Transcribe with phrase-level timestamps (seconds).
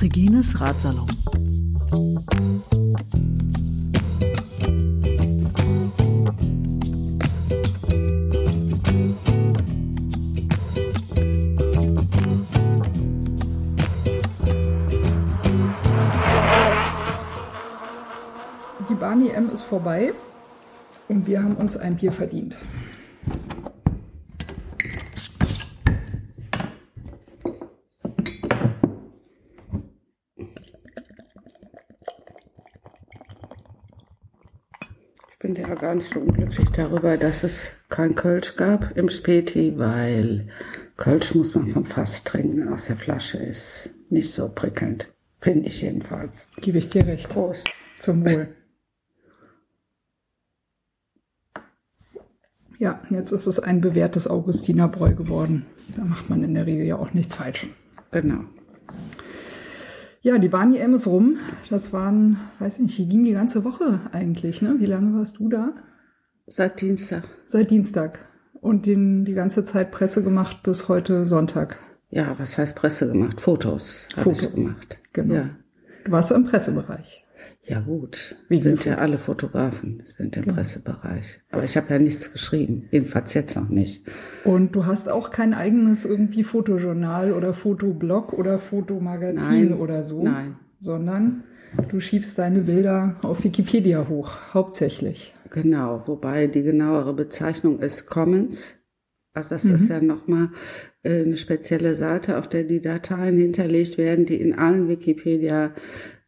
[0.00, 1.06] Regines Ratsalon.
[18.88, 20.12] Die Barney M ist vorbei
[21.10, 22.56] und wir haben uns ein Bier verdient.
[35.32, 39.76] Ich bin ja gar nicht so unglücklich darüber, dass es kein Kölsch gab im Späti,
[39.76, 40.48] weil
[40.96, 45.12] Kölsch muss man vom Fass trinken, aus der Flasche ist nicht so prickelnd.
[45.40, 46.46] Finde ich jedenfalls.
[46.60, 47.30] Gebe ich dir recht.
[47.30, 47.68] Prost.
[47.98, 48.54] Zum Wohl.
[52.80, 55.66] Ja, jetzt ist es ein bewährtes Augustinerbräu geworden.
[55.96, 57.68] Da macht man in der Regel ja auch nichts falsch.
[58.10, 58.40] Genau.
[60.22, 61.36] Ja, die Barney M ist rum.
[61.68, 64.62] Das waren, weiß ich nicht, die ging die ganze Woche eigentlich.
[64.62, 64.76] Ne?
[64.78, 65.74] Wie lange warst du da?
[66.46, 67.24] Seit Dienstag.
[67.44, 68.18] Seit Dienstag.
[68.62, 71.76] Und den, die ganze Zeit Presse gemacht bis heute Sonntag.
[72.08, 73.42] Ja, was heißt Presse gemacht?
[73.42, 74.54] Fotos Fotos.
[74.54, 74.98] gemacht.
[75.12, 75.34] Genau.
[75.34, 75.50] Ja.
[76.06, 77.26] Du warst so im Pressebereich.
[77.62, 81.40] Ja gut, Wie wir sind ja alle Fotografen, sind im Pressebereich.
[81.50, 84.02] Aber ich habe ja nichts geschrieben, jedenfalls jetzt noch nicht.
[84.44, 89.78] Und du hast auch kein eigenes irgendwie Fotojournal oder Fotoblog oder Fotomagazin Nein.
[89.78, 90.22] oder so.
[90.22, 90.56] Nein.
[90.80, 91.44] Sondern
[91.90, 95.34] du schiebst deine Bilder auf Wikipedia hoch, hauptsächlich.
[95.50, 98.74] Genau, wobei die genauere Bezeichnung ist Commons.
[99.32, 100.48] Also das ist ja nochmal
[101.02, 105.72] äh, eine spezielle Seite, auf der die Dateien hinterlegt werden, die in allen Wikipedia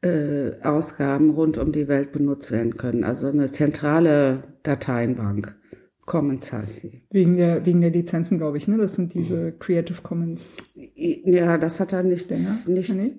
[0.03, 3.05] äh, Ausgaben rund um die Welt benutzt werden können.
[3.05, 5.57] Also eine zentrale Dateienbank.
[6.05, 7.03] Commons heißt sie.
[7.11, 8.77] Wegen der, wegen der Lizenzen, glaube ich, ne?
[8.77, 10.57] Das sind diese Creative Commons.
[10.75, 12.59] Ja, das hat da nicht, Länger?
[12.67, 13.15] nicht Nee?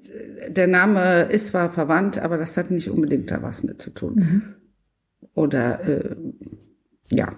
[0.49, 4.43] der Name ist zwar verwandt, aber das hat nicht unbedingt da was mit zu tun.
[5.33, 6.15] Oder äh,
[7.09, 7.29] ja,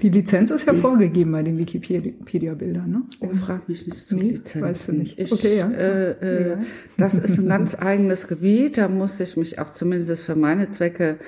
[0.00, 3.02] Die Lizenz ist ja vorgegeben bei den Wikipedia-Bildern, ne?
[3.20, 4.62] Oh, frag mich nicht zu Nee, Lizenzen.
[4.62, 5.18] weißt du nicht.
[5.18, 5.70] Ich, Okay, ja.
[5.70, 6.58] äh, äh, Egal.
[6.96, 8.78] das ist ein ganz eigenes Gebiet.
[8.78, 11.18] Da muss ich mich auch zumindest für meine Zwecke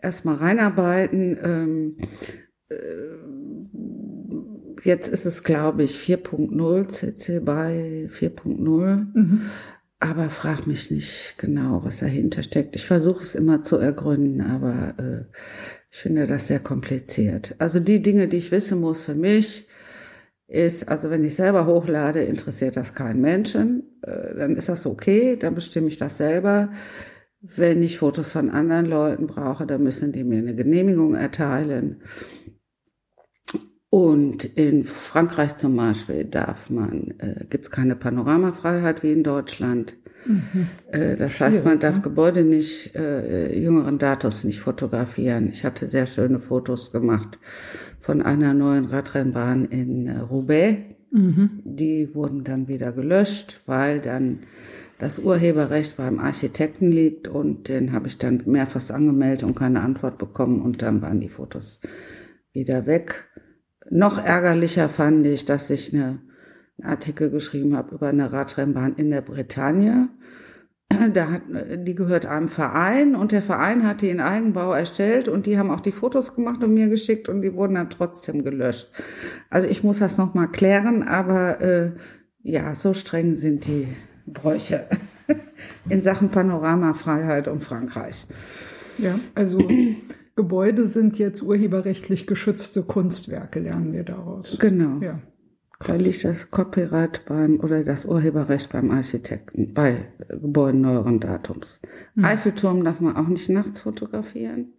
[0.00, 1.38] erstmal reinarbeiten.
[1.42, 1.96] Ähm,
[2.70, 2.76] äh,
[4.82, 9.06] jetzt ist es, glaube ich, 4.0, CC bei 4.0.
[9.14, 9.40] Mhm.
[10.00, 12.76] Aber frag mich nicht genau, was dahinter steckt.
[12.76, 15.24] Ich versuche es immer zu ergründen, aber äh,
[15.94, 17.54] ich finde das sehr kompliziert.
[17.60, 19.68] Also die Dinge, die ich wissen muss für mich,
[20.48, 25.36] ist, also wenn ich selber hochlade, interessiert das keinen Menschen, äh, dann ist das okay,
[25.36, 26.72] dann bestimme ich das selber.
[27.40, 32.02] Wenn ich Fotos von anderen Leuten brauche, dann müssen die mir eine Genehmigung erteilen.
[33.88, 39.94] Und in Frankreich zum Beispiel darf man, äh, gibt es keine Panoramafreiheit wie in Deutschland.
[40.90, 45.50] Äh, das heißt, man darf Gebäude nicht, äh, jüngeren Datums nicht fotografieren.
[45.52, 47.38] Ich hatte sehr schöne Fotos gemacht
[48.00, 50.78] von einer neuen Radrennbahn in äh, Roubaix.
[51.16, 54.40] Die wurden dann wieder gelöscht, weil dann
[54.98, 60.18] das Urheberrecht beim Architekten liegt und den habe ich dann mehrfach angemeldet und keine Antwort
[60.18, 61.80] bekommen und dann waren die Fotos
[62.52, 63.28] wieder weg.
[63.90, 66.20] Noch ärgerlicher fand ich, dass ich eine,
[66.78, 70.08] einen Artikel geschrieben habe über eine Radrennbahn in der Bretagne.
[70.88, 75.46] Da hat, die gehört einem Verein und der Verein hat die in Eigenbau erstellt und
[75.46, 78.90] die haben auch die Fotos gemacht und mir geschickt und die wurden dann trotzdem gelöscht.
[79.50, 81.92] Also ich muss das nochmal klären, aber äh,
[82.42, 83.88] ja, so streng sind die
[84.26, 84.86] Bräuche
[85.88, 88.26] in Sachen Panoramafreiheit und Frankreich.
[88.98, 89.66] Ja, also
[90.36, 94.58] Gebäude sind jetzt urheberrechtlich geschützte Kunstwerke, lernen wir daraus.
[94.60, 95.00] Genau.
[95.00, 95.20] Ja.
[95.86, 101.80] Da liegt das Copyright beim oder das Urheberrecht beim Architekten bei Gebäuden neueren Datums.
[102.20, 104.72] Eiffelturm darf man auch nicht nachts fotografieren,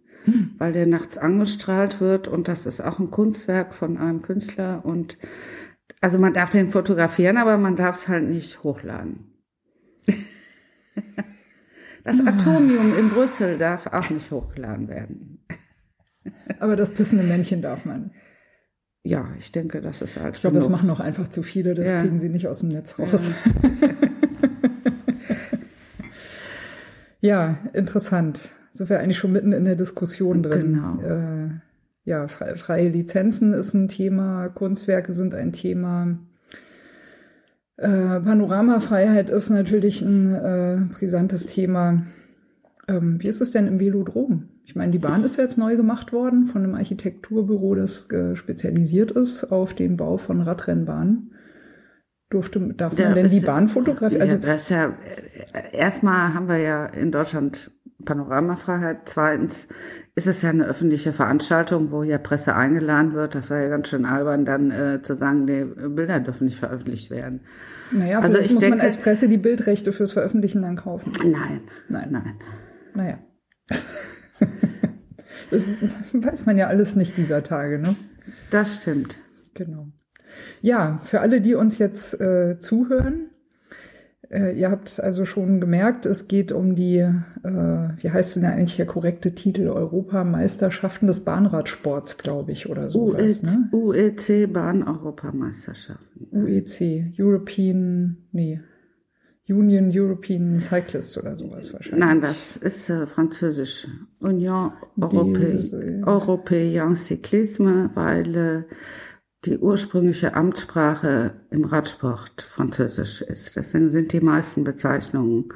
[0.58, 5.16] weil der nachts angestrahlt wird und das ist auch ein Kunstwerk von einem Künstler und
[6.00, 9.32] also man darf den fotografieren, aber man darf es halt nicht hochladen.
[12.04, 15.44] Das Atomium in Brüssel darf auch nicht hochgeladen werden.
[16.60, 18.12] Aber das pissende Männchen darf man.
[19.06, 21.90] Ja, ich denke, das ist halt Ich glaube, das machen auch einfach zu viele, das
[21.90, 22.00] Ja.
[22.02, 23.30] kriegen sie nicht aus dem Netz raus.
[27.20, 28.40] Ja, interessant.
[28.72, 30.74] Sind wir eigentlich schon mitten in der Diskussion drin.
[30.74, 31.00] Genau.
[31.00, 31.48] Äh,
[32.04, 36.18] ja, fre freie Lizenzen ist ein Thema, Kunstwerke sind ein Thema.
[37.78, 42.06] Äh, Panoramafreiheit ist natürlich ein äh, brisantes Thema.
[42.86, 44.48] Ähm, wie ist es denn im Velodrom?
[44.66, 49.12] Ich meine, die Bahn ist jetzt neu gemacht worden von einem Architekturbüro, das äh, spezialisiert
[49.12, 51.32] ist auf den Bau von Radrennbahnen.
[52.30, 54.20] Durfte, darf man denn die Bahn fotografieren?
[54.20, 54.92] Also, ja, das ja,
[55.72, 57.70] erstmal haben wir ja in Deutschland
[58.04, 59.02] Panoramafreiheit.
[59.04, 59.68] Zweitens
[60.16, 63.36] ist es ja eine öffentliche Veranstaltung, wo ja Presse eingeladen wird.
[63.36, 67.10] Das war ja ganz schön albern, dann äh, zu sagen, nee, Bilder dürfen nicht veröffentlicht
[67.10, 67.42] werden.
[67.92, 71.12] Naja, also ich muss denke, man als Presse die Bildrechte fürs Veröffentlichen dann kaufen.
[71.24, 72.34] Nein, nein, nein.
[72.94, 73.18] Naja.
[75.50, 75.62] Das
[76.12, 77.96] weiß man ja alles nicht dieser Tage, ne?
[78.50, 79.16] Das stimmt.
[79.54, 79.88] Genau.
[80.60, 83.30] Ja, für alle, die uns jetzt äh, zuhören,
[84.30, 87.12] äh, ihr habt also schon gemerkt, es geht um die, äh,
[87.42, 93.42] wie heißt denn eigentlich der korrekte Titel, Europameisterschaften des Bahnradsports, glaube ich, oder sowas.
[93.42, 93.68] UEC, ne?
[93.72, 96.26] UEC Bahn-Europameisterschaften.
[96.32, 98.60] UEC, European, nee,
[99.48, 102.04] Union European Cyclists oder sowas wahrscheinlich.
[102.04, 103.86] Nein, das ist äh, französisch.
[104.20, 108.62] Union Europé Européen Cyclisme, weil äh,
[109.44, 113.54] die ursprüngliche Amtssprache im Radsport Französisch ist.
[113.54, 115.52] Deswegen sind die meisten Bezeichnungen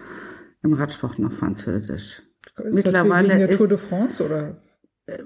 [0.63, 2.23] im Radsport noch Französisch.
[2.63, 4.63] Ist Mittlerweile das wegen der Tour de France oder?
[5.07, 5.23] Äh,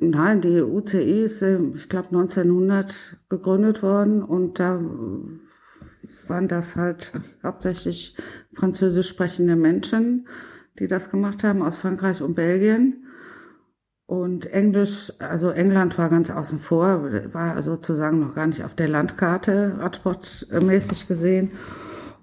[0.00, 4.80] nein, die UCI ist, ich glaube, 1900 gegründet worden und da
[6.28, 8.16] waren das halt hauptsächlich
[8.52, 10.28] französisch sprechende Menschen,
[10.78, 13.04] die das gemacht haben aus Frankreich und Belgien.
[14.06, 17.02] Und Englisch, also England war ganz außen vor,
[17.34, 21.50] war sozusagen noch gar nicht auf der Landkarte radsportmäßig gesehen.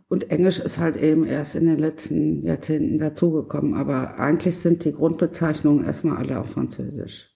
[0.07, 3.75] Und Englisch ist halt eben erst in den letzten Jahrzehnten dazugekommen.
[3.75, 7.35] Aber eigentlich sind die Grundbezeichnungen erstmal alle auf Französisch.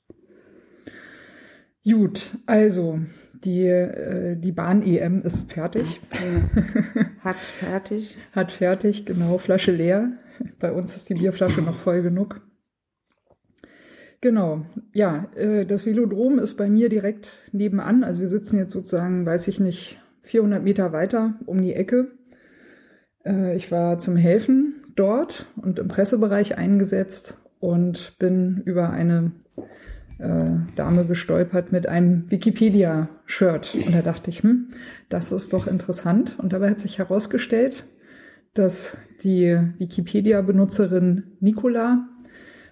[1.83, 2.99] Gut, also
[3.43, 6.01] die, äh, die Bahn-EM ist fertig.
[6.13, 7.03] Ja.
[7.23, 8.17] Hat fertig.
[8.33, 10.11] Hat fertig, genau, Flasche leer.
[10.59, 12.41] Bei uns ist die Bierflasche noch voll genug.
[14.21, 18.03] Genau, ja, äh, das Velodrom ist bei mir direkt nebenan.
[18.03, 22.11] Also wir sitzen jetzt sozusagen, weiß ich nicht, 400 Meter weiter um die Ecke.
[23.25, 29.31] Äh, ich war zum Helfen dort und im Pressebereich eingesetzt und bin über eine
[30.19, 33.77] Dame gestolpert mit einem Wikipedia-Shirt.
[33.85, 34.67] Und da dachte ich, hm,
[35.07, 36.35] das ist doch interessant.
[36.39, 37.85] Und dabei hat sich herausgestellt,
[38.53, 42.09] dass die Wikipedia-Benutzerin Nicola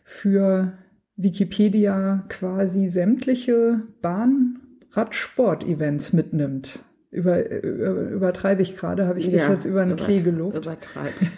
[0.04, 0.74] für
[1.16, 6.80] Wikipedia quasi sämtliche Bahn-Radsport-Events mitnimmt.
[7.10, 10.58] Über, über, übertreibe ich gerade, habe ich dich ja, jetzt über den Klee gelobt?
[10.58, 11.32] Übertreibt.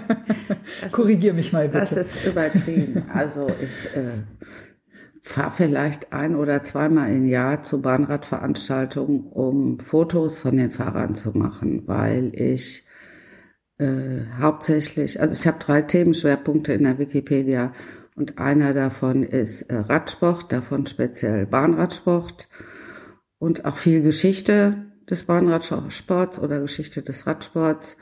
[0.92, 1.80] Korrigier mich mal bitte.
[1.80, 3.02] Das ist übertrieben.
[3.12, 4.22] Also ich äh,
[5.24, 11.30] fahre vielleicht ein oder zweimal im Jahr zu Bahnradveranstaltungen, um Fotos von den Fahrern zu
[11.30, 12.86] machen, weil ich
[13.78, 17.72] äh, hauptsächlich, also ich habe drei Themenschwerpunkte in der Wikipedia
[18.14, 22.48] und einer davon ist äh, Radsport, davon speziell Bahnradsport
[23.38, 27.96] und auch viel Geschichte des Bahnradsports oder Geschichte des Radsports.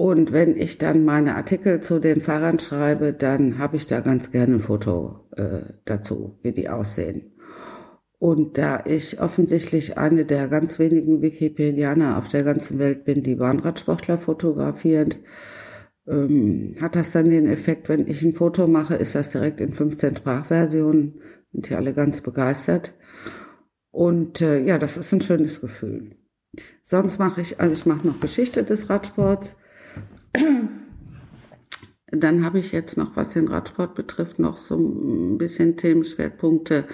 [0.00, 4.30] Und wenn ich dann meine Artikel zu den Fahrern schreibe, dann habe ich da ganz
[4.30, 7.32] gerne ein Foto äh, dazu, wie die aussehen.
[8.18, 13.34] Und da ich offensichtlich eine der ganz wenigen Wikipedianer auf der ganzen Welt bin, die
[13.34, 15.16] Bahnradsportler fotografieren,
[16.08, 19.74] ähm, hat das dann den Effekt, wenn ich ein Foto mache, ist das direkt in
[19.74, 21.20] 15 Sprachversionen,
[21.52, 22.94] sind die alle ganz begeistert.
[23.90, 26.16] Und äh, ja, das ist ein schönes Gefühl.
[26.84, 29.58] Sonst mache ich, also ich mache noch Geschichte des Radsports.
[32.12, 36.86] Dann habe ich jetzt noch, was den Radsport betrifft, noch so ein bisschen Themenschwerpunkte,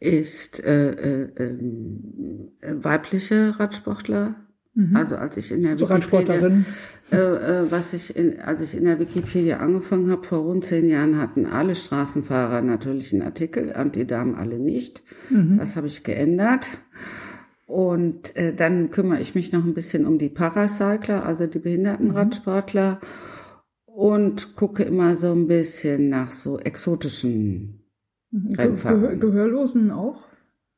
[0.00, 4.96] ist äh, äh, ähm, weibliche Radsportler Mhm.
[4.96, 6.34] Also als ich in der so Wikipedia,
[7.10, 10.88] äh, äh, was ich in, als ich in der Wikipedia angefangen habe vor rund zehn
[10.88, 15.02] Jahren, hatten alle Straßenfahrer natürlich einen Artikel und die Damen alle nicht.
[15.28, 15.58] Mhm.
[15.58, 16.70] Das habe ich geändert.
[17.70, 22.94] Und äh, dann kümmere ich mich noch ein bisschen um die Paracycler, also die Behindertenradsportler
[22.94, 23.94] mhm.
[23.94, 27.84] und gucke immer so ein bisschen nach so exotischen
[28.32, 28.54] mhm.
[28.56, 29.20] Rennfahrern.
[29.20, 30.26] Gehörlosen auch?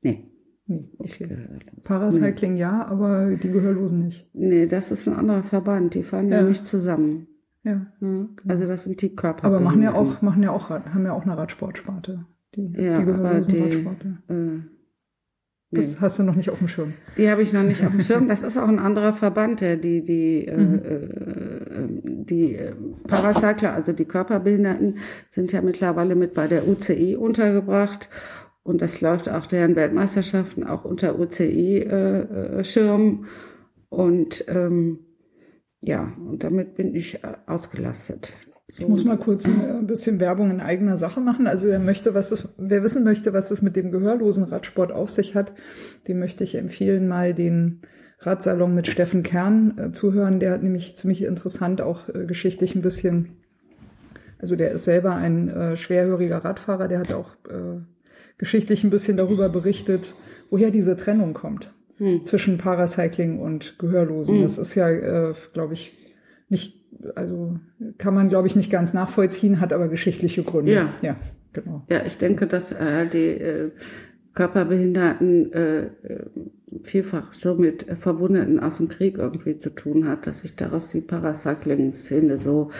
[0.03, 0.31] Nee.
[0.67, 1.49] Nee, okay.
[1.83, 2.61] Paracycling nee.
[2.61, 4.29] ja, aber die Gehörlosen nicht.
[4.35, 7.27] Nee, das ist ein anderer Verband, die fahren ja, ja nicht zusammen.
[7.65, 7.87] Ja.
[8.01, 8.29] Genau.
[8.47, 9.45] Also das sind die Körper.
[9.47, 12.27] Aber machen ja auch, machen ja auch, haben ja auch eine Radsportsparte.
[12.55, 14.19] Die, ja, die gehörlosen die, Radsporte.
[14.29, 14.72] Äh,
[15.73, 16.93] das hast du noch nicht auf dem Schirm.
[17.17, 18.29] Die habe ich noch nicht auf dem Schirm.
[18.29, 20.79] Das ist auch ein anderer Verband, der die, die, äh, mhm.
[20.79, 22.59] äh, die
[23.09, 24.99] Paracycler, also die Körperbehinderten,
[25.31, 28.11] sind ja mittlerweile mit bei der UCI untergebracht.
[28.63, 33.25] Und das läuft auch deren Weltmeisterschaften auch unter UCI-Schirm.
[33.25, 33.27] Äh,
[33.89, 34.99] und ähm,
[35.81, 37.35] ja, und damit bin ich äh,
[38.73, 38.81] ausgelastet.
[38.81, 41.47] Ich muss mal kurz ein bisschen Werbung in eigener Sache machen.
[41.47, 45.11] Also wer möchte, was es, wer wissen möchte, was es mit dem gehörlosen Radsport auf
[45.11, 45.53] sich hat,
[46.09, 47.83] dem möchte ich empfehlen, mal den
[48.21, 50.41] Radsalon mit Steffen Kern äh, zuhören.
[50.41, 53.37] Der hat nämlich ziemlich interessant auch äh, geschichtlich ein bisschen,
[54.39, 57.81] also der ist selber ein äh, schwerhöriger Radfahrer, der hat auch äh,
[58.39, 60.15] geschichtlich ein bisschen darüber berichtet,
[60.51, 62.25] woher diese Trennung kommt hm.
[62.25, 64.37] zwischen Paracycling und Gehörlosen.
[64.37, 64.43] Hm.
[64.43, 65.93] Das ist ja, äh, glaube ich,
[66.49, 66.82] nicht
[67.15, 67.59] also
[67.99, 70.73] kann man, glaube ich, nicht ganz nachvollziehen, hat aber geschichtliche Gründe.
[70.73, 71.17] Ja, ja
[71.53, 71.85] genau.
[71.89, 73.71] Ja, ich denke, dass äh, die äh,
[74.35, 75.91] Körperbehinderten äh,
[76.85, 81.03] vielfach so mit Verwundeten aus dem Krieg irgendwie zu tun hat, dass sich daraus die
[81.03, 82.71] Paracycling-Szene so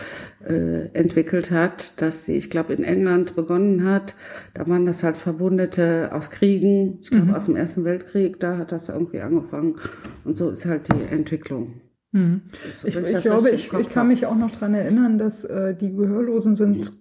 [0.43, 4.15] äh, entwickelt hat, dass sie, ich glaube, in England begonnen hat.
[4.55, 7.35] Da waren das halt Verwundete aus Kriegen, ich glaube mhm.
[7.35, 9.75] aus dem Ersten Weltkrieg, da hat das irgendwie angefangen.
[10.23, 11.81] Und so ist halt die Entwicklung.
[12.13, 12.41] Hm.
[12.83, 16.55] Ich, ich, glaube, ich, ich kann mich auch noch dran erinnern, dass äh, die Gehörlosen
[16.55, 16.93] sind,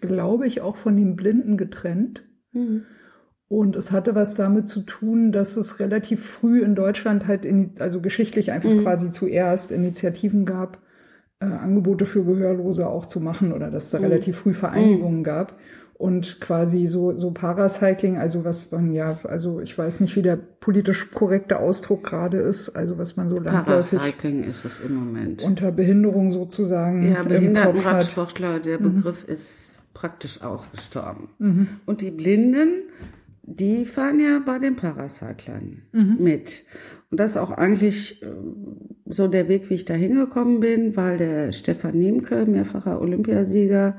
[0.00, 2.22] glaube ich, auch von den Blinden getrennt.
[2.52, 2.82] Mhm.
[3.48, 7.74] Und es hatte was damit zu tun, dass es relativ früh in Deutschland halt, in,
[7.78, 8.82] also geschichtlich einfach mhm.
[8.82, 10.78] quasi zuerst Initiativen gab,
[11.38, 14.04] äh, Angebote für Gehörlose auch zu machen oder dass da mhm.
[14.04, 15.58] relativ früh Vereinigungen gab
[15.98, 20.36] und quasi so, so Paracycling, also was man ja, also ich weiß nicht, wie der
[20.36, 25.42] politisch korrekte Ausdruck gerade ist, also was man so landläufig Paracycling ist es im Moment.
[25.42, 27.10] Unter Behinderung sozusagen.
[27.10, 28.96] Ja, Behindertenradsportler, der mhm.
[28.96, 29.34] Begriff mhm.
[29.34, 31.28] ist praktisch ausgestorben.
[31.38, 31.68] Mhm.
[31.86, 32.82] Und die Blinden,
[33.42, 36.16] die fahren ja bei den Paracyclern mhm.
[36.18, 36.64] mit.
[37.10, 38.26] Und das ist auch eigentlich äh,
[39.06, 43.96] so der Weg, wie ich da hingekommen bin, weil der Stefan Niemke, mehrfacher Olympiasieger,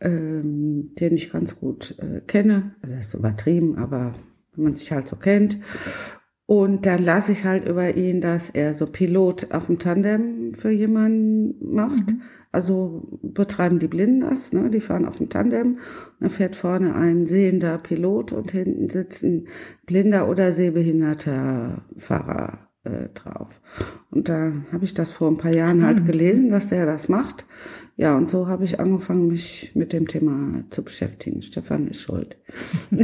[0.00, 2.74] ähm, den ich ganz gut äh, kenne.
[2.82, 4.12] Also das ist übertrieben, aber
[4.54, 5.58] wenn man sich halt so kennt.
[6.46, 10.70] Und dann lasse ich halt über ihn, dass er so Pilot auf dem Tandem für
[10.70, 12.10] jemanden macht.
[12.10, 12.22] Mhm.
[12.52, 14.70] Also betreiben die Blinden das, ne?
[14.70, 15.66] die fahren auf dem Tandem.
[15.66, 15.78] Und
[16.20, 19.48] dann fährt vorne ein sehender Pilot und hinten sitzt ein
[19.86, 23.60] blinder oder sehbehinderter Fahrer äh, drauf.
[24.10, 26.06] Und da habe ich das vor ein paar Jahren halt mhm.
[26.06, 27.46] gelesen, dass der das macht.
[27.96, 31.42] Ja, und so habe ich angefangen, mich mit dem Thema zu beschäftigen.
[31.42, 32.36] Stefan ist schuld.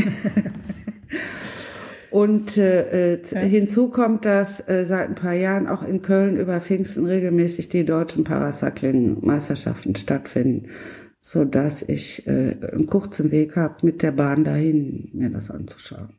[2.11, 6.61] und äh, äh, hinzu kommt, dass äh, seit ein paar Jahren auch in Köln über
[6.61, 10.71] Pfingsten regelmäßig die deutschen Paracycling-Meisterschaften stattfinden,
[11.21, 16.15] so dass ich äh, einen kurzen Weg habe, mit der Bahn dahin mir das anzuschauen.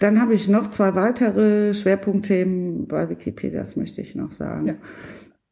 [0.00, 4.66] Dann habe ich noch zwei weitere Schwerpunktthemen bei Wikipedia, das möchte ich noch sagen.
[4.66, 4.74] Ja.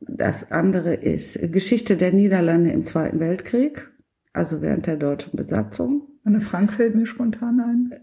[0.00, 3.90] Das andere ist Geschichte der Niederlande im Zweiten Weltkrieg,
[4.32, 6.08] also während der deutschen Besatzung.
[6.24, 8.00] Anne Frank fällt mir spontan ein.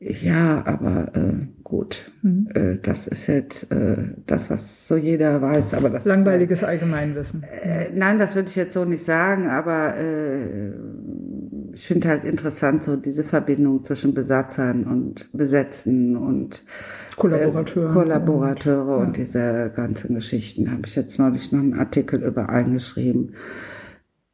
[0.00, 2.48] Ja, aber äh, gut, mhm.
[2.54, 5.74] äh, das ist jetzt äh, das, was so jeder weiß.
[5.74, 7.42] Aber das langweiliges ist, Allgemeinwissen.
[7.42, 10.72] Äh, nein, das würde ich jetzt so nicht sagen, aber äh,
[11.76, 16.64] ich finde halt interessant so diese Verbindung zwischen Besatzern und Besetzten und
[17.16, 17.90] Kollaborateure.
[17.90, 19.24] Äh, Kollaborateure und, und ja.
[19.24, 20.72] diese ganzen Geschichten.
[20.72, 23.34] Habe ich jetzt neulich noch einen Artikel über eingeschrieben,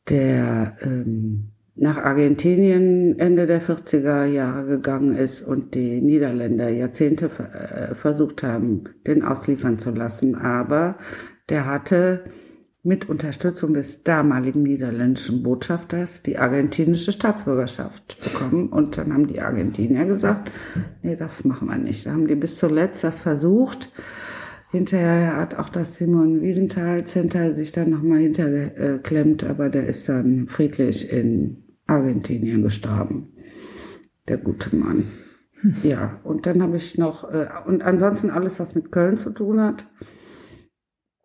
[0.08, 7.96] der ähm, nach Argentinien Ende der 40er Jahre gegangen ist und die Niederländer Jahrzehnte äh,
[7.96, 10.36] versucht haben, den ausliefern zu lassen.
[10.36, 10.96] Aber
[11.48, 12.22] der hatte
[12.84, 18.68] mit Unterstützung des damaligen niederländischen Botschafters die argentinische Staatsbürgerschaft bekommen.
[18.68, 20.50] Und dann haben die Argentinier gesagt,
[21.02, 22.06] nee, das machen wir nicht.
[22.06, 23.92] Da haben die bis zuletzt das versucht.
[24.72, 30.48] Hinterher hat auch das Simon Wiesenthal Center sich dann nochmal hinterklemmt, aber der ist dann
[30.48, 33.28] friedlich in Argentinien gestorben.
[34.28, 35.04] Der gute Mann.
[35.82, 39.60] Ja, und dann habe ich noch, äh, und ansonsten alles, was mit Köln zu tun
[39.60, 39.86] hat.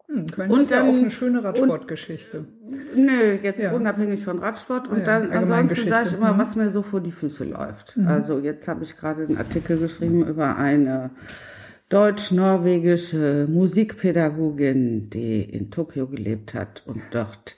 [0.07, 2.45] Hm, und dann, ja auch eine schöne Radsportgeschichte.
[2.95, 3.73] Nö, jetzt ja.
[3.73, 4.87] unabhängig von Radsport.
[4.87, 6.37] Und ja, dann ansonsten sage ich immer, mhm.
[6.37, 7.97] was mir so vor die Füße läuft.
[7.97, 8.07] Mhm.
[8.07, 11.11] Also jetzt habe ich gerade einen Artikel geschrieben über eine
[11.89, 17.57] deutsch-norwegische Musikpädagogin, die in Tokio gelebt hat und dort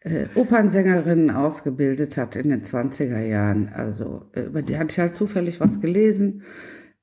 [0.00, 3.70] äh, Opernsängerinnen ausgebildet hat in den 20er Jahren.
[3.74, 6.42] Also äh, über die hatte ich halt zufällig was gelesen.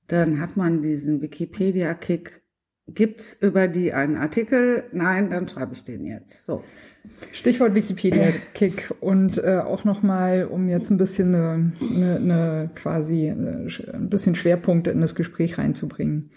[0.07, 2.44] Dann hat man diesen Wikipedia-Kick
[2.87, 4.83] Gibt's über die einen Artikel?
[4.91, 6.45] Nein, dann schreibe ich den jetzt.
[6.45, 6.63] So.
[7.31, 13.67] Stichwort Wikipedia-Kick und äh, auch nochmal, um jetzt ein bisschen eine, eine, eine quasi eine,
[13.91, 16.29] ein bisschen Schwerpunkte in das Gespräch reinzubringen.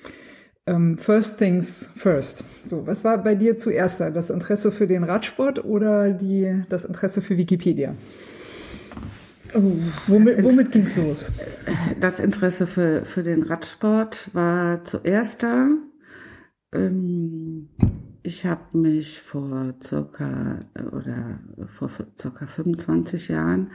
[0.67, 2.45] Ähm, first things first.
[2.65, 4.11] So, was war bei dir zuerst da?
[4.11, 7.95] Das Interesse für den Radsport oder die, das Interesse für Wikipedia?
[9.55, 9.63] Oh,
[10.07, 11.33] womit, womit ging's los?
[12.01, 15.69] Das Interesse für, für den Radsport war zuerst da.
[16.73, 17.69] Ähm,
[18.23, 20.59] Ich habe mich vor circa
[20.93, 21.41] oder
[21.79, 23.71] vor circa 25 Jahren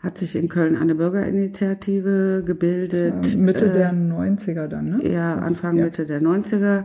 [0.00, 3.36] hat sich in Köln eine Bürgerinitiative gebildet.
[3.36, 5.08] Mitte äh, der 90er dann, ne?
[5.12, 5.86] Ja, Anfang ja.
[5.86, 6.84] Mitte der 90er.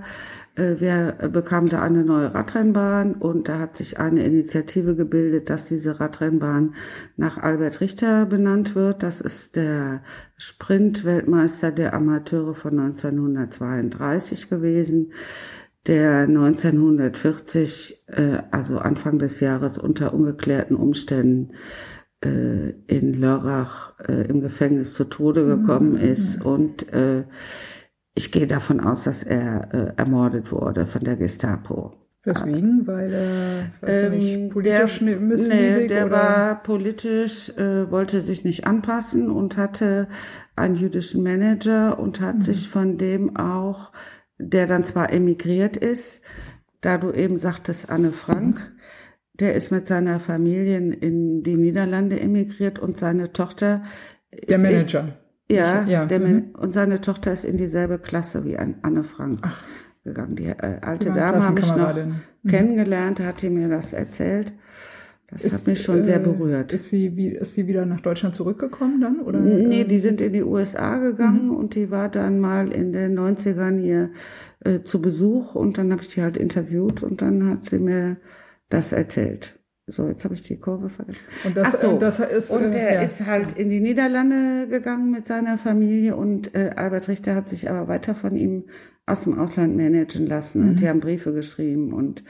[0.55, 5.65] Äh, wir bekamen da eine neue Radrennbahn und da hat sich eine Initiative gebildet, dass
[5.65, 6.75] diese Radrennbahn
[7.17, 9.03] nach Albert Richter benannt wird.
[9.03, 10.03] Das ist der
[10.37, 15.11] Sprint-Weltmeister der Amateure von 1932 gewesen
[15.87, 21.51] der 1940, äh, also Anfang des Jahres, unter ungeklärten Umständen
[22.23, 25.97] äh, in Lörrach äh, im Gefängnis zu Tode gekommen mhm.
[25.97, 26.41] ist.
[26.41, 27.23] Und äh,
[28.15, 31.91] ich gehe davon aus, dass er äh, ermordet wurde von der Gestapo.
[32.25, 32.87] Weswegen?
[32.87, 36.15] Weil er weiß ähm, nicht, politisch der, nee, der oder?
[36.15, 40.07] war politisch, äh, wollte sich nicht anpassen und hatte
[40.55, 42.41] einen jüdischen Manager und hat mhm.
[42.43, 43.91] sich von dem auch
[44.37, 46.21] der dann zwar emigriert ist,
[46.81, 48.73] da du eben sagtest, Anne Frank,
[49.33, 53.83] der ist mit seiner Familie in die Niederlande emigriert und seine Tochter.
[54.49, 55.17] Der Manager.
[55.49, 56.05] Ja, ja.
[56.05, 56.51] Der mhm.
[56.57, 59.63] und seine Tochter ist in dieselbe Klasse wie Anne Frank Ach.
[60.03, 60.35] gegangen.
[60.35, 62.21] Die äh, alte Dame habe ich noch mhm.
[62.47, 64.53] kennengelernt, hat die mir das erzählt.
[65.29, 66.73] Das ist, hat mich schon äh, sehr berührt.
[66.73, 69.19] Ist sie, wie, ist sie wieder nach Deutschland zurückgekommen dann?
[69.19, 69.39] Oder?
[69.39, 71.55] Nee, die sind in die USA gegangen mhm.
[71.55, 74.11] und die war dann mal in den 90ern hier
[74.59, 78.17] äh, zu Besuch und dann habe ich die halt interviewt und dann hat sie mir
[78.69, 79.59] das erzählt.
[79.87, 81.25] So, jetzt habe ich die Kurve vergessen.
[81.43, 81.97] Und das, so.
[81.97, 83.01] das ist, und der äh, ja.
[83.01, 87.69] ist halt in die Niederlande gegangen mit seiner Familie und äh, Albert Richter hat sich
[87.69, 88.63] aber weiter von ihm
[89.05, 90.69] aus dem Ausland managen lassen mhm.
[90.69, 92.23] und die haben Briefe geschrieben und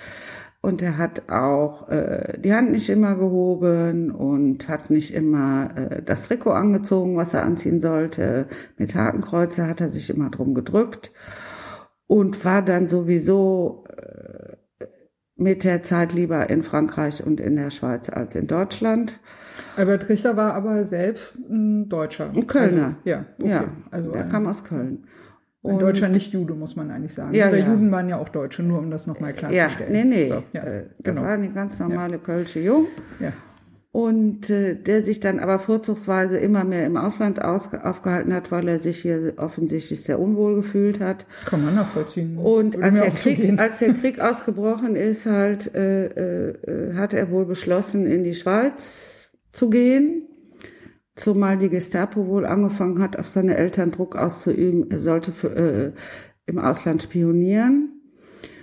[0.66, 6.02] und er hat auch äh, die Hand nicht immer gehoben und hat nicht immer äh,
[6.02, 8.48] das Trikot angezogen, was er anziehen sollte.
[8.78, 11.12] Mit Hakenkreuze hat er sich immer drum gedrückt
[12.08, 14.56] und war dann sowieso äh,
[15.36, 19.20] mit der Zeit lieber in Frankreich und in der Schweiz als in Deutschland.
[19.76, 22.30] Albert Richter war aber selbst ein Deutscher.
[22.30, 22.86] Ein Kölner.
[22.86, 23.50] Also, ja, okay.
[23.50, 23.66] ja.
[23.92, 25.08] Also er kam aus Köln.
[25.64, 27.34] In Deutschland nicht Jude, muss man eigentlich sagen.
[27.34, 27.68] Ja, Weil ja.
[27.68, 29.96] Juden waren ja auch Deutsche, nur um das nochmal klarzustellen.
[29.96, 30.28] Ja, nee, nee.
[30.28, 31.22] So, ja, äh, genau.
[31.22, 32.18] Das war eine ganz normale ja.
[32.18, 32.88] Kölsche Jung.
[33.22, 33.32] Ja.
[33.94, 38.68] Und äh, der sich dann aber vorzugsweise immer mehr im Ausland aus, aufgehalten hat, weil
[38.68, 41.26] er sich hier offensichtlich sehr unwohl gefühlt hat.
[41.46, 42.38] Kann man nachvollziehen.
[42.38, 47.46] Und als der, Krieg, als der Krieg ausgebrochen ist, halt, äh, äh, hat er wohl
[47.46, 50.28] beschlossen, in die Schweiz zu gehen
[51.16, 55.92] zumal die Gestapo wohl angefangen hat, auf seine Eltern Druck auszuüben, er sollte für, äh,
[56.46, 58.03] im Ausland spionieren.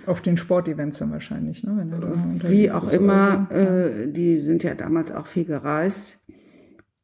[0.05, 1.85] Auf den Sportevents dann wahrscheinlich, ne?
[1.89, 3.55] Da Wie auch immer, so.
[3.55, 6.17] äh, die sind ja damals auch viel gereist.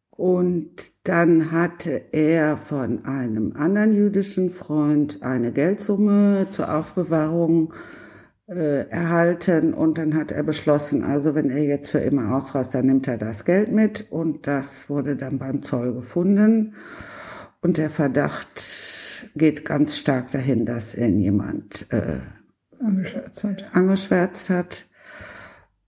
[0.10, 0.72] Und
[1.04, 7.72] dann hatte er von einem anderen jüdischen Freund eine Geldsumme zur Aufbewahrung
[8.48, 12.86] äh, erhalten und dann hat er beschlossen, also wenn er jetzt für immer ausreist, dann
[12.86, 16.74] nimmt er das Geld mit und das wurde dann beim Zoll gefunden
[17.62, 18.64] und der Verdacht
[19.36, 22.20] geht ganz stark dahin, dass ihn jemand äh,
[22.80, 24.86] angeschwärzt hat, angeschwärzt hat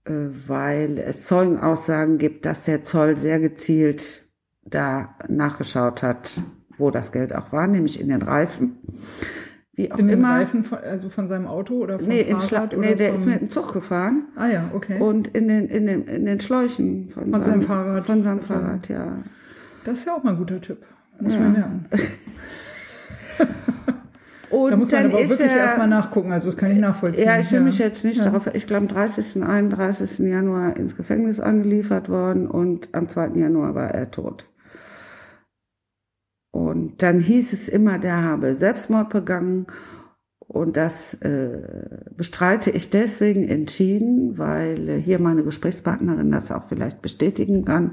[0.04, 0.12] äh,
[0.46, 4.26] weil es Zeugenaussagen gibt, dass der Zoll sehr gezielt
[4.64, 6.32] da nachgeschaut hat,
[6.78, 8.78] wo das Geld auch war, nämlich in den Reifen
[9.80, 10.32] wie auch in immer.
[10.36, 12.76] Reifen von, also von seinem Auto oder vom nee, Fahrrad?
[12.76, 14.24] Nee, der ist mit dem Zug gefahren.
[14.36, 15.00] Ah ja, okay.
[15.00, 18.06] Und in den, in den, in den Schläuchen von, von seinem, seinem, Fahrrad.
[18.06, 19.18] Von seinem Fahrrad, ja.
[19.84, 20.84] Das ist ja auch mal ein guter Tipp.
[21.18, 21.40] Muss ja.
[21.40, 21.86] man merken.
[24.50, 27.26] Und da muss man aber wirklich erstmal nachgucken, also das kann ich nachvollziehen.
[27.26, 27.64] Ja, ich will ja.
[27.64, 28.24] mich jetzt nicht ja.
[28.24, 30.18] darauf, ich glaube am 30., 31.
[30.18, 33.28] Januar ins Gefängnis angeliefert worden und am 2.
[33.36, 34.46] Januar war er tot.
[36.50, 39.66] Und dann hieß es immer, der habe Selbstmord begangen.
[40.40, 41.60] Und das äh,
[42.16, 47.92] bestreite ich deswegen entschieden, weil äh, hier meine Gesprächspartnerin das auch vielleicht bestätigen kann.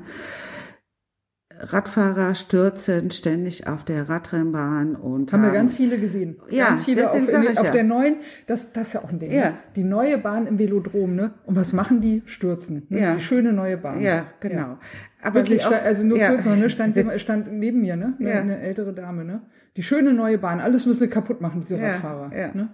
[1.59, 6.37] Radfahrer stürzen ständig auf der Radrennbahn und haben, haben wir ganz viele gesehen.
[6.49, 7.71] Ja, ganz viele auf, in, auf ja.
[7.71, 8.17] der neuen.
[8.45, 9.31] Das, das ist ja auch ein Ding.
[9.31, 9.49] Ja.
[9.49, 9.57] Ne?
[9.75, 11.33] Die neue Bahn im Velodrom, ne?
[11.45, 12.21] Und was machen die?
[12.25, 12.85] Stürzen.
[12.89, 12.99] Ne?
[12.99, 13.15] Ja.
[13.15, 14.01] Die schöne neue Bahn.
[14.01, 14.57] Ja, genau.
[14.57, 14.79] Ja.
[15.21, 16.69] Aber wirklich, auch, also nur kurz noch, ne?
[16.69, 18.15] Stand, stand neben mir, ne?
[18.19, 19.41] Eine, eine ältere Dame, ne?
[19.75, 20.59] Die schöne neue Bahn.
[20.59, 22.35] Alles müssen sie kaputt machen, diese Radfahrer.
[22.35, 22.53] Ja.
[22.53, 22.69] Ne?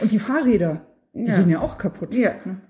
[0.00, 2.14] Und die Fahrräder, die gehen ja auch kaputt.
[2.14, 2.34] Ja.
[2.44, 2.60] Ne?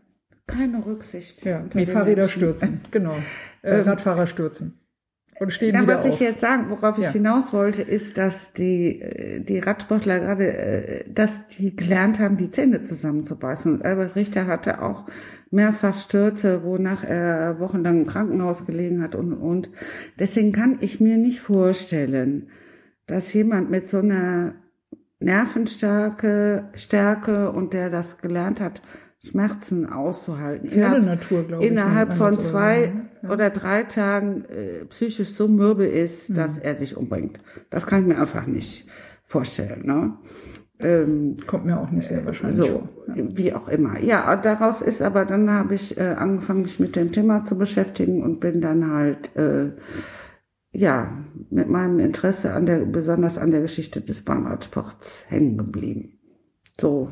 [0.46, 1.44] Keine Rücksicht.
[1.44, 2.38] Ja, die Fahrräder Menschen.
[2.38, 3.16] stürzen, genau.
[3.62, 4.78] Äh, ähm, Radfahrer stürzen
[5.38, 6.14] und stehen Na, wieder was auf.
[6.14, 7.10] ich jetzt sagen, worauf ich ja.
[7.10, 12.50] hinaus wollte, ist, dass die, äh, die Radsportler gerade, äh, dass die gelernt haben, die
[12.50, 13.74] Zähne zusammenzubeißen.
[13.74, 15.04] Und Albert Richter hatte auch
[15.50, 19.70] mehrfach Stürze, wonach er wochenlang im Krankenhaus gelegen hat und, und.
[20.18, 22.48] Deswegen kann ich mir nicht vorstellen,
[23.06, 24.54] dass jemand mit so einer
[25.20, 28.82] Nervenstärke, Stärke und der das gelernt hat,
[29.26, 30.68] Schmerzen auszuhalten.
[30.68, 31.70] Pferdenatur, glaube ich.
[31.70, 33.30] Innerhalb von zwei Ja.
[33.30, 37.38] oder drei Tagen äh, psychisch so mürbe ist, dass er sich umbringt.
[37.70, 38.86] Das kann ich mir einfach nicht
[39.24, 39.84] vorstellen.
[39.86, 40.14] Ne?
[40.78, 42.88] Ähm, Kommt mir auch nicht sehr wahrscheinlich so, vor.
[43.06, 43.98] wie auch immer.
[44.00, 48.22] Ja, daraus ist aber, dann habe ich äh, angefangen, mich mit dem Thema zu beschäftigen
[48.22, 49.70] und bin dann halt, äh,
[50.72, 51.16] ja,
[51.50, 56.18] mit meinem Interesse an der, besonders an der Geschichte des Bahnradsports hängen geblieben.
[56.78, 57.08] So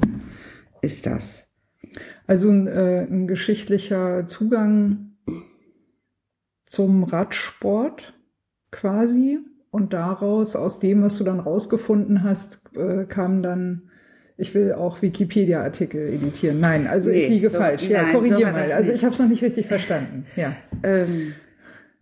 [0.83, 1.44] ist das.
[2.27, 5.11] Also ein, äh, ein geschichtlicher Zugang
[6.67, 8.15] zum Radsport
[8.71, 9.39] quasi.
[9.71, 13.91] Und daraus, aus dem, was du dann rausgefunden hast, äh, kam dann,
[14.37, 16.61] ich will auch Wikipedia-Artikel editieren.
[16.61, 17.89] Nein, also Nee, ich liege so- falsch.
[17.89, 18.73] Ja, nein, so korrigier war mal.
[18.73, 20.27] Also ich habe es noch nicht richtig verstanden.
[20.37, 20.55] Ja.
[20.85, 21.35] Ähm,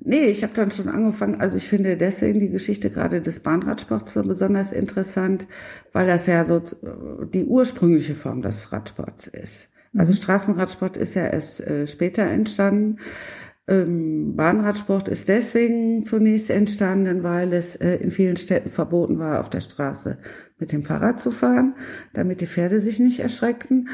[0.00, 4.12] nee, ich habe dann schon angefangen, also ich finde deswegen die Geschichte gerade des Bahnradsports
[4.12, 5.46] so besonders interessant,
[5.94, 9.68] weil das ja so äh, die ursprüngliche Form des Radsports ist.
[9.96, 12.98] Also Straßenradsport ist ja erst äh, später entstanden.
[13.68, 19.50] Ähm, Bahnradsport ist deswegen zunächst entstanden, weil es äh, in vielen Städten verboten war, auf
[19.50, 20.18] der Straße
[20.58, 21.74] mit dem Fahrrad zu fahren,
[22.12, 23.88] damit die Pferde sich nicht erschreckten.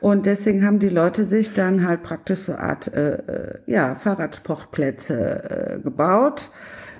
[0.00, 5.78] Und deswegen haben die Leute sich dann halt praktisch so Art äh, äh, ja, Fahrradsportplätze
[5.78, 6.48] äh, gebaut,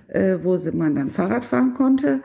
[0.09, 2.21] äh, wo man dann Fahrrad fahren konnte.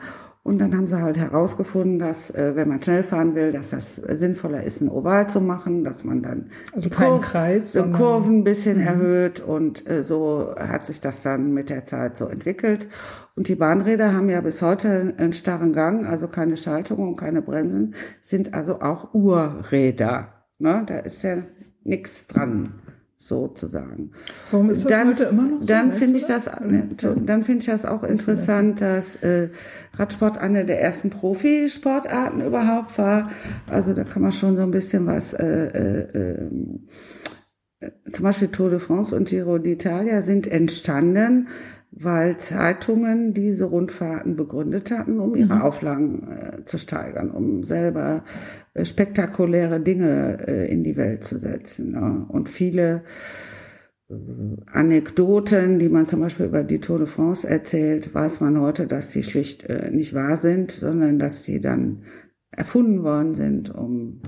[0.46, 3.96] Und dann haben sie halt herausgefunden, dass äh, wenn man schnell fahren will, dass das
[3.96, 7.80] sinnvoller ist, ein Oval zu machen, dass man dann Also die keinen Kurve- Kreis, die
[7.82, 7.92] Mhm.
[7.92, 12.26] Kurven ein bisschen erhöht und äh, so hat sich das dann mit der Zeit so
[12.26, 12.88] entwickelt.
[13.34, 17.42] Und die Bahnräder haben ja bis heute einen starren Gang, also keine Schaltung und keine
[17.42, 20.28] Bremsen, sind also auch Urräder.
[20.58, 20.84] Ne?
[20.86, 21.38] Da ist ja
[21.82, 22.74] nichts dran,
[23.26, 24.10] sozusagen.
[24.50, 25.68] Warum ist das heute immer noch so?
[25.68, 26.88] Dann Weißt finde ich das, ne,
[27.24, 29.48] dann finde ich das auch interessant, dass äh,
[29.96, 33.30] Radsport eine der ersten Profisportarten überhaupt war.
[33.68, 36.88] Also da kann man schon so ein bisschen was, äh, äh, ähm,
[37.80, 41.48] äh, zum Beispiel Tour de France und Giro d'Italia sind entstanden,
[41.90, 48.24] weil Zeitungen diese Rundfahrten begründet hatten, um ihre Auflagen äh, zu steigern, um selber
[48.74, 51.92] äh, spektakuläre Dinge äh, in die Welt zu setzen.
[51.92, 52.26] Ne?
[52.28, 53.02] Und viele
[54.66, 59.08] Anekdoten, die man zum Beispiel über die Tour de France erzählt, weiß man heute, dass
[59.08, 62.02] die schlicht äh, nicht wahr sind, sondern dass die dann
[62.50, 64.20] erfunden worden sind, um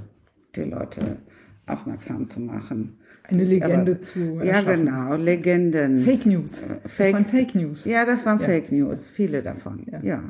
[0.57, 1.18] die Leute
[1.66, 2.98] aufmerksam zu machen.
[3.29, 4.85] Eine Legende aber- zu Ja, erschaffen.
[4.87, 5.99] genau, Legenden.
[5.99, 6.64] Fake News.
[6.87, 7.85] Fake- Das waren Fake News.
[7.85, 8.47] Ja, das waren Ja.
[8.47, 9.87] Fake News, viele davon.
[9.91, 10.01] Ja.
[10.03, 10.23] Ja.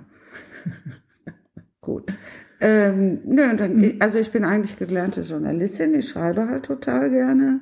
[1.80, 2.18] Gut.
[2.60, 3.96] Ähm, nö, dann, Hm.
[4.00, 7.60] also ich bin eigentlich gelernte Journalistin, ich schreibe halt total gerne.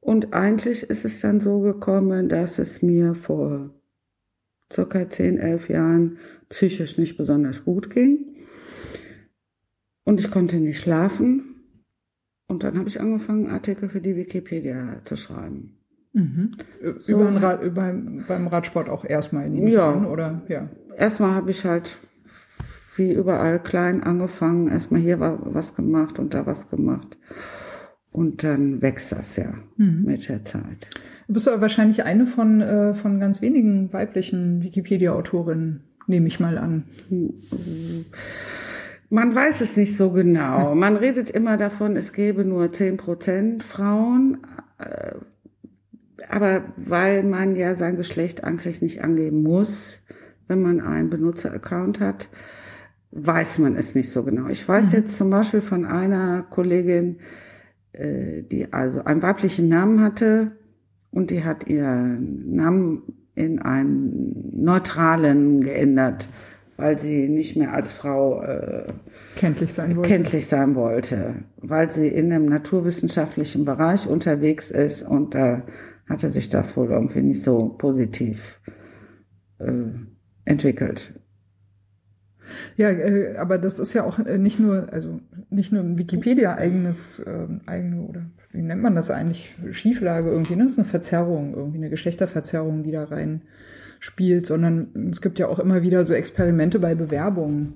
[0.00, 3.70] Und eigentlich ist es dann so gekommen, dass es mir vor
[4.72, 8.24] circa 10, 11 Jahren psychisch nicht besonders gut ging.
[10.04, 11.57] Und ich konnte nicht schlafen.
[12.48, 15.74] Und dann habe ich angefangen, Artikel für die Wikipedia zu schreiben.
[16.14, 16.52] Mhm.
[16.98, 17.12] So.
[17.12, 17.94] Über, Rad, über
[18.26, 19.92] beim Radsport auch erstmal, ich Ja.
[19.92, 20.42] an, oder?
[20.48, 20.68] Ja.
[20.96, 21.96] erstmal habe ich halt
[22.96, 27.16] wie überall klein angefangen, erstmal hier war was gemacht und da was gemacht.
[28.10, 30.04] Und dann wächst das ja Mhm.
[30.06, 30.88] mit der Zeit.
[31.28, 36.56] Du bist aber wahrscheinlich eine von, äh, von ganz wenigen weiblichen Wikipedia-Autorinnen, nehme ich mal
[36.56, 36.84] an.
[39.10, 40.74] Man weiß es nicht so genau.
[40.74, 44.38] Man redet immer davon, es gäbe nur 10% Frauen.
[44.78, 45.12] äh,
[46.28, 49.98] Aber weil man ja sein Geschlecht eigentlich nicht angeben muss,
[50.46, 52.28] wenn man einen Benutzeraccount hat,
[53.10, 54.48] weiß man es nicht so genau.
[54.48, 57.18] Ich weiß jetzt zum Beispiel von einer Kollegin,
[57.92, 60.52] äh, die also einen weiblichen Namen hatte
[61.10, 63.02] und die hat ihren Namen
[63.34, 66.28] in einen neutralen geändert,
[66.78, 68.84] weil sie nicht mehr als Frau äh,
[69.36, 70.08] Kenntlich sein wollte.
[70.08, 75.64] kenntlich sein wollte, weil sie in einem naturwissenschaftlichen Bereich unterwegs ist und da
[76.08, 78.60] hatte sich das wohl irgendwie nicht so positiv
[79.58, 79.72] äh,
[80.44, 81.20] entwickelt.
[82.76, 87.22] Ja, äh, aber das ist ja auch äh, nicht nur, also nicht nur ein Wikipedia-eigenes,
[87.26, 89.54] ähm, eigene, oder wie nennt man das eigentlich?
[89.72, 90.62] Schieflage irgendwie, ne?
[90.62, 93.42] Das ist eine Verzerrung, irgendwie eine Geschlechterverzerrung, die da rein
[94.00, 97.74] spielt, sondern es gibt ja auch immer wieder so Experimente bei Bewerbungen,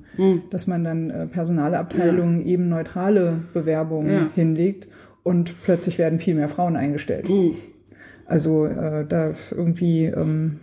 [0.51, 4.31] dass man dann äh, Personalabteilungen eben neutrale Bewerbungen Ja.
[4.35, 4.87] hinlegt
[5.23, 7.27] und plötzlich werden viel mehr Frauen eingestellt.
[8.27, 10.61] Also äh, da irgendwie, ähm,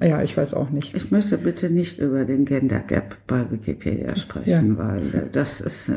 [0.00, 0.94] ja, ich weiß auch nicht.
[0.94, 4.78] Ich möchte bitte nicht über den Gender Gap bei Wikipedia sprechen, Ja.
[4.78, 5.94] weil äh, das ist, äh,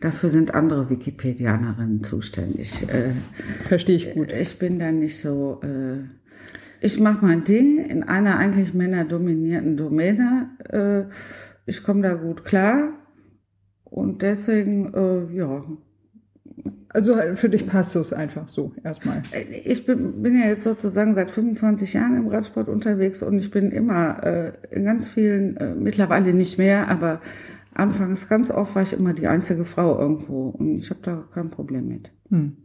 [0.00, 2.74] dafür sind andere Wikipedianerinnen zuständig.
[2.88, 3.12] Äh,
[3.68, 4.30] Verstehe ich gut.
[4.32, 5.60] Ich bin da nicht so.
[5.62, 6.04] Äh,
[6.82, 10.50] ich mache mein Ding in einer eigentlich männerdominierten Domäne.
[10.68, 11.12] Äh,
[11.64, 12.94] ich komme da gut klar.
[13.84, 15.64] Und deswegen, äh, ja,
[16.88, 19.22] Also für dich passt es einfach so erstmal.
[19.64, 23.70] Ich bin, bin ja jetzt sozusagen seit 25 Jahren im Radsport unterwegs und ich bin
[23.70, 27.20] immer äh, in ganz vielen, äh, mittlerweile nicht mehr, aber
[27.74, 31.50] anfangs ganz oft war ich immer die einzige Frau irgendwo und ich habe da kein
[31.50, 32.10] Problem mit.
[32.28, 32.56] Hm.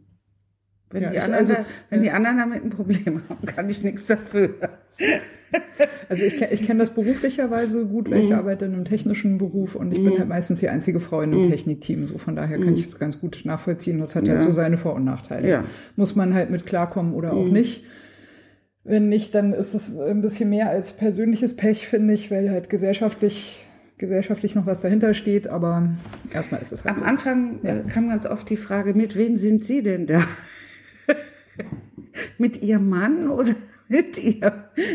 [0.90, 1.54] Wenn, ja, die, anderen also,
[1.90, 4.54] wenn die anderen damit ein Problem haben, kann ich nichts dafür.
[6.08, 8.36] Also ich, ich kenne das beruflicherweise gut, weil ich mhm.
[8.36, 10.04] arbeite in einem technischen Beruf und ich mhm.
[10.04, 11.50] bin halt meistens die einzige Frau in einem mhm.
[11.50, 12.06] Technikteam.
[12.06, 13.98] So von daher kann ich es ganz gut nachvollziehen.
[13.98, 14.34] Das hat ja.
[14.34, 15.48] halt so seine Vor- und Nachteile.
[15.48, 15.64] Ja.
[15.96, 17.84] Muss man halt mit klarkommen oder auch nicht.
[18.84, 22.70] Wenn nicht, dann ist es ein bisschen mehr als persönliches Pech, finde ich, weil halt
[22.70, 23.64] gesellschaftlich
[23.98, 25.90] gesellschaftlich noch was dahinter steht, aber
[26.32, 26.94] erstmal ist es halt.
[26.94, 27.04] Am so.
[27.04, 27.80] Anfang ja.
[27.80, 30.22] kam ganz oft die Frage, mit wem sind Sie denn da?
[32.38, 33.54] Mit Ihrem Mann oder
[33.88, 34.52] mit Ihrem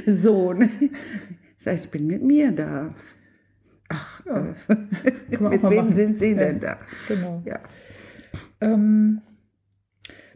[0.07, 0.69] Sohn?
[1.57, 2.93] Ich sage, ich bin mit mir da.
[3.89, 4.55] Ach, ja.
[4.67, 4.75] äh,
[5.29, 5.93] mit wem machen.
[5.93, 6.77] sind Sie denn da?
[7.07, 7.43] Genau.
[7.45, 7.59] Ja.
[8.61, 9.21] Ähm,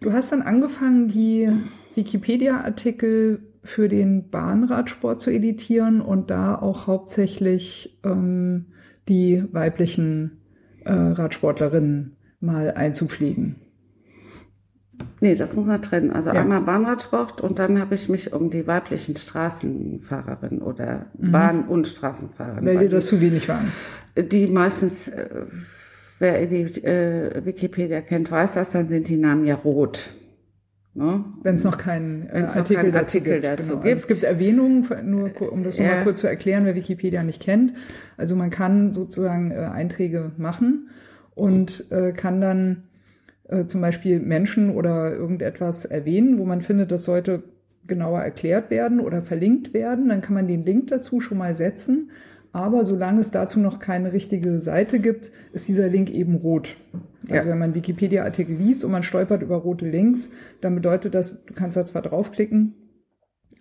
[0.02, 1.50] du hast dann angefangen, die
[1.96, 8.68] Wikipedia-Artikel für den Bahnradsport zu editieren und da auch hauptsächlich ähm,
[9.10, 10.40] die weiblichen
[10.86, 13.58] äh, Radsportlerinnen mal einzupflegen.
[15.20, 16.12] Nee, das muss man trennen.
[16.12, 16.42] Also ja.
[16.42, 21.32] einmal Bahnradsport und dann habe ich mich um die weiblichen Straßenfahrerinnen oder mhm.
[21.32, 22.66] Bahn- und Straßenfahrerinnen.
[22.66, 23.72] Weil dir das zu wenig waren.
[24.16, 25.28] Die meistens, äh,
[26.20, 30.10] wer die äh, Wikipedia kennt, weiß das, dann sind die Namen ja rot.
[30.94, 31.24] Ne?
[31.44, 33.84] Wenn es noch keinen äh, Artikel, dazu Artikel, dazu, dazu genau.
[33.84, 33.96] gibt.
[33.96, 36.04] Also es gibt Erwähnungen, nur um das nochmal ja.
[36.04, 37.74] kurz zu erklären, wer Wikipedia nicht kennt.
[38.18, 40.90] Also man kann sozusagen äh, Einträge machen
[41.36, 42.87] und äh, kann dann
[43.50, 47.44] äh, zum Beispiel Menschen oder irgendetwas erwähnen, wo man findet, das sollte
[47.88, 50.10] genauer erklärt werden oder verlinkt werden.
[50.10, 52.12] Dann kann man den Link dazu schon mal setzen.
[52.52, 56.76] Aber solange es dazu noch keine richtige Seite gibt, ist dieser Link eben rot.
[57.30, 57.52] Also ja.
[57.52, 60.32] wenn man Wikipedia-Artikel liest und man stolpert über rote Links,
[60.62, 62.74] dann bedeutet das, du kannst da zwar draufklicken,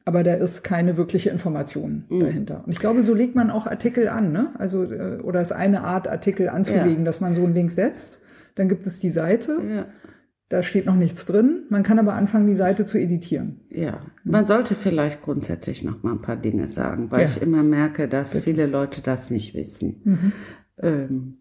[0.04, 2.20] aber da ist keine wirkliche Information mhm.
[2.20, 2.62] dahinter.
[2.64, 4.52] Und ich glaube, so legt man auch Artikel an, ne?
[4.56, 7.04] Also, äh, oder ist eine Art, Artikel anzulegen, ja.
[7.04, 8.20] dass man so einen Link setzt
[8.56, 9.62] dann gibt es die Seite.
[9.62, 9.86] Ja.
[10.48, 11.64] Da steht noch nichts drin.
[11.70, 13.60] Man kann aber anfangen, die Seite zu editieren.
[13.68, 17.26] Ja, man sollte vielleicht grundsätzlich noch mal ein paar Dinge sagen, weil ja.
[17.26, 18.44] ich immer merke, dass Bitte.
[18.44, 20.00] viele Leute das nicht wissen.
[20.04, 20.32] Mhm.
[20.80, 21.36] Ähm,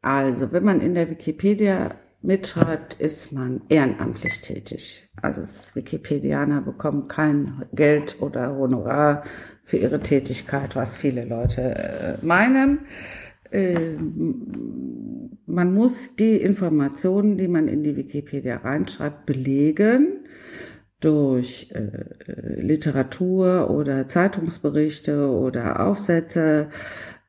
[0.00, 5.08] also, wenn man in der Wikipedia mitschreibt, ist man ehrenamtlich tätig.
[5.20, 5.42] Also
[5.74, 9.22] Wikipedianer bekommen kein Geld oder Honorar
[9.64, 12.80] für ihre Tätigkeit, was viele Leute äh, meinen.
[13.52, 20.24] Ähm, man muss die Informationen, die man in die Wikipedia reinschreibt, belegen
[21.00, 26.68] durch äh, Literatur oder Zeitungsberichte oder Aufsätze.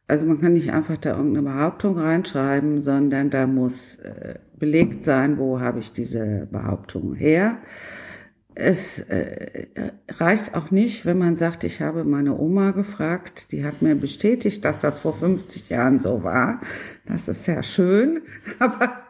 [0.08, 5.38] Also man kann nicht einfach da irgendeine Behauptung reinschreiben, sondern da muss äh, belegt sein,
[5.38, 7.60] wo habe ich diese Behauptung her
[8.60, 9.68] es äh,
[10.10, 14.66] reicht auch nicht, wenn man sagt, ich habe meine Oma gefragt, die hat mir bestätigt,
[14.66, 16.60] dass das vor 50 Jahren so war.
[17.06, 18.22] Das ist ja schön,
[18.60, 19.02] aber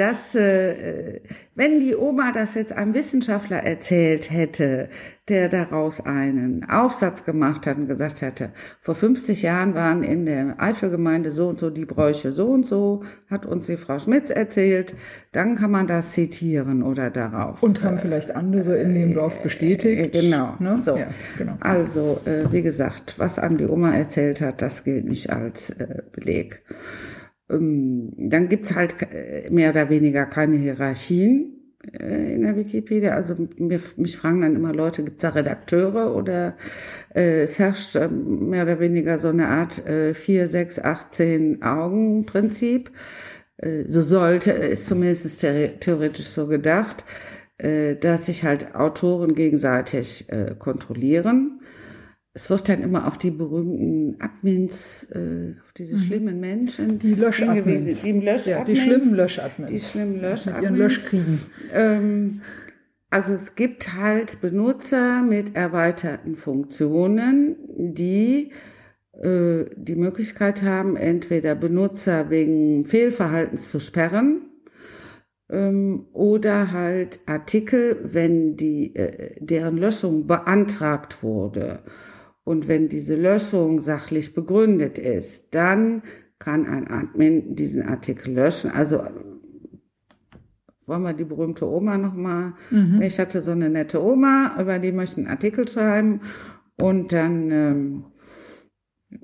[0.00, 1.20] dass, äh,
[1.54, 4.88] wenn die Oma das jetzt einem Wissenschaftler erzählt hätte,
[5.28, 8.48] der daraus einen Aufsatz gemacht hat und gesagt hätte,
[8.80, 13.02] vor 50 Jahren waren in der Eifelgemeinde so und so die Bräuche so und so,
[13.28, 14.94] hat uns die Frau Schmitz erzählt,
[15.32, 17.62] dann kann man das zitieren oder darauf.
[17.62, 20.16] Und haben vielleicht andere in dem Dorf bestätigt.
[20.16, 20.54] Äh, genau.
[20.60, 20.80] Ne?
[20.80, 20.96] So.
[20.96, 21.56] Ja, genau.
[21.60, 26.02] Also, äh, wie gesagt, was einem die Oma erzählt hat, das gilt nicht als äh,
[26.12, 26.62] Beleg.
[27.50, 31.60] Ähm, dann gibt's halt äh, mehr oder weniger keine Hierarchien
[31.98, 33.14] äh, in der Wikipedia.
[33.14, 33.48] Also
[33.96, 36.56] mich fragen dann immer Leute, gibt's da Redakteure oder
[37.14, 42.90] äh, es herrscht mehr oder weniger so eine Art äh, 4, 6, 18 Augen Prinzip.
[43.56, 47.04] Äh, so sollte es zumindest theoretisch so gedacht,
[47.62, 50.26] dass sich halt Autoren gegenseitig
[50.58, 51.59] kontrollieren
[52.32, 56.00] es wird dann immer auf die berühmten Admins, äh, auf diese mhm.
[56.00, 61.40] schlimmen Menschen, die Löschadmins, die, Lösch ja, die schlimmen Löschadmins, die schlimmen Löschadmins, ihren Löschkriegen.
[61.72, 62.40] Ähm,
[63.10, 68.52] also es gibt halt Benutzer mit erweiterten Funktionen, die
[69.20, 74.42] äh, die Möglichkeit haben, entweder Benutzer wegen Fehlverhaltens zu sperren
[75.50, 81.82] ähm, oder halt Artikel, wenn die äh, deren Löschung beantragt wurde
[82.50, 86.02] und wenn diese Löschung sachlich begründet ist, dann
[86.40, 88.72] kann ein Admin diesen Artikel löschen.
[88.72, 89.04] Also
[90.84, 92.54] wollen wir die berühmte Oma nochmal?
[92.72, 93.02] Mhm.
[93.02, 96.22] Ich hatte so eine nette Oma, über die möchte einen Artikel schreiben
[96.74, 98.04] und dann ähm,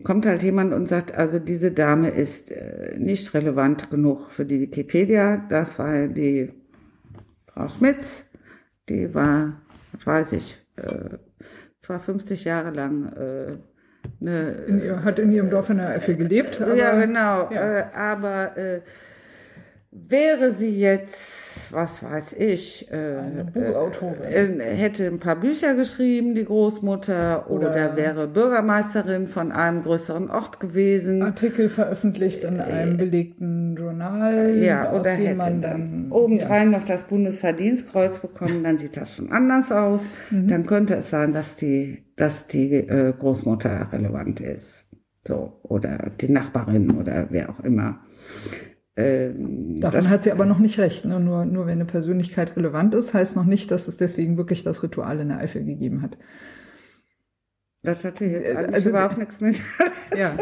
[0.05, 4.61] kommt halt jemand und sagt, also diese Dame ist äh, nicht relevant genug für die
[4.61, 5.45] Wikipedia.
[5.49, 6.53] Das war die
[7.49, 8.25] Frau Schmitz,
[8.89, 11.19] die war, was weiß ich, äh,
[11.87, 13.57] zwar 50 Jahre lang äh,
[14.21, 16.61] eine, in ihr, hat in ihrem Dorf in der Eifel gelebt.
[16.61, 17.49] Aber, ja, genau.
[17.53, 17.79] Ja.
[17.79, 18.81] Äh, aber äh,
[19.93, 26.45] wäre sie jetzt, was weiß ich, äh, Buchautorin, äh, hätte ein paar Bücher geschrieben, die
[26.45, 31.23] Großmutter, oder, oder, wäre Bürgermeisterin von einem größeren Ort gewesen.
[31.23, 36.79] Artikel veröffentlicht in einem äh, belegten Journal, ja, oder hätte man dann obendrein ja.
[36.79, 40.03] noch das Bundesverdienstkreuz bekommen, dann sieht das schon anders aus.
[40.31, 40.49] Mhm.
[40.49, 44.87] Dann könnte es sein, dass die, dass die äh, Großmutter relevant ist.
[45.27, 48.01] So, oder die Nachbarin oder wer auch immer.
[48.97, 51.05] Ähm, Davon hat sie aber noch nicht recht.
[51.05, 51.21] Ne?
[51.21, 54.83] Nur, nur wenn eine Persönlichkeit relevant ist, heißt noch nicht, dass es deswegen wirklich das
[54.83, 56.17] Ritual in der Eifel gegeben hat.
[57.87, 59.57] Das hatte jetzt äh, also überhaupt nichts mit.
[60.17, 60.35] Ja.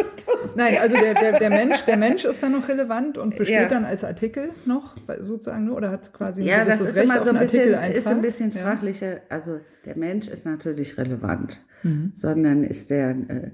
[0.55, 3.69] Nein, also der, der, der, Mensch, der Mensch ist dann noch relevant und besteht ja.
[3.69, 7.39] dann als Artikel noch, sozusagen, oder hat quasi ja, das ist Recht immer so ein
[7.41, 9.15] bisschen, ist ein bisschen sprachlicher.
[9.15, 9.21] Ja.
[9.31, 12.13] Also der Mensch ist natürlich relevant, mhm.
[12.15, 13.51] sondern ist der äh,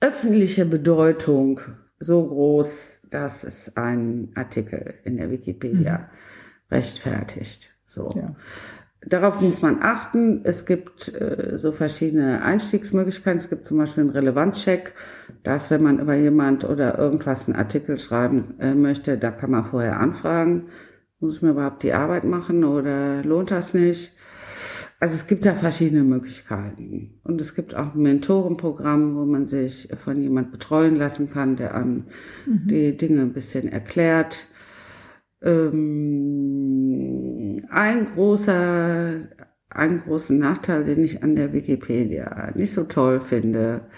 [0.00, 1.60] öffentliche Bedeutung
[1.98, 6.04] so groß, dass es ein Artikel in der Wikipedia mhm.
[6.70, 7.70] rechtfertigt.
[7.86, 8.08] So.
[8.16, 8.34] Ja.
[9.04, 10.42] Darauf muss man achten.
[10.44, 13.40] Es gibt äh, so verschiedene Einstiegsmöglichkeiten.
[13.40, 14.94] Es gibt zum Beispiel einen Relevanzcheck.
[15.42, 19.64] dass wenn man über jemand oder irgendwas einen Artikel schreiben äh, möchte, da kann man
[19.64, 20.68] vorher anfragen.
[21.18, 24.12] Muss ich mir überhaupt die Arbeit machen oder lohnt das nicht?
[25.02, 27.18] Also es gibt da verschiedene Möglichkeiten.
[27.24, 31.74] Und es gibt auch ein Mentorenprogramm, wo man sich von jemand betreuen lassen kann, der
[31.74, 32.04] einem
[32.46, 32.68] mhm.
[32.68, 34.46] die Dinge ein bisschen erklärt.
[35.42, 36.46] Ähm,
[37.68, 39.22] ein großer,
[39.70, 43.88] einen großen Nachteil, den ich an der Wikipedia nicht so toll finde,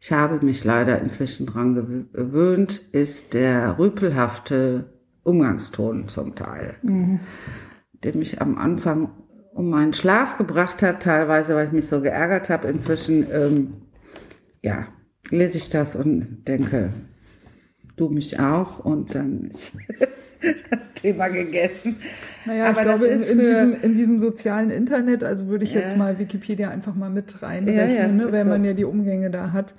[0.00, 7.20] ich habe mich leider inzwischen dran gewöhnt, ist der rüpelhafte Umgangston zum Teil, mhm.
[8.02, 9.21] der mich am Anfang
[9.54, 12.68] um meinen Schlaf gebracht hat, teilweise, weil ich mich so geärgert habe.
[12.68, 13.74] Inzwischen, ähm,
[14.62, 14.88] ja,
[15.30, 16.92] lese ich das und denke,
[17.96, 19.72] du mich auch und dann ist
[20.42, 21.96] das Thema gegessen.
[22.44, 25.80] Naja, Aber ich glaube, in, in, diesem, in diesem sozialen Internet, also würde ich ja.
[25.80, 28.50] jetzt mal Wikipedia einfach mal mit reinrechnen, ja, ja, ne, wenn so.
[28.50, 29.74] man ja die Umgänge da hat.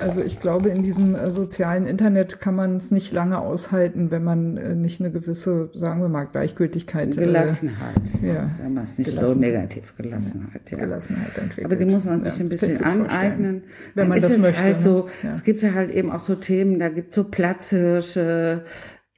[0.00, 4.22] Also ich glaube, in diesem äh, sozialen Internet kann man es nicht lange aushalten, wenn
[4.22, 7.16] man äh, nicht eine gewisse, sagen wir mal, Gleichgültigkeit.
[7.16, 7.94] Äh, Gelassenheit.
[8.22, 8.48] Äh, ja.
[8.48, 10.70] Sagen wir es nicht so negativ, Gelassenheit.
[10.70, 10.78] Ja.
[10.78, 11.66] Gelassenheit entwickelt.
[11.66, 13.62] Aber die muss man sich ein bisschen aneignen.
[13.94, 14.62] Wenn man das möchte.
[14.62, 18.62] Halt so, Es gibt ja halt eben auch so Themen, da gibt es so Platzhirsche,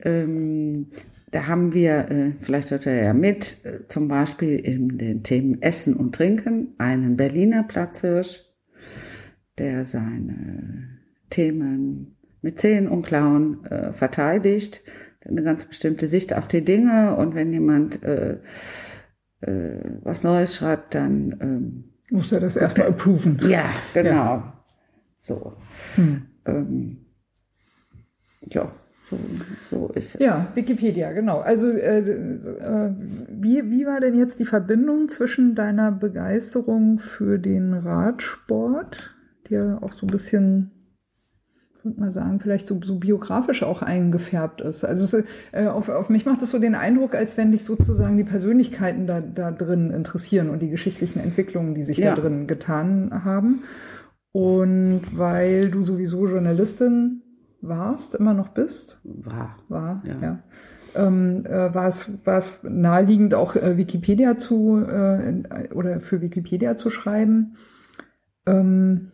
[0.01, 0.89] ähm,
[1.31, 5.61] da haben wir, äh, vielleicht hört er ja mit, äh, zum Beispiel in den Themen
[5.61, 8.45] Essen und Trinken einen Berliner Platzhirsch,
[9.59, 10.99] der seine
[11.31, 14.83] Themen mit Zehen und Klauen äh, verteidigt,
[15.27, 18.39] eine ganz bestimmte Sicht auf die Dinge und wenn jemand äh,
[19.41, 23.41] äh, was Neues schreibt, dann ähm, muss er das erstmal approven.
[23.49, 24.11] Ja, genau.
[24.11, 24.65] Ja.
[25.21, 25.57] So.
[25.97, 26.27] Hm.
[26.45, 27.07] Ähm,
[28.49, 28.73] ja.
[29.09, 29.19] So,
[29.71, 30.21] so ist es.
[30.21, 31.39] Ja, Wikipedia, genau.
[31.39, 32.91] Also äh, äh,
[33.29, 39.15] wie, wie war denn jetzt die Verbindung zwischen deiner Begeisterung für den Radsport,
[39.49, 40.73] der auch so ein bisschen,
[41.85, 44.85] würde man sagen, vielleicht so, so biografisch auch eingefärbt ist?
[44.85, 48.25] Also äh, auf, auf mich macht es so den Eindruck, als wenn dich sozusagen die
[48.25, 52.13] Persönlichkeiten da, da drin interessieren und die geschichtlichen Entwicklungen, die sich ja.
[52.13, 53.63] da drin getan haben.
[54.33, 57.23] Und weil du sowieso Journalistin
[57.69, 59.01] warst, immer noch bist?
[59.05, 59.57] War.
[59.69, 60.15] War, ja.
[60.21, 60.39] ja.
[60.95, 65.43] Ähm, äh, war, es, war es naheliegend, auch äh, Wikipedia zu äh,
[65.75, 67.57] oder für Wikipedia zu schreiben?
[68.47, 69.13] Ähm,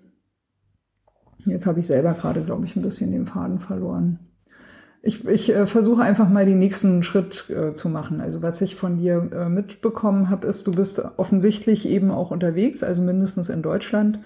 [1.44, 4.20] jetzt habe ich selber gerade, glaube ich, ein bisschen den Faden verloren.
[5.04, 8.20] Ich, ich äh, versuche einfach mal den nächsten Schritt äh, zu machen.
[8.20, 12.84] Also was ich von dir äh, mitbekommen habe, ist, du bist offensichtlich eben auch unterwegs,
[12.84, 14.20] also mindestens in Deutschland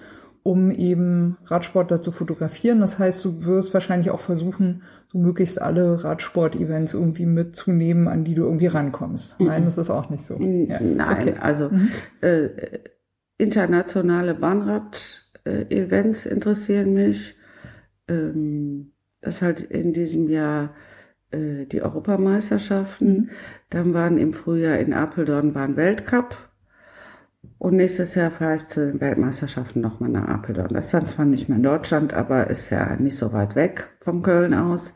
[0.47, 2.79] um eben Radsportler zu fotografieren.
[2.79, 8.33] Das heißt, du wirst wahrscheinlich auch versuchen, so möglichst alle Radsport-Events irgendwie mitzunehmen, an die
[8.33, 9.41] du irgendwie rankommst.
[9.41, 9.47] Mhm.
[9.47, 10.39] Nein, das ist auch nicht so.
[10.39, 10.79] Ja.
[10.79, 11.37] Nein, okay.
[11.41, 11.89] also mhm.
[12.21, 12.47] äh,
[13.37, 17.35] internationale Bahnrad-Events interessieren mich.
[18.07, 20.73] Ähm, das halt in diesem Jahr
[21.31, 23.09] äh, die Europameisterschaften.
[23.09, 23.29] Mhm.
[23.69, 26.46] Dann waren im Frühjahr in Apeldoorn war ein Weltcup
[27.59, 30.73] und nächstes Jahr fahre ich zu den Weltmeisterschaften nochmal nach Apeldoorn.
[30.73, 33.89] Das ist dann zwar nicht mehr in Deutschland, aber ist ja nicht so weit weg
[34.01, 34.93] von Köln aus.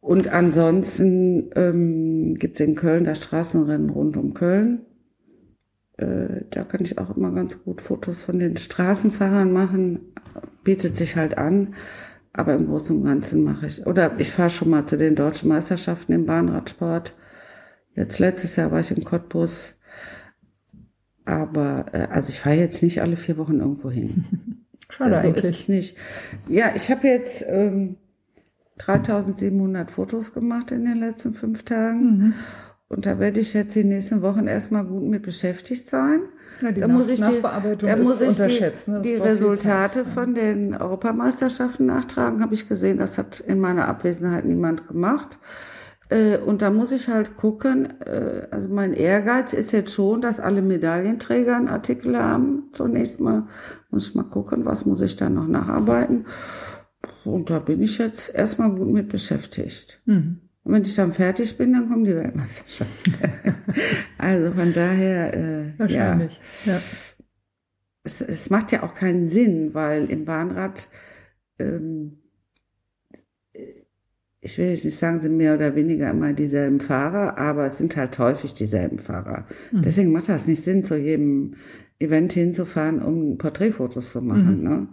[0.00, 4.86] Und ansonsten ähm, gibt es in Köln das Straßenrennen rund um Köln.
[5.96, 10.12] Äh, da kann ich auch immer ganz gut Fotos von den Straßenfahrern machen.
[10.64, 11.74] Bietet sich halt an.
[12.34, 15.50] Aber im Großen und Ganzen mache ich, oder ich fahre schon mal zu den deutschen
[15.50, 17.14] Meisterschaften im Bahnradsport
[17.94, 19.74] Jetzt letztes Jahr war ich in Cottbus.
[21.24, 24.24] Aber äh, also ich fahre jetzt nicht alle vier Wochen irgendwo hin.
[24.88, 25.60] Schade also eigentlich.
[25.60, 25.96] Ist nicht.
[26.48, 27.96] Ja, ich habe jetzt ähm,
[28.78, 32.00] 3700 Fotos gemacht in den letzten fünf Tagen.
[32.00, 32.34] Mhm.
[32.88, 36.20] Und da werde ich jetzt die nächsten Wochen erstmal gut mit beschäftigt sein.
[36.60, 40.12] Ja, die da Nach muss ich die, Nachbearbeitung da muss ich die, die Resultate Zeit.
[40.12, 42.98] von den Europameisterschaften nachtragen, habe ich gesehen.
[42.98, 45.38] Das hat in meiner Abwesenheit niemand gemacht.
[46.12, 50.40] Äh, Und da muss ich halt gucken, äh, also mein Ehrgeiz ist jetzt schon, dass
[50.40, 52.64] alle Medaillenträger einen Artikel haben.
[52.72, 53.46] Zunächst mal
[53.90, 56.26] muss ich mal gucken, was muss ich da noch nacharbeiten.
[57.24, 60.02] Und da bin ich jetzt erstmal gut mit beschäftigt.
[60.04, 60.40] Mhm.
[60.64, 63.14] Und wenn ich dann fertig bin, dann kommen die Weltmeisterschaften.
[64.18, 66.40] also von daher, äh, ja, Wahrscheinlich.
[66.64, 66.78] Ja.
[68.04, 70.88] es, es macht ja auch keinen Sinn, weil im Bahnrad,
[71.58, 72.21] ähm,
[74.44, 77.96] ich will jetzt nicht sagen, sind mehr oder weniger immer dieselben Fahrer, aber es sind
[77.96, 79.46] halt häufig dieselben Fahrer.
[79.70, 79.82] Mhm.
[79.82, 81.54] Deswegen macht das nicht Sinn, zu jedem
[82.00, 84.58] Event hinzufahren, um Porträtfotos zu machen.
[84.58, 84.64] Mhm.
[84.68, 84.88] Ne?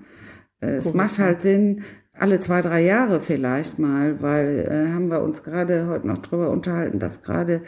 [0.62, 1.26] Äh, Es Korrekt, macht ja.
[1.26, 1.82] halt Sinn,
[2.14, 6.52] alle zwei, drei Jahre vielleicht mal, weil äh, haben wir uns gerade heute noch drüber
[6.52, 7.64] unterhalten, dass gerade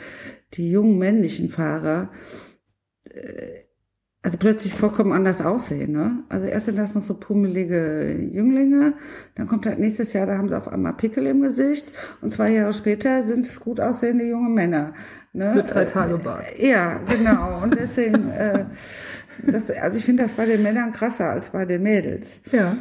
[0.54, 2.12] die jungen männlichen Fahrer
[3.06, 3.62] äh,
[4.24, 5.94] also plötzlich vollkommen anders aussehen.
[5.94, 6.24] Ne?
[6.30, 8.94] Also erst sind das noch so pummelige Jünglinge,
[9.36, 11.92] dann kommt halt nächstes Jahr, da haben sie auf einmal Pickel im Gesicht
[12.22, 14.94] und zwei Jahre später sind es gut aussehende junge Männer.
[15.34, 15.54] Ne?
[15.56, 16.44] Mit drei Tage Bart.
[16.58, 17.64] Äh, Ja, genau.
[17.64, 18.66] Und deswegen, äh,
[19.48, 22.42] das, also ich finde das bei den Männern krasser als bei den Mädels.
[22.52, 22.76] Ja.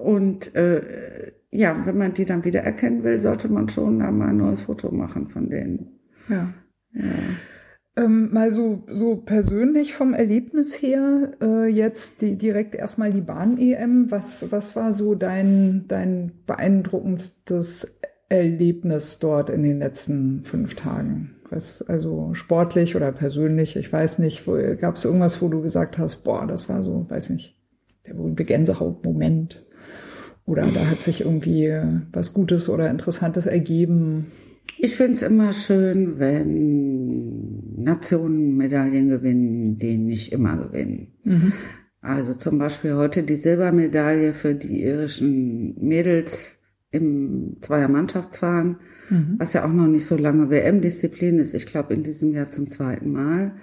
[0.00, 4.28] Und äh, ja, wenn man die dann wieder erkennen will, sollte man schon da mal
[4.28, 6.00] ein neues Foto machen von denen.
[6.28, 6.52] Ja.
[7.98, 14.10] Ähm, mal so, so persönlich vom Erlebnis her, äh, jetzt die, direkt erstmal die Bahn-EM.
[14.10, 21.36] Was, was war so dein, dein beeindruckendstes Erlebnis dort in den letzten fünf Tagen?
[21.48, 24.44] Was, also sportlich oder persönlich, ich weiß nicht,
[24.78, 27.56] gab es irgendwas, wo du gesagt hast, boah, das war so, weiß nicht,
[28.06, 29.64] der berühmte Gänsehautmoment.
[30.44, 31.72] Oder da hat sich irgendwie
[32.12, 34.32] was Gutes oder Interessantes ergeben.
[34.78, 41.12] Ich finde es immer schön, wenn Nationen Medaillen gewinnen, die nicht immer gewinnen.
[42.00, 46.58] Also zum Beispiel heute die Silbermedaille für die irischen Mädels
[46.90, 48.76] im Zweiermannschaftsfahren,
[49.38, 51.54] was ja auch noch nicht so lange WM-Disziplin ist.
[51.54, 53.56] Ich glaube in diesem Jahr zum zweiten Mal.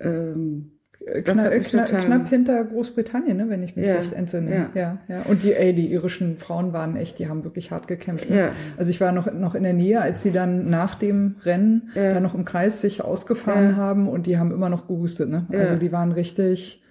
[0.00, 0.77] Ähm,
[1.14, 4.12] das Kna hat mich kna total- knapp hinter Großbritannien, ne, wenn ich mich Ja, recht
[4.12, 4.50] entsinne.
[4.54, 4.66] ja.
[4.74, 5.22] ja, ja.
[5.28, 8.28] Und die, ey, die irischen Frauen waren echt, die haben wirklich hart gekämpft.
[8.30, 8.36] Ne?
[8.38, 8.48] Ja.
[8.76, 12.14] Also ich war noch, noch in der Nähe, als sie dann nach dem Rennen Ja.
[12.14, 15.28] dann noch im Kreis sich ausgefahren haben und die haben immer noch gehustet.
[15.30, 15.46] Ne?
[15.52, 16.82] Also die waren richtig,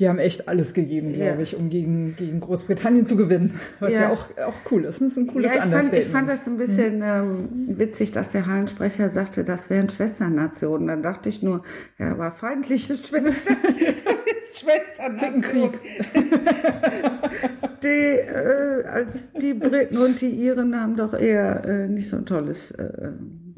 [0.00, 1.40] die haben echt alles gegeben, glaube Ja.
[1.40, 3.60] ich, um gegen, gegen Großbritannien zu gewinnen.
[3.78, 4.10] Was ja, Ja.
[4.10, 5.00] auch, auch cool ist.
[5.00, 7.48] Das ist ein cooles ja, ich fand, ich fand das ein bisschen ähm,
[7.78, 10.88] witzig, dass der Hallensprecher sagte, das wären Schwesternationen.
[10.88, 11.62] Dann dachte ich nur,
[11.98, 13.34] ja, aber feindliche Schwestern.
[14.52, 15.42] Schwesternationen.
[15.42, 15.78] Zickenkrieg.
[17.82, 22.26] Die, äh, als die Briten und die Iren haben doch eher äh, nicht so ein
[22.26, 23.12] tolles äh,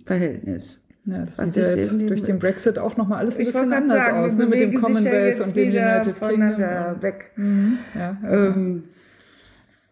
[0.05, 0.80] Verhältnis.
[1.05, 3.98] Ja, das Was sieht ja jetzt durch den Brexit auch nochmal alles ein bisschen anders
[3.98, 4.46] sagen, aus, ne?
[4.46, 7.03] mit dem ja Commonwealth jetzt und dem United Kingdom.
[7.03, 7.32] weg.
[7.36, 8.30] Mhm, ja, ja.
[8.30, 8.84] Ähm,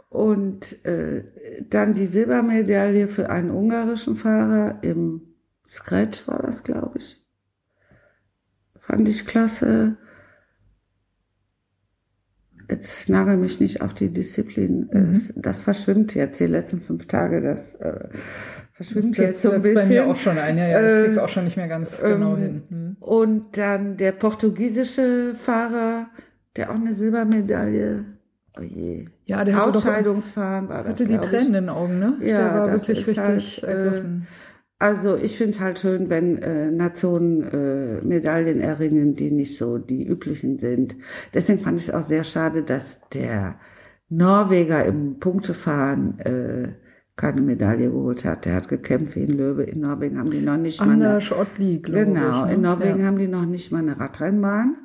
[0.09, 1.25] und äh,
[1.69, 5.23] dann die Silbermedaille für einen ungarischen Fahrer im
[5.67, 7.25] Scratch war das, glaube ich.
[8.81, 9.97] Fand ich klasse.
[12.71, 14.89] Jetzt nagel mich nicht auf die Disziplin.
[14.93, 15.21] Mhm.
[15.35, 17.41] Das verschwimmt jetzt die letzten fünf Tage.
[17.41, 18.09] Das äh,
[18.73, 19.75] verschwimmt Das jetzt so ein bisschen.
[19.75, 20.81] bei mir auch schon ein, ja, ja.
[20.81, 22.63] Ich Ähm, krieg's auch schon nicht mehr ganz genau ähm, hin.
[22.69, 22.97] Hm.
[23.01, 26.07] Und dann der portugiesische Fahrer,
[26.57, 28.05] der auch eine Silbermedaille.
[28.59, 29.07] Oh je.
[29.25, 30.93] Ja, der hatte doch Ausscheidungsfahren war das.
[30.93, 31.19] hatte die.
[31.19, 32.15] Tränen in den Augen, ne?
[32.21, 34.27] Ja, der war das wirklich ist richtig halt, äh, ergriffen.
[34.81, 39.77] Also ich finde es halt schön, wenn äh, Nationen äh, Medaillen erringen, die nicht so
[39.77, 40.97] die üblichen sind.
[41.35, 43.57] Deswegen fand ich es auch sehr schade, dass der
[44.09, 46.69] Norweger im Punktefahren äh,
[47.15, 48.47] keine Medaille geholt hat.
[48.47, 49.65] Der hat gekämpft wie ein Löwe.
[49.65, 52.47] In Norwegen haben die noch nicht mal eine, Anders Ottli, glaube genau, ich.
[52.47, 52.55] ne?
[52.55, 53.07] in Norwegen ja.
[53.07, 54.77] haben die noch nicht mal eine Radrennbahn.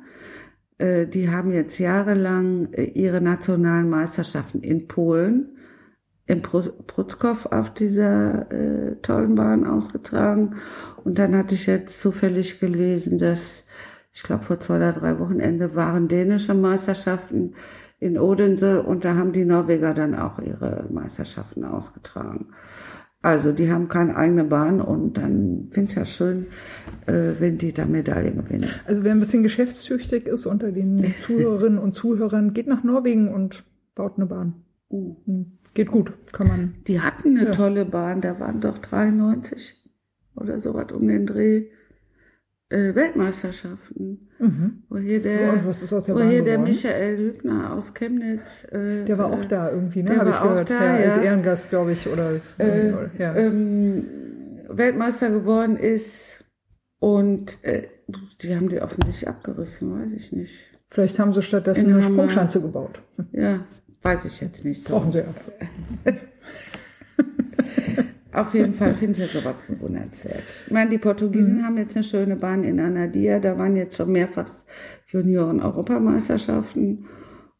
[0.76, 5.55] Äh, die haben jetzt jahrelang äh, ihre nationalen Meisterschaften in Polen
[6.26, 10.56] in Pru- Prutzkow auf dieser äh, tollen Bahn ausgetragen.
[11.04, 13.64] Und dann hatte ich jetzt zufällig gelesen, dass,
[14.12, 17.54] ich glaube vor zwei oder drei Wochenende waren dänische Meisterschaften
[17.98, 22.48] in Odense und da haben die Norweger dann auch ihre Meisterschaften ausgetragen.
[23.22, 26.46] Also die haben keine eigene Bahn und dann finde ich ja schön,
[27.06, 28.68] äh, wenn die da Medaillen gewinnen.
[28.84, 33.64] Also wer ein bisschen geschäftstüchtig ist unter den Zuhörerinnen und Zuhörern, geht nach Norwegen und
[33.94, 34.54] baut eine Bahn.
[34.90, 35.58] Hm.
[35.76, 36.74] Geht gut, kann man.
[36.86, 37.52] Die hatten eine Ja.
[37.52, 39.84] tolle Bahn, da waren doch 93
[40.34, 41.66] oder sowas um den Dreh
[42.70, 44.28] äh, Weltmeisterschaften.
[44.38, 44.82] Mhm.
[44.88, 46.58] Wo hier der, und was ist aus der wo Bahn hier der?
[46.58, 48.64] Michael Hübner aus Chemnitz.
[48.72, 50.08] Äh, Der war auch äh, da irgendwie, ne?
[50.10, 50.70] der Hab war ich auch gehört.
[50.70, 51.22] da, ja, ja.
[51.22, 53.34] Ehrengast, glaube ich, oder, als- äh, ja.
[53.36, 54.06] ähm,
[54.68, 56.42] Weltmeister geworden ist.
[56.98, 57.88] Und äh,
[58.40, 60.58] die haben die offensichtlich abgerissen, weiß ich nicht.
[60.88, 62.02] Vielleicht haben sie stattdessen in eine.
[62.02, 63.02] Sprungschanze gebaut.
[63.32, 63.66] Ja,
[64.06, 64.94] weiß ich jetzt nicht so.
[64.94, 65.26] Brauchen sie ja.
[68.32, 70.42] Auf jeden Fall finde ich ja sowas bewundernswert.
[70.66, 73.38] Ich meine, die Portugiesen haben jetzt eine schöne Bahn in Anadia.
[73.40, 74.46] Da waren jetzt schon mehrfach
[75.08, 77.06] Junioren-Europameisterschaften.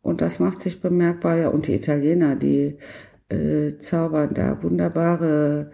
[0.02, 1.36] Und das macht sich bemerkbar.
[1.36, 2.76] Ja, und die Italiener, die
[3.30, 5.70] äh, zaubern da wunderbare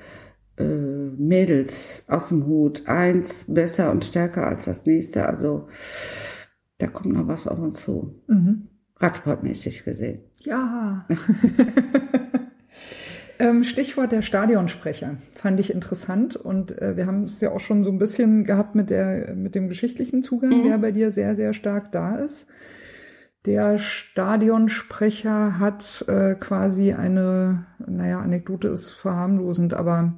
[0.57, 2.87] äh, Mädels aus dem Hut.
[2.87, 5.27] Eins besser und stärker als das nächste.
[5.27, 5.67] Also
[6.79, 8.23] da kommt noch was auf uns zu.
[8.29, 8.69] Mhm.
[8.99, 10.21] Radsportmäßig gesehen.
[10.45, 11.07] Ja.
[13.39, 17.85] ähm, Stichwort der Stadionsprecher fand ich interessant und äh, wir haben es ja auch schon
[17.85, 21.55] so ein bisschen gehabt mit der mit dem geschichtlichen Zugang, der bei dir sehr sehr
[21.55, 22.49] stark da ist.
[23.45, 30.15] Der Stadionsprecher hat äh, quasi eine, naja, Anekdote ist verharmlosend, aber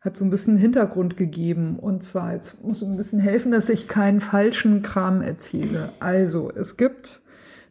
[0.00, 1.78] hat so ein bisschen Hintergrund gegeben.
[1.78, 5.92] Und zwar, jetzt muss ich ein bisschen helfen, dass ich keinen falschen Kram erzähle.
[6.00, 7.20] Also, es gibt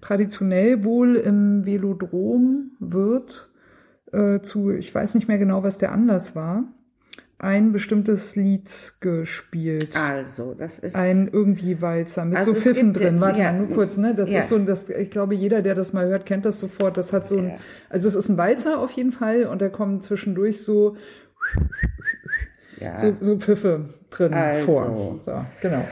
[0.02, 3.50] traditionell wohl im Velodrom wird
[4.12, 6.64] äh, zu, ich weiß nicht mehr genau, was der Anlass war,
[7.38, 9.96] ein bestimmtes Lied gespielt.
[9.98, 10.96] Also, das ist.
[10.96, 13.20] Ein irgendwie Walzer mit Also so Pfiffen drin.
[13.20, 13.52] Warte ja.
[13.52, 14.16] mal, nur kurz, ne?
[14.16, 14.39] Das Ja.
[14.39, 16.96] ist so, ein- das, ich glaube, jeder, der das mal hört, kennt das sofort.
[16.96, 17.56] Das hat so ein, Ja.
[17.89, 20.96] also es ist ein Walzer auf jeden Fall und da kommen zwischendurch so,
[22.80, 22.96] ja.
[22.96, 24.66] so, so Pfiffe drin Also.
[24.66, 25.20] vor.
[25.24, 25.86] So, genau.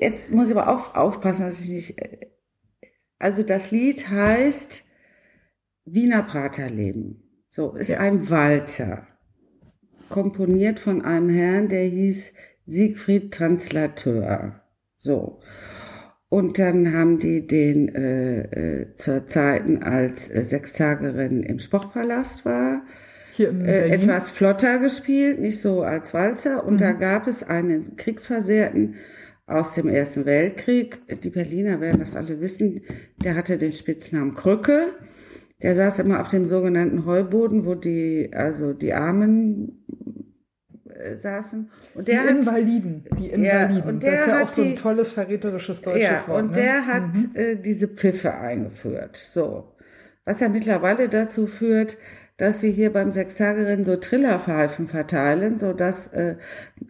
[0.00, 1.96] Jetzt muss ich aber auch aufpassen, dass ich nicht.
[3.22, 4.84] Also das Lied heißt
[5.84, 7.22] Wiener Praterleben.
[7.50, 8.00] So, ist Ja.
[8.00, 9.06] ein Walzer.
[10.08, 12.32] Komponiert von einem Herrn, der hieß
[12.66, 14.62] Siegfried Translateur.
[14.98, 15.40] So.
[16.28, 18.40] Und dann haben die den äh,
[18.80, 22.82] äh, zur Zeiten, als äh, Sechstagerin im Sportpalast war,
[23.38, 26.64] äh, etwas flotter gespielt, nicht so als Walzer.
[26.64, 28.96] Und da gab es einen Kriegsversehrten
[29.46, 31.00] aus dem Ersten Weltkrieg.
[31.22, 32.82] Die Berliner werden das alle wissen.
[33.22, 34.94] Der hatte den Spitznamen Krücke.
[35.62, 39.84] Der saß immer auf dem sogenannten Heuboden, wo die, also die Armen
[40.88, 41.70] äh, saßen.
[41.94, 43.04] Und die der hat, Invaliden.
[43.18, 43.88] Die Ja, Invaliden.
[43.88, 46.42] und der das ist ja auch so ein die- tolles verräterisches deutsches ja, Wort.
[46.42, 46.54] und ne?
[46.56, 49.16] der hat äh, diese Pfiffe eingeführt.
[49.16, 49.74] So.
[50.24, 51.96] Was ja mittlerweile dazu führt,
[52.42, 56.34] dass sie hier beim Sechstagerennen so Trillerpfeifen verteilen, so dass äh,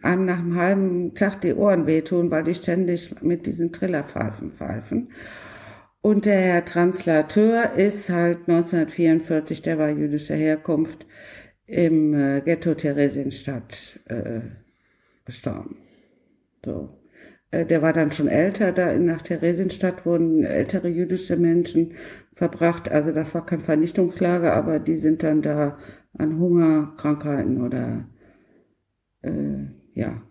[0.01, 5.11] einem nach einem halben Tag die Ohren wehtun, weil die ständig mit diesen Trillerpfeifen pfeifen.
[6.01, 11.05] Und der Herr Translateur ist halt 1944, der war jüdischer Herkunft,
[11.67, 14.39] im äh, Ghetto Theresienstadt äh,
[15.23, 15.77] gestorben.
[16.65, 16.97] So.
[17.51, 21.93] Äh, Der war dann schon älter, da nach Theresienstadt wurden ältere jüdische Menschen
[22.43, 22.89] verbracht.
[22.89, 25.77] Also das war kein Vernichtungslager, aber die sind dann da
[26.17, 28.05] an Hunger, Krankheiten oder
[29.21, 30.21] äh, ja,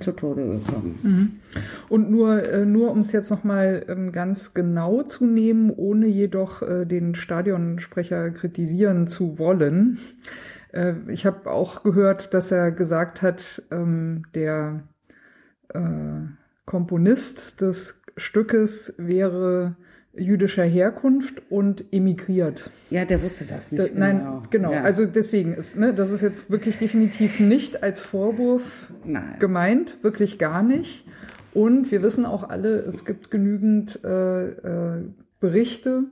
[0.00, 1.40] zu Tode gekommen.
[1.88, 6.62] Und nur, äh, nur um es jetzt nochmal ähm, ganz genau zu nehmen, ohne jedoch
[6.62, 9.98] äh, den Stadionsprecher kritisieren zu wollen.
[10.72, 14.84] Äh, ich habe auch gehört, dass er gesagt hat, ähm, der
[16.66, 19.74] Komponist des Stückes wäre
[20.16, 22.70] jüdischer Herkunft und emigriert.
[22.90, 24.42] Ja, der wusste das Da, nicht nein, genau.
[24.50, 24.72] genau.
[24.72, 24.82] Ja.
[24.82, 29.36] Also deswegen ist, ne, das ist jetzt wirklich definitiv nicht als Vorwurf Nein.
[29.38, 31.06] gemeint, wirklich gar nicht.
[31.52, 35.02] Und wir wissen auch alle, es gibt genügend äh, äh,
[35.40, 36.04] Berichte,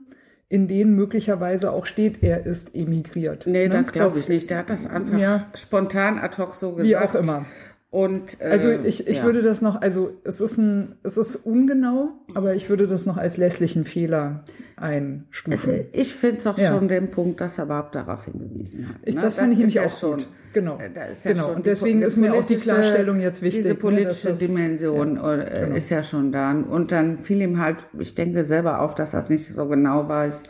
[0.49, 3.47] in denen möglicherweise auch steht, er ist emigriert.
[3.47, 3.69] Nee, Ne?
[3.69, 4.49] das glaube ich nicht.
[4.49, 5.47] Der hat das einfach Ja.
[5.55, 6.87] spontan ad hoc so gesagt.
[6.87, 7.45] Wie auch immer.
[7.93, 9.23] Und, äh, Also ich, ich ja.
[9.23, 13.17] würde das noch, also es ist ein, es ist ungenau, aber ich würde das noch
[13.17, 14.43] als lässlichen Fehler
[14.77, 15.81] einstufen.
[15.91, 16.73] Ich finde es auch Ja.
[16.73, 18.95] schon den Punkt, dass er überhaupt darauf hingewiesen hat.
[19.05, 19.21] Ich, ne?
[19.21, 20.27] das fand ich nämlich auch schon, gut.
[20.53, 20.79] Genau.
[20.79, 20.89] äh,
[21.23, 21.53] genau.
[21.53, 23.61] Und deswegen ist mir auch die Klarstellung jetzt wichtig.
[23.61, 25.75] Diese ne, politische das- Dimension Ja, äh, genau.
[25.75, 26.51] ist ja schon da.
[26.51, 30.41] Und dann fiel ihm halt, ich denke selber auf, dass es nicht so genau weiß.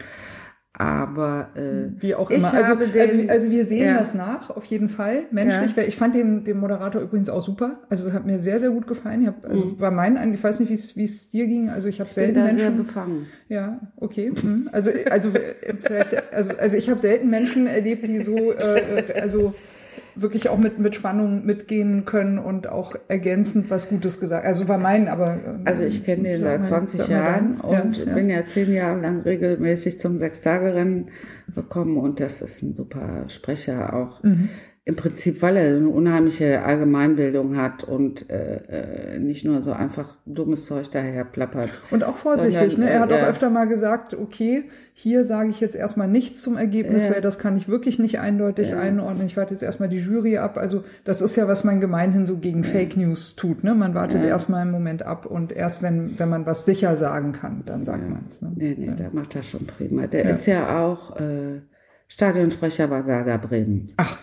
[0.75, 2.51] Aber äh, Wie auch ich immer.
[2.51, 3.97] Also, also, also wir sehen ja.
[3.97, 5.69] das nach, auf jeden Fall, menschlich.
[5.71, 5.77] Ja.
[5.77, 7.81] Weil Ich fand den, den Moderator übrigens auch super.
[7.89, 9.21] Also es hat mir sehr, sehr gut gefallen.
[9.21, 11.69] Ich hab, also war mein, Eindruck- ich weiß nicht, wie es wie es dir ging.
[11.69, 12.13] Also ich habe Mhm.
[12.15, 12.77] bin selten da sehr Menschen.
[12.77, 13.25] befangen.
[13.49, 14.31] Ja, okay.
[14.31, 14.69] mhm.
[14.71, 19.53] Also, also äh, vielleicht, also, also ich habe selten Menschen erlebt, die so, äh, also
[20.15, 24.45] wirklich auch mit, mit Spannung mitgehen können und auch ergänzend was Gutes gesagt.
[24.45, 25.33] Also war mein, aber.
[25.45, 28.13] ähm, Also ich kenne den seit mal- 20 sag mal Jahren und ja.
[28.13, 31.09] bin ja zehn Jahre lang regelmäßig zum Sechstagerennen
[31.55, 34.23] gekommen und das ist ein super Sprecher auch.
[34.23, 34.49] Mhm.
[34.85, 40.17] Im Prinzip, weil er eine unheimliche Allgemeinbildung hat und äh, äh, nicht nur so einfach
[40.25, 41.69] dummes Zeug daher plappert.
[41.89, 42.89] Und auch vorsichtig, sondern, ne?
[42.89, 46.57] Er hat äh, auch öfter mal gesagt, okay, hier sage ich jetzt erstmal nichts zum
[46.57, 48.79] Ergebnis, weil das kann ich wirklich nicht eindeutig ja.
[48.79, 49.25] einordnen.
[49.25, 50.57] Ich warte jetzt erstmal die Jury ab.
[50.57, 53.63] Also das ist ja, was man gemeinhin so gegen Fake News tut.
[53.63, 53.73] Ne?
[53.75, 57.63] Man wartet erstmal einen Moment ab und erst wenn, wenn man was sicher sagen kann,
[57.65, 58.41] dann sagt man es.
[58.41, 58.51] Ne?
[58.53, 60.07] Nee, nee, der macht das schon prima.
[60.07, 61.61] Der ist ja auch äh,
[62.09, 63.93] Stadionsprecher bei Werder Bremen.
[63.97, 64.17] Ach,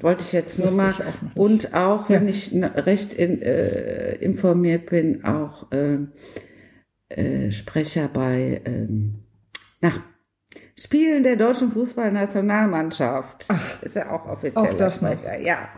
[0.00, 0.94] wollte ich jetzt nur mal.
[1.34, 2.28] Und auch, wenn ja.
[2.28, 5.98] ich recht in, äh, informiert bin, auch äh,
[7.08, 9.24] äh, Sprecher bei ähm,
[9.80, 9.92] na,
[10.76, 13.44] Spielen der deutschen Fußballnationalmannschaft.
[13.48, 14.56] Ach, ist ja auch offiziell.
[14.56, 15.46] Auch das Sprecher, noch.
[15.46, 15.68] ja.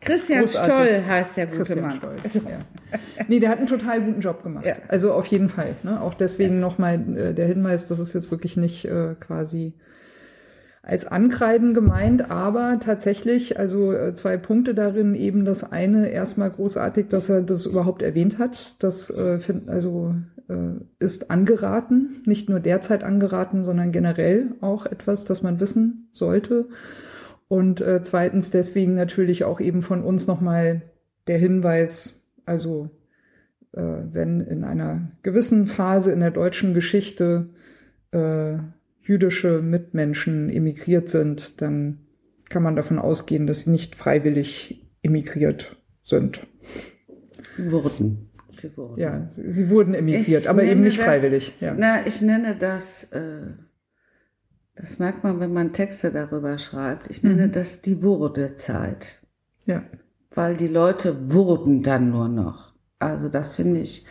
[0.00, 0.72] Christian Großartig.
[0.72, 1.96] Stoll heißt der gute Christian Mann.
[1.96, 2.40] Stolz, ja.
[3.26, 4.64] Nee, der hat einen total guten Job gemacht.
[4.64, 4.76] Ja.
[4.88, 5.74] Also auf jeden Fall.
[5.82, 6.00] Ne?
[6.00, 6.60] Auch deswegen ja.
[6.60, 9.74] nochmal äh, der Hinweis, das ist jetzt wirklich nicht äh, quasi
[10.86, 17.08] als Ankreiden gemeint, aber tatsächlich, also äh, zwei Punkte darin, eben das eine erstmal großartig,
[17.08, 18.76] dass er das überhaupt erwähnt hat.
[18.78, 20.14] Das äh, find, also
[20.48, 26.68] äh, ist angeraten, nicht nur derzeit angeraten, sondern generell auch etwas, das man wissen sollte.
[27.48, 30.82] Und äh, zweitens deswegen natürlich auch eben von uns nochmal
[31.26, 32.90] der Hinweis, also
[33.72, 37.48] äh, wenn in einer gewissen Phase in der deutschen Geschichte
[38.12, 38.58] äh,
[39.06, 42.06] jüdische Mitmenschen emigriert sind, dann
[42.48, 46.46] kann man davon ausgehen, dass sie nicht freiwillig emigriert sind.
[47.56, 48.30] Wurden.
[48.60, 48.98] Sie wurden.
[48.98, 51.54] Ja, sie wurden emigriert, ich aber eben nicht das, freiwillig.
[51.60, 51.74] Ja.
[51.76, 53.52] Na, ich nenne das, äh,
[54.74, 57.52] das merkt man, wenn man Texte darüber schreibt, ich nenne mhm.
[57.52, 59.20] das die Wurdezeit.
[59.64, 59.82] Ja.
[60.30, 62.74] Weil die Leute wurden dann nur noch.
[62.98, 64.06] Also das finde ich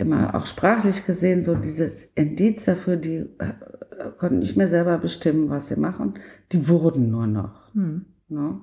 [0.00, 3.52] immer auch sprachlich gesehen so dieses Indiz dafür, die äh,
[4.18, 6.14] konnten nicht mehr selber bestimmen, was sie machen.
[6.52, 7.74] Die wurden nur noch.
[7.74, 8.06] Hm.
[8.28, 8.62] No.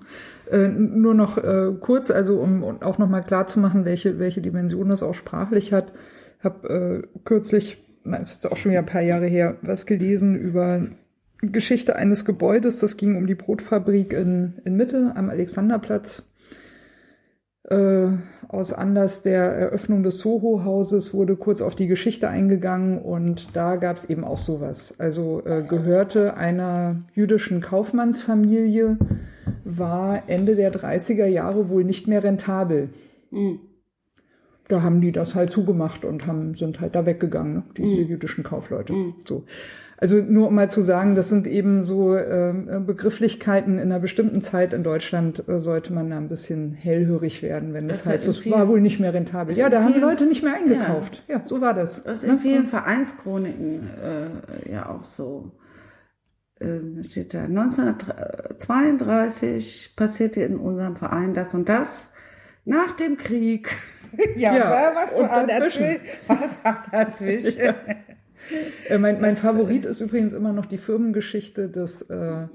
[0.50, 4.88] Äh, nur noch äh, kurz, also um auch nochmal klar zu machen, welche, welche Dimension
[4.88, 5.92] das auch sprachlich hat.
[6.40, 10.38] Habe äh, kürzlich, das ist jetzt auch schon wieder ein paar Jahre her, was gelesen
[10.38, 10.88] über
[11.42, 12.80] Geschichte eines Gebäudes.
[12.80, 16.32] Das ging um die Brotfabrik in, in Mitte am Alexanderplatz.
[17.68, 18.08] Äh,
[18.48, 23.98] aus Anlass der Eröffnung des Soho-Hauses wurde kurz auf die Geschichte eingegangen und da gab
[23.98, 24.96] es eben auch sowas.
[25.00, 28.98] Also äh, gehörte einer jüdischen Kaufmannsfamilie,
[29.66, 32.90] war Ende der 30er Jahre wohl nicht mehr rentabel.
[33.32, 33.60] Mhm.
[34.70, 37.64] Da haben die das halt zugemacht und haben, sind halt da weggegangen, ne?
[37.76, 38.08] diese mhm.
[38.08, 38.94] jüdischen Kaufleute.
[38.94, 39.16] Mhm.
[39.26, 39.44] So.
[40.00, 42.54] Also nur um mal zu sagen, das sind eben so äh,
[42.86, 47.74] Begrifflichkeiten in einer bestimmten Zeit in Deutschland äh, sollte man da ein bisschen hellhörig werden,
[47.74, 49.58] wenn das, das heißt, es war wohl nicht mehr rentabel.
[49.58, 51.24] Ja, da haben die Leute nicht mehr eingekauft.
[51.28, 52.04] Ja, ja so war das.
[52.04, 52.40] Das ist in ne?
[52.40, 54.28] vielen Vereinschroniken äh,
[54.72, 55.54] ja auch so.
[56.60, 62.12] Ähm, steht da 1932 passierte in unserem Verein das und das
[62.66, 63.76] nach dem Krieg.
[64.36, 66.02] ja, ja was war dazwischen?
[66.28, 67.60] Was war dazwischen?
[67.60, 67.74] ja.
[68.88, 72.48] Äh, mein, mein Favorit ist übrigens immer noch die Firmengeschichte des äh,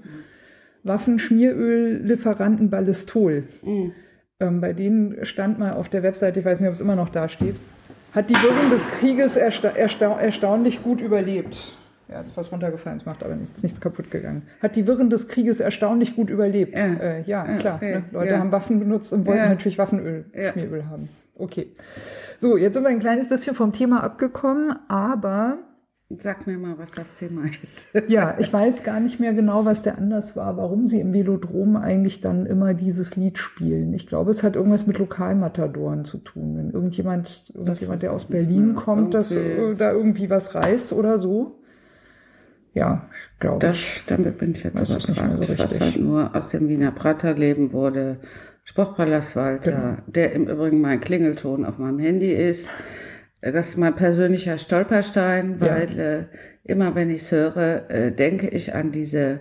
[0.84, 3.44] Waffenschmieröllieferanten Ballistol.
[3.62, 3.92] Mhm.
[4.40, 7.08] Ähm, bei denen stand mal auf der Webseite, ich weiß nicht, ob es immer noch
[7.08, 7.56] da steht,
[8.12, 11.76] hat die Wirren des Krieges ersta ersta erstaunlich gut überlebt.
[12.10, 14.42] Ja, ist fast runtergefallen, es macht aber nichts, nichts kaputt gegangen.
[14.60, 16.76] Hat die Wirren des Krieges erstaunlich gut überlebt.
[16.76, 17.76] Ja, äh, ja, ja klar.
[17.76, 17.94] Okay.
[17.94, 18.04] Ne?
[18.12, 18.38] Leute ja.
[18.38, 21.08] haben Waffen benutzt und wollten natürlich Waffenöl, Schmieröl haben.
[21.36, 21.72] Okay.
[22.38, 25.58] So, jetzt sind wir ein kleines bisschen vom Thema abgekommen, aber
[26.18, 27.86] Sag mir mal, was das Thema ist.
[28.08, 31.76] ja, ich weiß gar nicht mehr genau, was der Anlass war, warum sie im Velodrom
[31.76, 33.92] eigentlich dann immer dieses Lied spielen.
[33.94, 36.56] Ich glaube, es hat irgendwas mit Lokalmatadoren zu tun.
[36.56, 41.58] Wenn irgendjemand, irgendjemand, der aus Berlin kommt, dass äh, da irgendwie was reißt oder so.
[42.74, 43.08] Ja,
[43.38, 44.04] glaube das, ich.
[44.06, 47.72] Damit bin ich jetzt weiß nicht mehr so was halt nur aus dem Wiener Praterleben
[47.72, 48.18] wurde.
[48.64, 49.96] Sportpalast Walter, genau.
[50.06, 52.70] der im Übrigen mein Klingelton auf meinem Handy ist.
[53.42, 56.04] Das ist mein persönlicher Stolperstein, weil ja.
[56.04, 56.24] äh,
[56.62, 59.40] immer wenn ich es höre, äh, denke ich an diese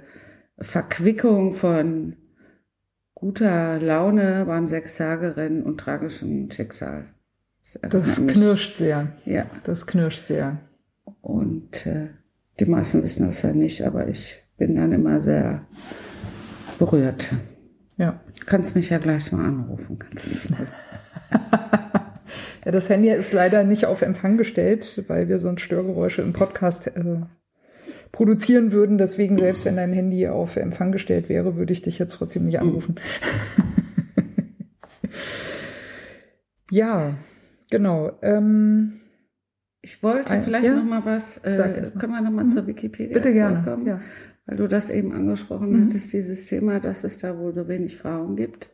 [0.57, 2.15] Verquickung von
[3.13, 7.05] guter Laune beim Sechstagerennen und tragischem Schicksal.
[7.83, 9.13] Das, das knirscht sehr.
[9.25, 9.45] Ja.
[9.63, 10.57] Das knirscht sehr.
[11.21, 12.07] Und äh,
[12.59, 15.67] die meisten wissen das ja nicht, aber ich bin dann immer sehr
[16.79, 17.29] berührt.
[17.97, 18.19] Ja.
[18.47, 19.99] Kannst mich ja gleich mal anrufen.
[19.99, 20.49] Kannst
[22.65, 26.87] Ja, das Handy ist leider nicht auf Empfang gestellt, weil wir sonst Störgeräusche im Podcast
[26.87, 27.21] äh,
[28.11, 28.97] produzieren würden.
[28.97, 32.59] Deswegen, selbst wenn dein Handy auf Empfang gestellt wäre, würde ich dich jetzt trotzdem nicht
[32.59, 32.95] anrufen.
[36.71, 37.15] ja,
[37.69, 38.11] genau.
[38.21, 38.93] Ähm,
[39.83, 40.75] Ich wollte Ein- vielleicht ja?
[40.75, 43.61] noch mal was, äh, können wir noch mal zur Wikipedia Bitte gerne.
[43.63, 43.87] zurückkommen?
[43.87, 43.99] Ja.
[44.45, 45.85] Weil du das eben angesprochen Mhm.
[45.87, 48.69] hattest, dieses Thema, dass es da wohl so wenig Frauen gibt.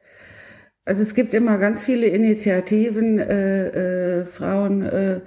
[0.88, 5.20] Also es gibt immer ganz viele Initiativen, äh, äh, Frauen äh,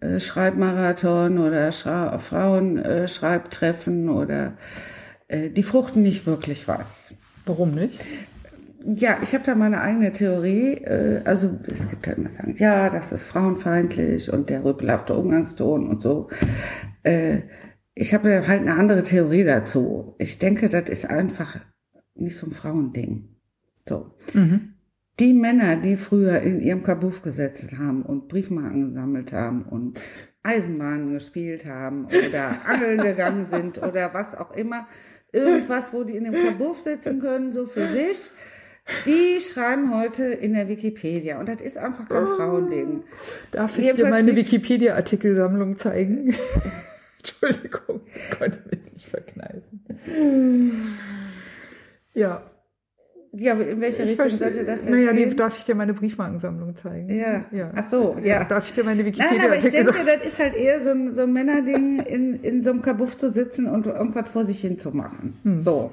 [0.00, 3.08] äh, Schreibmarathon oder Schra Frauen äh,
[4.08, 4.56] oder
[5.26, 7.12] äh, die fruchten nicht wirklich was.
[7.44, 7.98] Warum nicht?
[8.84, 10.74] Ja, ich habe da meine eigene Theorie.
[10.74, 15.88] Äh, also es gibt halt immer sagen, ja, das ist frauenfeindlich und der rüpelhafte Umgangston
[15.88, 16.28] und so.
[17.02, 17.40] Äh,
[17.94, 20.14] ich habe halt eine andere Theorie dazu.
[20.18, 21.58] Ich denke, das ist einfach
[22.14, 23.28] nicht so ein Frauending.
[23.88, 24.14] So.
[24.34, 24.69] Mhm.
[25.20, 30.00] Die Männer, die früher in ihrem Kabuff gesetzt haben und Briefmarken gesammelt haben und
[30.42, 34.88] Eisenbahnen gespielt haben oder angeln gegangen sind oder was auch immer,
[35.32, 38.30] irgendwas, wo die in dem Kabuff sitzen können, so für sich,
[39.04, 41.38] die schreiben heute in der Wikipedia.
[41.38, 43.02] Und das ist einfach kein Frauending.
[43.50, 46.34] Darf ich dir Jedenfalls meine nicht- Wikipedia-Artikelsammlung zeigen?
[47.18, 50.94] Entschuldigung, das konnte ich mir jetzt nicht verkneifen.
[52.14, 52.42] Ja,
[53.32, 55.36] Ja, aber in welche ich Richtung sollte das jetzt Naja, nee, gehen?
[55.36, 57.14] darf ich dir meine Briefmarkensammlung zeigen?
[57.14, 57.44] Ja.
[57.52, 57.70] ja.
[57.76, 58.42] Ach so, ja.
[58.44, 61.14] Darf ich dir meine Nein, aber ich denke, Wikipedia-Artikel das ist halt eher so ein,
[61.14, 64.80] so ein Männerding, in, in so einem Kabuff zu sitzen und irgendwas vor sich hin
[64.80, 65.38] zu machen.
[65.44, 65.60] Hm.
[65.60, 65.92] So.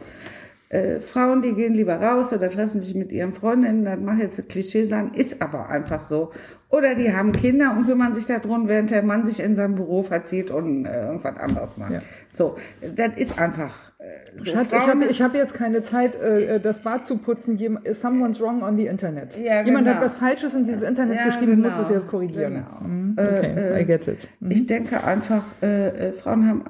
[0.70, 4.24] Äh, Frauen, die gehen lieber raus oder treffen sich mit ihren Freundinnen, das mache ich
[4.24, 6.32] jetzt ein Klischee sagen, ist aber einfach so.
[6.70, 10.04] Oder die haben Kinder und kümmern sich darum, während der Mann sich in seinem Büro
[10.04, 11.92] verzieht und äh, irgendwas anderes macht.
[11.94, 12.02] Ja.
[12.34, 12.58] So,
[12.96, 13.74] das ist einfach.
[14.00, 14.44] Äh, so.
[14.52, 17.58] Schatz, ich Frauen- habe ich hab jetzt keine Zeit, äh, das Bad zu putzen.
[17.94, 19.38] Someone's wrong on the Internet.
[19.38, 19.96] Ja, Jemand genau.
[20.00, 21.70] hat was Falsches in dieses Internet Ja, geschrieben, genau.
[21.70, 22.56] muss es jetzt korrigieren.
[22.56, 22.86] Genau.
[22.86, 24.28] Mhm, Äh, Okay, äh, I get it.
[24.42, 24.52] Mhm.
[24.52, 26.66] Ich denke einfach, äh, äh, Frauen haben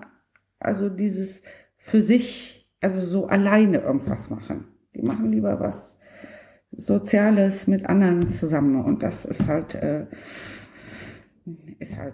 [0.60, 1.42] also dieses
[1.78, 4.66] für sich, also so alleine irgendwas machen.
[4.96, 5.96] Die machen lieber was
[6.72, 10.06] Soziales mit anderen zusammen und das ist halt, äh,
[11.80, 12.14] ist halt,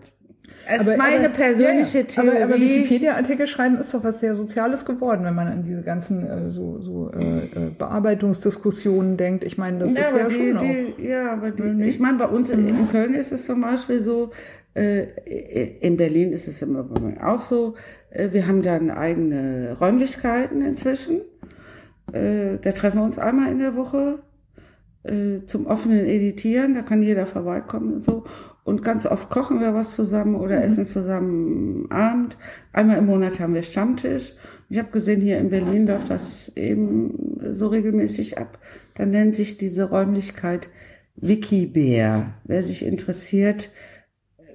[0.68, 2.04] es ist meine persönliche ja.
[2.04, 2.30] Theorie.
[2.30, 6.26] Aber, aber Wikipedia-Artikel schreiben ist doch was sehr Soziales geworden, wenn man an diese ganzen
[6.26, 9.44] äh, so, so äh, äh, Bearbeitungsdiskussionen denkt.
[9.44, 10.62] Ich meine, das ja, ist aber ja die, schon auch.
[10.62, 14.02] die, ja, aber die, ich meine, bei uns in, in Köln ist es zum Beispiel
[14.02, 14.32] so,
[14.76, 16.88] in Berlin ist es immer
[17.22, 17.76] auch so,
[18.10, 21.22] äh, wir haben dann eigene Räumlichkeiten inzwischen.
[22.12, 24.20] Äh, da treffen wir uns einmal in der Woche
[25.04, 28.24] äh, zum offenen Editieren, da kann jeder vorbeikommen und so.
[28.64, 32.38] Und ganz oft kochen wir was zusammen oder essen zusammen Abend.
[32.72, 34.34] Einmal im Monat haben wir Stammtisch.
[34.70, 38.58] Ich habe gesehen, hier in Berlin läuft das eben so regelmäßig ab.
[38.96, 40.70] Dann nennt sich diese Räumlichkeit
[41.18, 42.36] Wikibär.
[42.46, 43.70] Wer sich interessiert,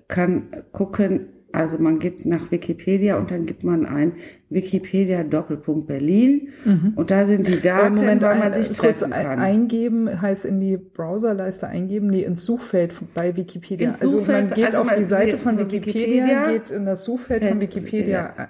[0.09, 1.27] kann gucken.
[1.51, 4.13] Also man gibt nach Wikipedia und dann gibt man ein
[4.51, 6.49] Wikipedia Doppelpunkt Berlin
[6.95, 9.39] und da sind die Äh, Daten, Moment, weil man ein, sich treffen kann.
[9.39, 13.89] eingeben heißt in die Browserleiste eingeben, nee, ins Suchfeld bei Wikipedia.
[13.89, 16.47] Ins also Suchfeld, man geht also auf man die Seite geht von von Wikipedia, Wikipedia,
[16.53, 18.49] geht in das Suchfeld von Feld- Wikipedia ja,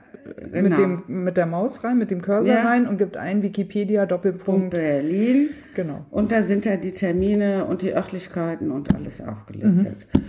[0.52, 0.76] äh, mit, genau.
[0.76, 2.62] dem, mit der Maus rein, mit dem Cursor Ja.
[2.62, 4.70] rein und gibt ein Wikipedia Doppelpunkt.
[4.70, 5.50] Berlin.
[5.76, 6.04] Genau.
[6.10, 10.08] Und da sind da die Termine und die Örtlichkeiten und alles aufgelistet.
[10.12, 10.20] Mhm.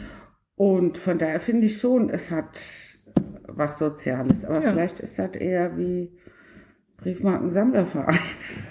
[0.59, 2.59] Und von daher finde ich schon, es hat
[3.47, 4.43] was Soziales.
[4.43, 4.71] Aber Ja.
[4.71, 6.09] vielleicht ist das eher wie
[6.97, 8.19] Briefmarkensammlerverein.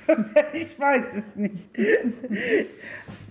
[0.53, 1.67] ich weiß es nicht.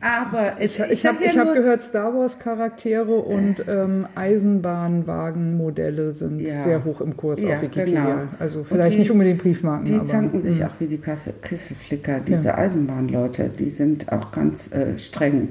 [0.01, 6.13] Aber Ich, sag ich habe ja ich hab gehört, Star Wars Charaktere und ähm, Eisenbahnwagenmodelle
[6.13, 6.59] sind Ja.
[6.61, 8.05] sehr hoch im Kurs Ja, auf Wikipedia.
[8.05, 8.21] genau.
[8.39, 9.85] Also vielleicht die- nicht unbedingt Briefmarken.
[9.85, 14.71] Die aber, zanken sich auch wie die Kasse, Kisselflicker, diese Eisenbahnleute, die sind auch ganz
[14.71, 15.49] äh, streng.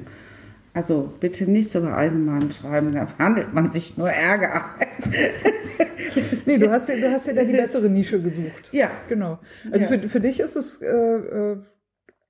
[0.77, 4.63] Also bitte nichts über Eisenbahnen schreiben, da handelt man sich nur Ärger.
[6.45, 8.69] Nee, du hast, dir- du hast dir da die bessere Nische gesucht.
[8.71, 9.39] ja, Genau.
[9.71, 9.99] Also Ja.
[9.99, 11.57] für, für dich ist es, äh, äh,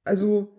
[0.06, 0.50] also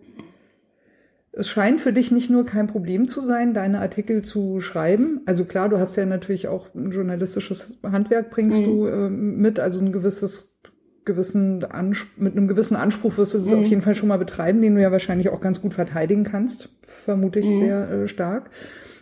[1.31, 5.21] es scheint für dich nicht nur kein Problem zu sein, deine Artikel zu schreiben.
[5.25, 8.65] Also klar, du hast ja natürlich auch ein journalistisches Handwerk bringst Mhm.
[8.65, 10.57] du äh, mit, also ein gewisses
[11.05, 13.59] gewissen Anspruch, mit einem gewissen Anspruch wirst du das Mhm.
[13.59, 16.69] auf jeden Fall schon mal betreiben, den du ja wahrscheinlich auch ganz gut verteidigen kannst,
[16.81, 17.59] vermute ich Mhm.
[17.59, 18.49] sehr äh, stark.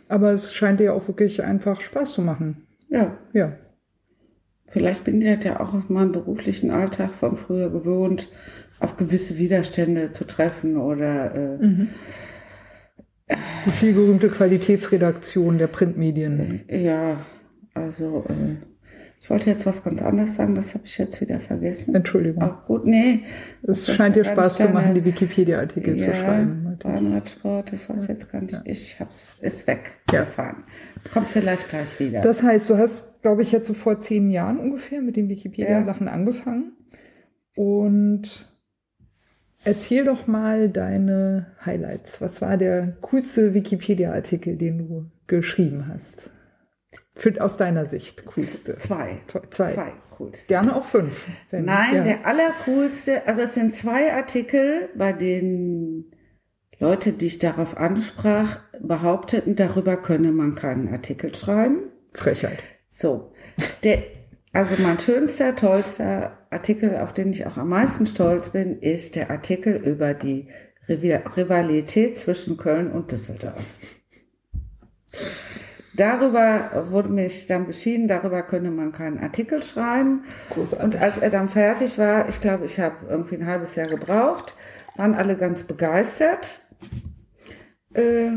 [0.10, 2.66] Aber es scheint dir ja auch wirklich einfach Spaß zu machen.
[2.90, 3.18] ja.
[3.34, 3.54] Ja.
[4.70, 8.28] Vielleicht bin ich ja auch aus meinem beruflichen Alltag von früher gewohnt,
[8.82, 11.88] auf gewisse Widerstände zu treffen oder äh, Mhm.
[13.66, 16.62] Die vielgerühmte Qualitätsredaktion der Printmedien.
[16.70, 17.26] ja,
[17.74, 18.56] also äh,
[19.28, 21.94] ich wollte jetzt was ganz anderes sagen, das habe ich jetzt wieder vergessen.
[21.94, 22.44] Entschuldigung.
[22.44, 23.26] Auch gut, nee.
[23.62, 26.78] Es scheint dir war Spaß zu machen, die Wikipedia-Artikel zu schreiben.
[26.82, 28.58] Bahnradsport, das weiß jetzt gar nicht.
[28.64, 30.64] Ich hab's, ist weggefahren.
[31.14, 32.22] Kommt vielleicht gleich wieder.
[32.22, 36.08] Das heißt, du hast, glaube ich, jetzt so vor zehn Jahren ungefähr mit den Wikipedia-Sachen
[36.08, 36.78] angefangen.
[37.54, 38.50] Und
[39.66, 42.22] erzähl doch mal deine Highlights.
[42.22, 46.30] Was war der coolste Wikipedia-Artikel, den du geschrieben hast?
[47.18, 48.78] Für, aus deiner Sicht coolste?
[48.78, 49.20] Zwei.
[49.50, 49.74] Zwei.
[49.74, 50.48] Zwei coolste.
[50.48, 51.26] Gerne auch fünf.
[51.50, 52.04] Wenn, Nein, ja.
[52.04, 56.12] der allercoolste, also es sind zwei Artikel, bei denen
[56.80, 61.92] Leute, die ich darauf ansprach, behaupteten, darüber könne man keinen Artikel schreiben.
[62.14, 62.60] Frechheit.
[62.90, 63.34] So.
[63.84, 64.04] Der,
[64.54, 69.32] also mein schönster, tollster Artikel, auf den ich auch am meisten stolz bin, ist der
[69.32, 70.50] Artikel über die
[70.88, 73.64] Rivalität zwischen Köln und Düsseldorf.
[75.98, 80.24] Darüber wurde mich dann beschieden, darüber könne man keinen Artikel schreiben.
[80.52, 80.86] Großartig.
[80.86, 84.56] Und als er dann fertig war, ich glaube, ich habe irgendwie ein halbes Jahr gebraucht,
[84.96, 86.62] waren alle ganz begeistert.
[87.94, 88.30] Äh,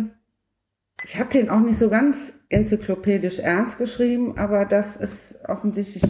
[1.05, 6.03] ich habe den auch nicht so ganz enzyklopädisch ernst geschrieben, aber das ist offensichtlich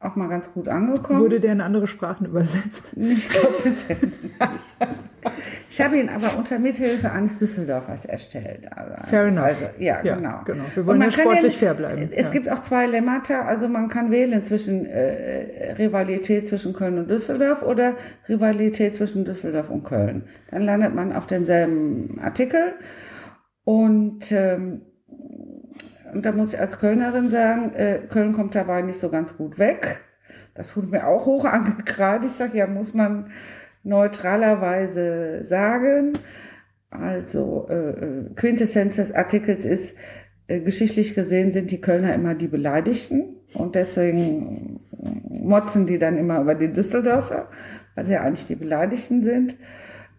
[0.00, 1.20] auch mal ganz gut angekommen.
[1.20, 2.92] Wurde der in andere Sprachen übersetzt?
[2.96, 3.84] Ich glaube nicht.
[5.70, 8.66] Ich habe ihn aber unter Mithilfe eines Düsseldorfers erstellt.
[8.74, 9.44] Also, Fair enough.
[9.44, 10.40] Also, ja, ja, genau.
[10.44, 10.64] genau.
[10.74, 12.08] Wir wollen ja sportlich ja, fair bleiben.
[12.12, 12.32] Es ja.
[12.32, 17.62] gibt auch zwei Lemmata, also man kann wählen zwischen äh, Rivalität zwischen Köln und Düsseldorf
[17.62, 17.96] oder
[18.28, 20.24] Rivalität zwischen Düsseldorf und Köln.
[20.50, 22.74] Dann landet man auf demselben Artikel
[23.64, 24.82] und ähm,
[26.12, 29.58] und da muss ich als Kölnerin sagen, äh, Köln kommt dabei nicht so ganz gut
[29.58, 30.00] weg.
[30.54, 32.24] Das wurde mir auch hoch angekrat.
[32.24, 33.30] Ich sage, ja, muss man
[33.82, 36.18] neutralerweise sagen.
[36.90, 39.94] Also äh, äh, Quintessenz des Artikels ist,
[40.46, 44.80] äh, geschichtlich gesehen sind die Kölner immer die Beleidigten und deswegen
[45.28, 47.48] motzen die dann immer über die Düsseldorfer,
[47.94, 49.56] weil sie ja eigentlich die Beleidigten sind.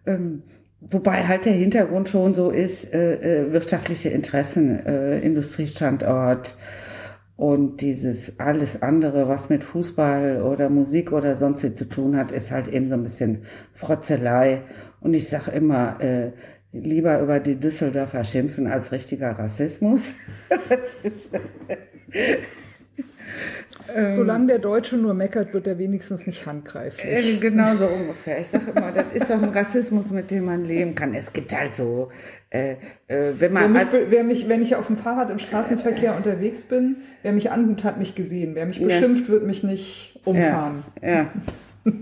[0.06, 0.42] Ähm,
[0.80, 6.56] wobei halt der Hintergrund schon so ist, äh, äh, wirtschaftliche Interessen, äh, Industriestandort,
[7.40, 12.32] und dieses alles andere, was mit Fußball oder Musik oder sonst wie zu tun hat,
[12.32, 14.60] ist halt eben so ein bisschen Frotzelei.
[15.00, 16.32] Und ich sage immer, äh,
[16.72, 20.12] lieber über die Düsseldorfer schimpfen als richtiger Rassismus.
[23.94, 27.34] Ähm, Solange der Deutsche nur meckert, wird er wenigstens nicht handgreiflich.
[27.34, 28.40] Äh, genau so ungefähr.
[28.40, 31.14] Ich sage immer, das ist doch ein Rassismus, mit dem man leben kann.
[31.14, 32.10] Es gibt halt so,
[32.50, 32.72] äh,
[33.08, 36.64] äh, wenn man wer mich, wer mich, wenn ich auf dem Fahrrad im Straßenverkehr unterwegs
[36.64, 38.54] bin, wer mich anguckt, hat mich gesehen.
[38.54, 39.32] Wer mich beschimpft, ja.
[39.32, 40.84] wird mich nicht umfahren.
[41.02, 41.08] Ja.
[41.10, 41.32] ja.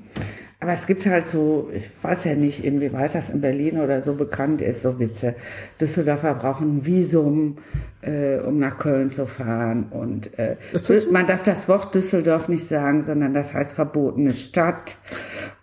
[0.61, 4.15] Aber es gibt halt so, ich weiß ja nicht, inwieweit das in Berlin oder so
[4.15, 5.37] bekannt ist, so Witze.
[5.81, 7.59] Düsseldorfer brauchen ein Visum,
[8.03, 9.87] äh, um nach Köln zu fahren.
[9.91, 10.57] Und äh,
[11.13, 14.97] man darf das Wort Düsseldorf nicht sagen, sondern das heißt verbotene Stadt.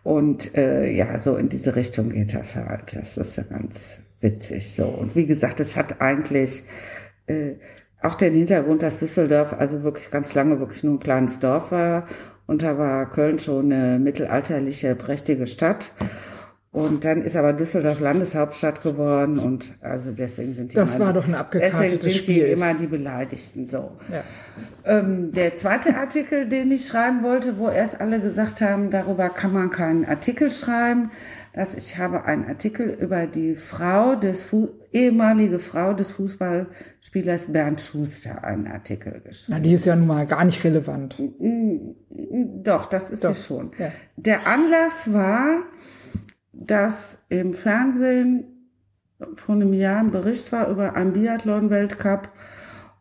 [0.04, 2.96] Und äh, ja, so in diese Richtung geht das halt.
[2.96, 4.74] Das ist ja ganz witzig.
[4.74, 4.86] So.
[4.86, 6.64] Und wie gesagt, es hat eigentlich
[7.28, 7.56] äh,
[8.02, 12.08] auch den Hintergrund, dass Düsseldorf also wirklich ganz lange wirklich nur ein kleines Dorf war
[12.48, 15.92] und da war Köln schon eine mittelalterliche, prächtige Stadt.
[16.76, 21.26] Und dann ist aber Düsseldorf Landeshauptstadt geworden und also deswegen sind die Das war doch
[21.26, 22.48] ein abgekartetes Spiel.
[22.48, 23.92] Immer die Beleidigten so.
[24.12, 24.24] Ja.
[24.84, 29.54] Ähm, der zweite Artikel, den ich schreiben wollte, wo erst alle gesagt haben, darüber kann
[29.54, 31.12] man keinen Artikel schreiben,
[31.56, 37.80] dass ich habe einen Artikel über die Frau des Fu ehemalige Frau des Fußballspielers Bernd
[37.80, 39.58] Schuster einen Artikel geschrieben.
[39.58, 41.16] Na, die ist ja nun mal gar nicht relevant.
[42.62, 43.34] Doch, das ist Doch.
[43.34, 43.72] sie schon.
[43.78, 43.94] Ja.
[44.18, 45.62] Der Anlass war,
[46.52, 48.72] dass im Fernsehen
[49.38, 52.32] vor einem Jahr ein Bericht war über einen Biathlon-Weltcup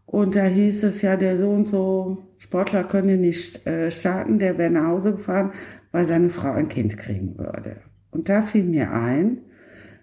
[0.07, 4.59] und da hieß es ja, der so und so Sportler könne nicht äh, starten, der
[4.59, 5.53] wäre nach Hause gefahren,
[5.91, 7.79] weil seine Frau ein Kind kriegen würde.
[8.15, 9.39] Und da fiel mir ein,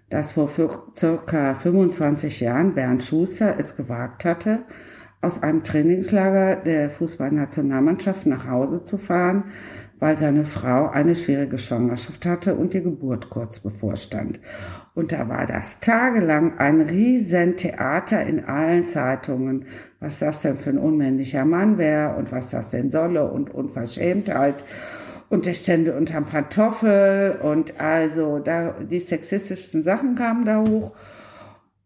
[0.10, 0.50] dass vor
[0.98, 4.60] circa 25 Jahren Bernd Schuster es gewagt hatte,
[5.22, 9.46] aus einem Trainingslager der Fußballnationalmannschaft nach Hause zu fahren,
[10.00, 14.42] weil seine Frau eine schwierige Schwangerschaft hatte und die Geburt kurz bevorstand.
[14.94, 19.66] Und da war das tagelang ein riesen Theater in allen Zeitungen,
[20.02, 24.66] was das denn für ein unmännlicher Mann wäre und was das denn solle und Unverschämtheit
[25.32, 30.94] und der stände unterm Pantoffel und also da die sexistischsten Sachen kamen da hoch.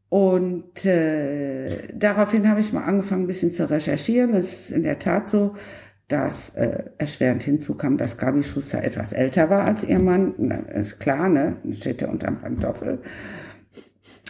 [0.09, 4.33] Und äh, daraufhin habe ich mal angefangen, ein bisschen zu recherchieren.
[4.33, 5.53] Es ist in der Tat so,
[6.07, 10.33] dass äh, erschwerend hinzukam, dass Gabi Schuster etwas älter war als ihr Mann.
[10.73, 11.57] Ist klar, ne?
[11.71, 12.99] Steht er unterm Pantoffel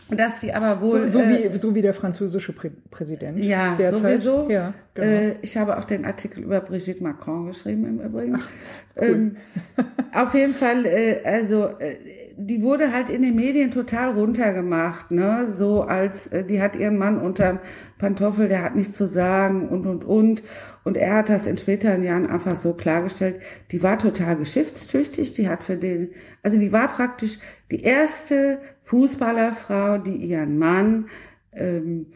[0.09, 3.75] dass sie aber wohl so, so äh, wie so wie der französische Prä Präsident ja
[3.75, 4.21] derzeit.
[4.21, 5.07] sowieso ja genau.
[5.07, 8.47] äh, ich habe auch den Artikel über Brigitte Macron geschrieben im Übrigen Ach,
[9.01, 9.07] cool.
[9.07, 9.37] ähm,
[10.13, 11.95] auf jeden Fall äh, also äh,
[12.37, 15.47] die wurde halt in den Medien total runtergemacht, ne?
[15.53, 17.61] So als äh, die hat ihren Mann unter
[17.97, 20.43] Pantoffel, der hat nichts zu sagen und und und.
[20.83, 23.39] Und er hat das in späteren Jahren einfach so klargestellt.
[23.71, 26.09] Die war total geschäftstüchtig, die hat für den,
[26.43, 27.39] also die war praktisch
[27.71, 31.09] die erste Fußballerfrau, die ihren Mann
[31.53, 32.07] ähm,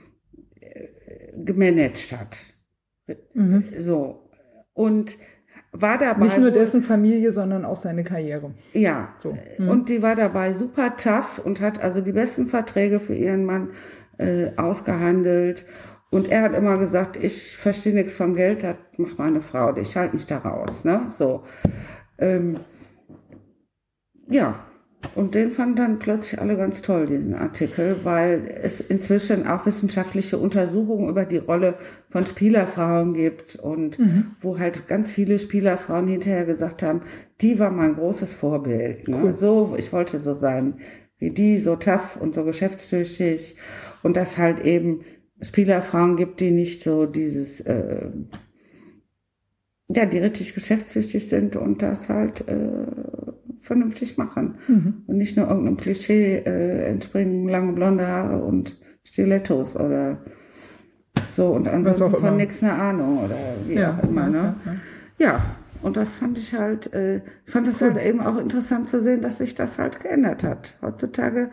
[0.59, 0.87] äh,
[1.35, 2.37] gemanagt hat.
[3.33, 3.65] Mhm.
[3.77, 4.29] So.
[4.73, 5.17] Und
[5.71, 6.25] war dabei.
[6.25, 8.53] Nicht nur dessen Familie, sondern auch seine Karriere.
[8.73, 9.15] Ja.
[9.19, 9.37] So.
[9.57, 9.69] Mhm.
[9.69, 13.71] Und die war dabei super tough und hat also die besten Verträge für ihren Mann
[14.17, 15.65] äh, ausgehandelt.
[16.11, 19.95] Und er hat immer gesagt, ich verstehe nichts von Geld, das macht meine Frau, ich
[19.95, 20.83] halte mich da raus.
[20.83, 21.05] Ne?
[21.09, 21.43] So.
[22.17, 22.61] Ähm,
[24.27, 24.65] ja,
[25.15, 30.37] und den fanden dann plötzlich alle ganz toll, diesen Artikel, weil es inzwischen auch wissenschaftliche
[30.37, 31.75] Untersuchungen über die Rolle
[32.09, 34.35] von Spielerfrauen gibt und mhm.
[34.41, 37.01] wo halt ganz viele Spielerfrauen hinterher gesagt haben,
[37.41, 39.07] die war mein großes Vorbild.
[39.07, 39.21] Ne?
[39.23, 39.33] Cool.
[39.33, 40.79] So, ich wollte so sein
[41.17, 43.55] wie die, so tough und so geschäftstüchtig
[44.03, 45.01] und dass halt eben
[45.41, 48.09] Spielerfrauen gibt, die nicht so dieses, äh,
[49.89, 52.85] ja, die richtig geschäftstüchtig sind und das halt äh,
[53.61, 54.55] vernünftig machen.
[54.67, 55.03] Mhm.
[55.07, 60.17] Und nicht nur irgendeinem Klischee äh, entspringen, lange blonde Haare und Stilettos oder
[61.35, 63.35] so und ansonsten von nichts eine Ahnung oder
[63.65, 64.29] wie ja, auch immer.
[64.29, 64.55] Ne?
[65.17, 65.41] Ja, ja,
[65.81, 67.93] und das fand ich halt, äh, ich fand es cool.
[67.93, 70.77] halt eben auch interessant zu sehen, dass sich das halt geändert hat.
[70.81, 71.49] Heutzutage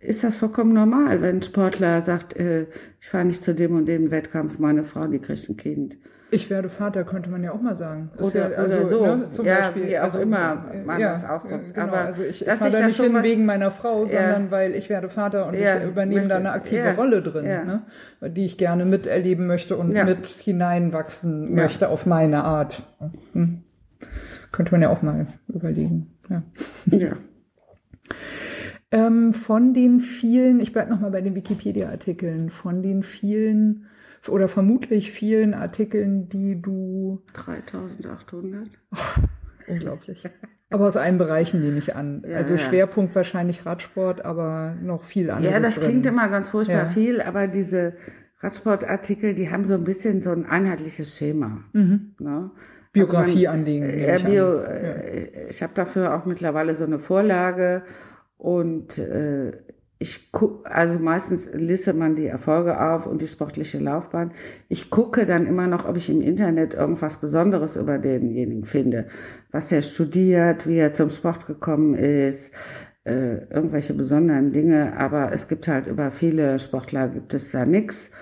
[0.00, 2.66] ist das vollkommen normal, wenn ein Sportler sagt, äh,
[3.00, 5.96] ich fahre nicht zu dem und dem Wettkampf, meine Frau, die kriegt ein Kind.
[6.30, 8.10] Ich werde Vater, könnte man ja auch mal sagen.
[8.18, 9.88] Ist oder, ja, also, oder so, ne, zum ja, Beispiel.
[9.88, 11.72] Wie auch also, immer man ja, das ausdrückt.
[11.74, 14.90] Genau, Aber also ich, ich fahre da nicht hin wegen meiner Frau, sondern weil ich
[14.90, 17.82] werde Vater und ich übernehme möchte, da eine aktive Rolle drin, ne,
[18.28, 22.82] die ich gerne miterleben möchte und mit hineinwachsen möchte auf meine Art.
[23.32, 23.62] Hm.
[24.52, 26.14] Könnte man ja auch mal überlegen.
[26.28, 26.42] Ja.
[26.90, 27.12] ja.
[28.90, 33.86] ähm, von den vielen, ich bleibe nochmal bei den Wikipedia-Artikeln, von den vielen
[34.26, 37.22] oder vermutlich vielen Artikeln, die du.
[37.34, 38.68] 3800.
[38.92, 38.96] Oh,
[39.68, 40.28] unglaublich.
[40.70, 42.24] aber aus allen Bereichen nehme ich an.
[42.26, 42.58] Ja, also ja.
[42.58, 45.52] Schwerpunkt wahrscheinlich Radsport, aber noch viel anderes.
[45.52, 45.84] Ja, das drin.
[45.84, 46.86] klingt immer ganz furchtbar ja.
[46.86, 47.94] viel, aber diese
[48.40, 51.64] Radsportartikel, die haben so ein bisschen so ein einheitliches Schema.
[51.72, 52.14] Mhm.
[52.18, 52.50] Ne?
[52.92, 53.86] Biografie also man, anlegen.
[53.88, 54.64] Äh, Bio, an.
[54.66, 57.82] äh, ich habe dafür auch mittlerweile so eine Vorlage
[58.36, 59.52] und äh,
[60.00, 64.30] ich gucke, also meistens listet man die Erfolge auf und die sportliche Laufbahn.
[64.68, 69.08] Ich gucke dann immer noch, ob ich im Internet irgendwas Besonderes über denjenigen finde,
[69.50, 72.52] was er studiert, wie er zum Sport gekommen ist,
[73.04, 74.96] äh, irgendwelche besonderen Dinge.
[74.96, 78.12] Aber es gibt halt über viele Sportler gibt es da nichts.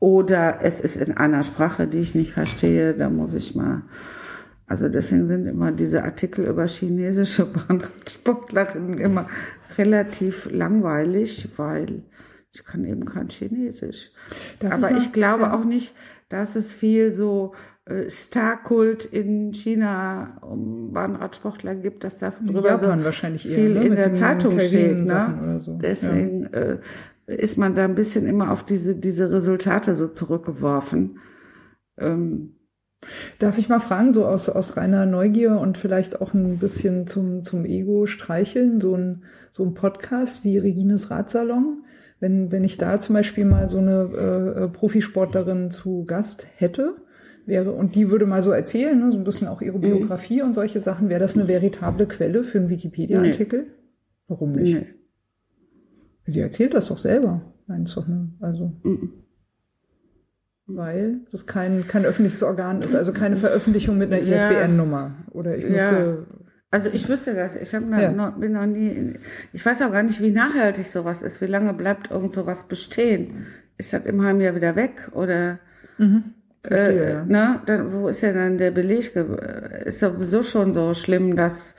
[0.00, 3.82] Oder es ist in einer Sprache, die ich nicht verstehe, da muss ich mal
[4.72, 9.28] also deswegen sind immer diese Artikel über chinesische Bahnsportlerinnen immer
[9.78, 12.02] relativ langweilig, weil
[12.52, 14.10] ich kann eben kein Chinesisch.
[14.58, 15.54] Darf Aber ich, ich glaube ja.
[15.54, 15.94] auch nicht,
[16.28, 17.54] dass es viel so
[17.84, 23.74] äh, Starkult in China um Bahnradsportler gibt, dass da drüber Japan so wahrscheinlich eher, viel
[23.74, 23.84] ne?
[23.84, 25.04] in der Zeitung steht.
[25.04, 25.60] Ne?
[25.62, 25.78] So.
[25.78, 26.48] Deswegen ja.
[26.48, 26.78] äh,
[27.26, 31.18] ist man da ein bisschen immer auf diese, diese Resultate so zurückgeworfen.
[31.98, 32.56] Ähm,
[33.38, 37.42] Darf ich mal fragen, so aus, aus reiner Neugier und vielleicht auch ein bisschen zum,
[37.42, 41.84] zum Ego streicheln, so ein, so ein Podcast wie Regines Radsalon,
[42.20, 46.96] wenn, wenn ich da zum Beispiel mal so eine äh, Profisportlerin zu Gast hätte,
[47.44, 49.82] wäre, und die würde mal so erzählen, ne, so ein bisschen auch ihre mhm.
[49.82, 50.48] Biografie mhm.
[50.48, 53.62] und solche Sachen, wäre das eine veritable Quelle für einen Wikipedia-Artikel?
[53.62, 53.70] Nee.
[54.28, 54.74] Warum nicht?
[54.74, 54.86] Nee.
[56.26, 58.30] Sie erzählt das doch selber, meinst du, ne?
[58.40, 58.72] Also.
[58.84, 59.22] Mhm
[60.66, 65.12] weil das kein, kein öffentliches Organ ist, also keine Veröffentlichung mit einer ISBN-Nummer.
[65.30, 66.26] Oder ich müsste.
[66.28, 66.36] Ja.
[66.70, 67.56] Also ich wüsste das.
[67.56, 68.12] Ich hab ja.
[68.12, 69.14] noch, bin noch nie.
[69.52, 71.40] Ich weiß auch gar nicht, wie nachhaltig sowas ist.
[71.40, 73.46] Wie lange bleibt irgend sowas bestehen?
[73.76, 75.58] Ist das im Jahr wieder weg oder?
[75.98, 76.34] Mhm.
[76.62, 77.24] Verstehe, äh, ja.
[77.24, 77.60] ne?
[77.66, 79.14] Dann, wo ist ja dann der Beleg?
[79.84, 81.74] Ist sowieso schon so schlimm, dass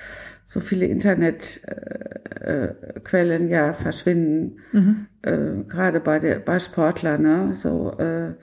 [0.46, 5.08] so viele Internetquellen äh, ja verschwinden, mhm.
[5.22, 7.56] äh, gerade bei der bei Sportlern, ne?
[7.56, 8.34] So äh,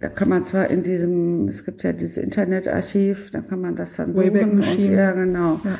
[0.00, 3.96] da kann man zwar in diesem, es gibt ja dieses Internetarchiv, da kann man das
[3.96, 5.60] dann suchen und ja genau.
[5.64, 5.78] Ja.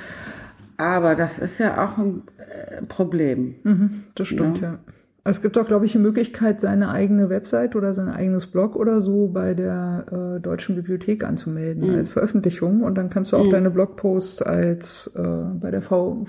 [0.77, 3.57] Aber das ist ja auch ein äh, Problem.
[3.63, 4.73] Mhm, das stimmt, ja.
[4.73, 4.79] ja.
[5.27, 9.01] Es gibt auch, glaube ich, die Möglichkeit, seine eigene Website oder sein eigenes Blog oder
[9.01, 10.05] so bei der
[10.37, 11.95] äh, Deutschen Bibliothek anzumelden mhm.
[11.95, 12.83] als Veröffentlichung.
[12.83, 13.51] Und dann kannst du auch mhm.
[13.51, 16.27] deine Blogposts als äh, bei der v,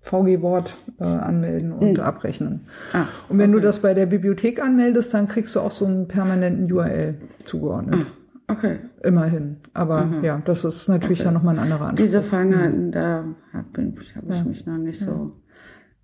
[0.00, 2.00] v, VG-Wort äh, anmelden und mhm.
[2.00, 2.60] abrechnen.
[2.92, 3.60] Ah, und wenn okay.
[3.60, 8.06] du das bei der Bibliothek anmeldest, dann kriegst du auch so einen permanenten URL zugeordnet.
[8.46, 8.78] Ah, okay.
[9.02, 9.58] Immerhin.
[9.74, 10.24] Aber mhm.
[10.24, 11.24] ja, das ist natürlich okay.
[11.24, 12.04] dann nochmal ein anderer Anspruch.
[12.04, 12.92] Diese Feinheiten, mhm.
[12.92, 14.44] da habe hab ich ja.
[14.44, 15.32] mich noch nicht so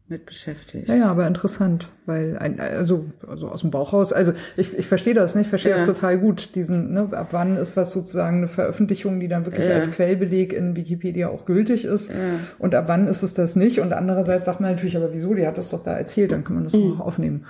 [0.09, 0.89] mit beschäftigt.
[0.89, 5.15] Ja, ja, aber interessant, weil ein, also, also aus dem Bauchhaus, also ich, ich verstehe
[5.15, 5.79] das nicht, ich verstehe ja.
[5.79, 9.67] das total gut, diesen, ne, ab wann ist was sozusagen eine Veröffentlichung, die dann wirklich
[9.67, 9.75] ja.
[9.75, 12.15] als Quellbeleg in Wikipedia auch gültig ist ja.
[12.59, 15.47] und ab wann ist es das nicht und andererseits sagt man natürlich, aber wieso, die
[15.47, 17.01] hat das doch da erzählt, dann kann man das mhm.
[17.01, 17.45] auch aufnehmen.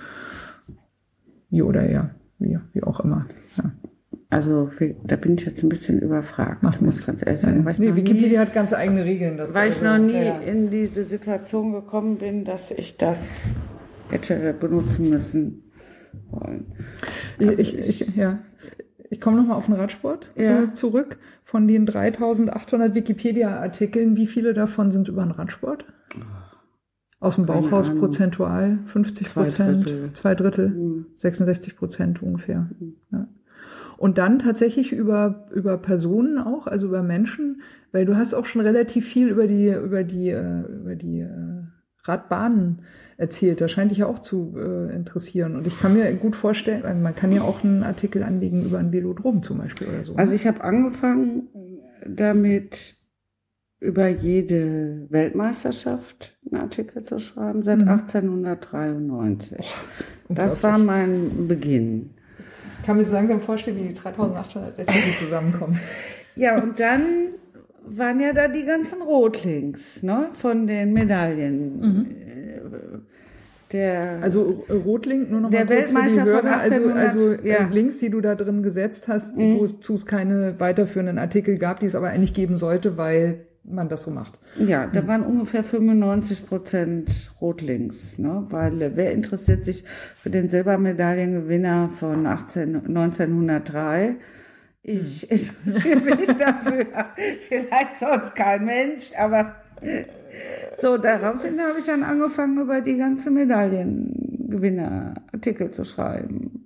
[1.51, 3.27] Wie oder ja, wie, wie auch immer.
[4.29, 4.37] Ja.
[4.37, 4.69] also
[5.03, 7.65] da bin ich jetzt ein bisschen überfragt, Ach, muss ganz ehrlich sagen.
[7.65, 7.73] Ja.
[7.77, 9.37] Nee, Wikipedia nie, hat ganz eigene Regeln.
[9.37, 10.37] Das weil also, ich noch nie ja.
[10.39, 13.19] in diese Situation gekommen bin, dass ich das
[14.09, 15.71] hätte benutzen müssen
[16.29, 16.65] wollen.
[17.39, 18.39] Also ich, ich, ich, ja.
[19.09, 20.63] Ich komme nochmal auf den Radsport ja.
[20.63, 21.17] äh, zurück.
[21.43, 25.85] Von den 3800 Wikipedia-Artikeln, wie viele davon sind über den Radsport?
[27.19, 31.05] Aus dem Bauchhaus prozentual 50 Prozent, zwei Drittel, mhm.
[31.15, 32.69] 66 Prozent ungefähr.
[32.79, 32.95] Mhm.
[33.11, 33.26] Ja.
[33.97, 38.61] Und dann tatsächlich über, über Personen auch, also über Menschen, weil du hast auch schon
[38.61, 41.63] relativ viel über die, über die, äh, über die äh,
[42.03, 42.83] Radbahnen
[43.17, 43.61] erzählt.
[43.61, 45.55] Das scheint dich ja auch zu äh, interessieren.
[45.55, 48.77] Und ich kann mir gut vorstellen, also man kann ja auch einen Artikel anlegen über
[48.77, 50.15] ein Velodrom zum Beispiel oder so.
[50.15, 51.47] Also ich habe angefangen
[52.05, 52.95] damit
[53.79, 57.89] über jede Weltmeisterschaft einen Artikel zu schreiben seit mhm.
[57.89, 59.73] 1893.
[60.29, 62.11] Oh, das war mein Beginn.
[62.47, 65.79] Ich kann mir so langsam vorstellen, wie die 3800 Artikel zusammenkommen.
[66.39, 67.01] Ja, und dann
[67.83, 71.79] waren ja da die ganzen Rotlings ne, von den Medaillen.
[71.79, 72.05] Mhm.
[73.71, 77.49] Der, also Rotling, nur noch der mal kurz Weltmeister für die Hörer, also, also äh,
[77.49, 77.67] ja.
[77.67, 79.59] Links, die du da drin gesetzt hast, mhm.
[79.59, 84.03] wozu es keine weiterführenden Artikel gab, die es aber eigentlich geben sollte, weil man das
[84.03, 84.39] so macht.
[84.57, 88.45] Ja, da waren ungefähr 95 Prozent Rotlinks, ne?
[88.49, 89.83] weil äh, wer interessiert sich
[90.21, 94.15] für den Silbermedaillengewinner von 18, 1903?
[94.83, 95.29] Ich hm.
[95.29, 96.85] interessiere mich dafür.
[97.47, 99.55] Vielleicht sonst kein Mensch, aber
[100.79, 106.65] so, daraufhin habe ich dann angefangen, über die ganzen Medaillengewinner Artikel zu schreiben.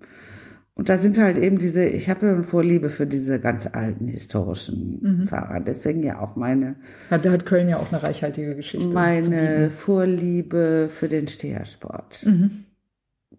[0.81, 4.97] Und da sind halt eben diese, ich habe eine Vorliebe für diese ganz alten historischen
[4.99, 5.27] mhm.
[5.27, 5.59] Fahrer.
[5.59, 6.75] Deswegen ja auch meine.
[7.11, 8.91] Ja, da hat Köln ja auch eine reichhaltige Geschichte.
[8.91, 12.25] Meine Vorliebe für den Stehersport.
[12.25, 12.65] Mhm.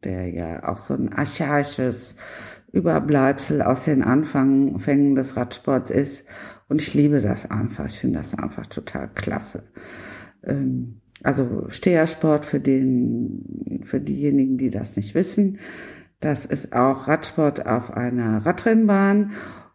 [0.04, 2.14] Der ja auch so ein archaisches
[2.70, 6.24] Überbleibsel aus den Anfängen des Radsports ist.
[6.68, 7.86] Und ich liebe das einfach.
[7.86, 9.64] Ich finde das einfach total klasse.
[10.44, 15.58] Ähm, also Stehersport für den, für diejenigen, die das nicht wissen
[16.22, 19.32] das ist auch Radsport auf einer Radrennbahn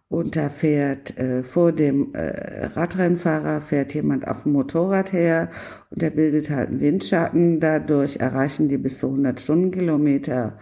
[0.09, 5.49] und da fährt äh, vor dem äh, Radrennfahrer fährt jemand auf dem Motorrad her
[5.89, 7.59] und der bildet halt einen Windschatten.
[7.59, 10.57] Dadurch erreichen die bis zu 100 Stundenkilometer.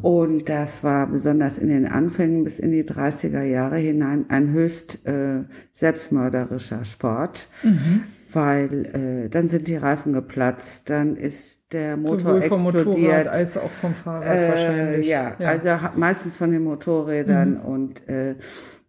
[0.00, 5.06] Und das war besonders in den Anfängen bis in die 30er Jahre hinein ein höchst
[5.06, 5.42] äh,
[5.74, 8.04] selbstmörderischer Sport, mhm.
[8.32, 8.86] weil
[9.26, 13.70] äh, dann sind die Reifen geplatzt, dann ist der Motor Sowohl vom Motorrad als auch
[13.70, 15.06] vom Fahrrad äh, wahrscheinlich.
[15.06, 17.60] Ja, ja, also meistens von den Motorrädern mhm.
[17.60, 18.36] und äh,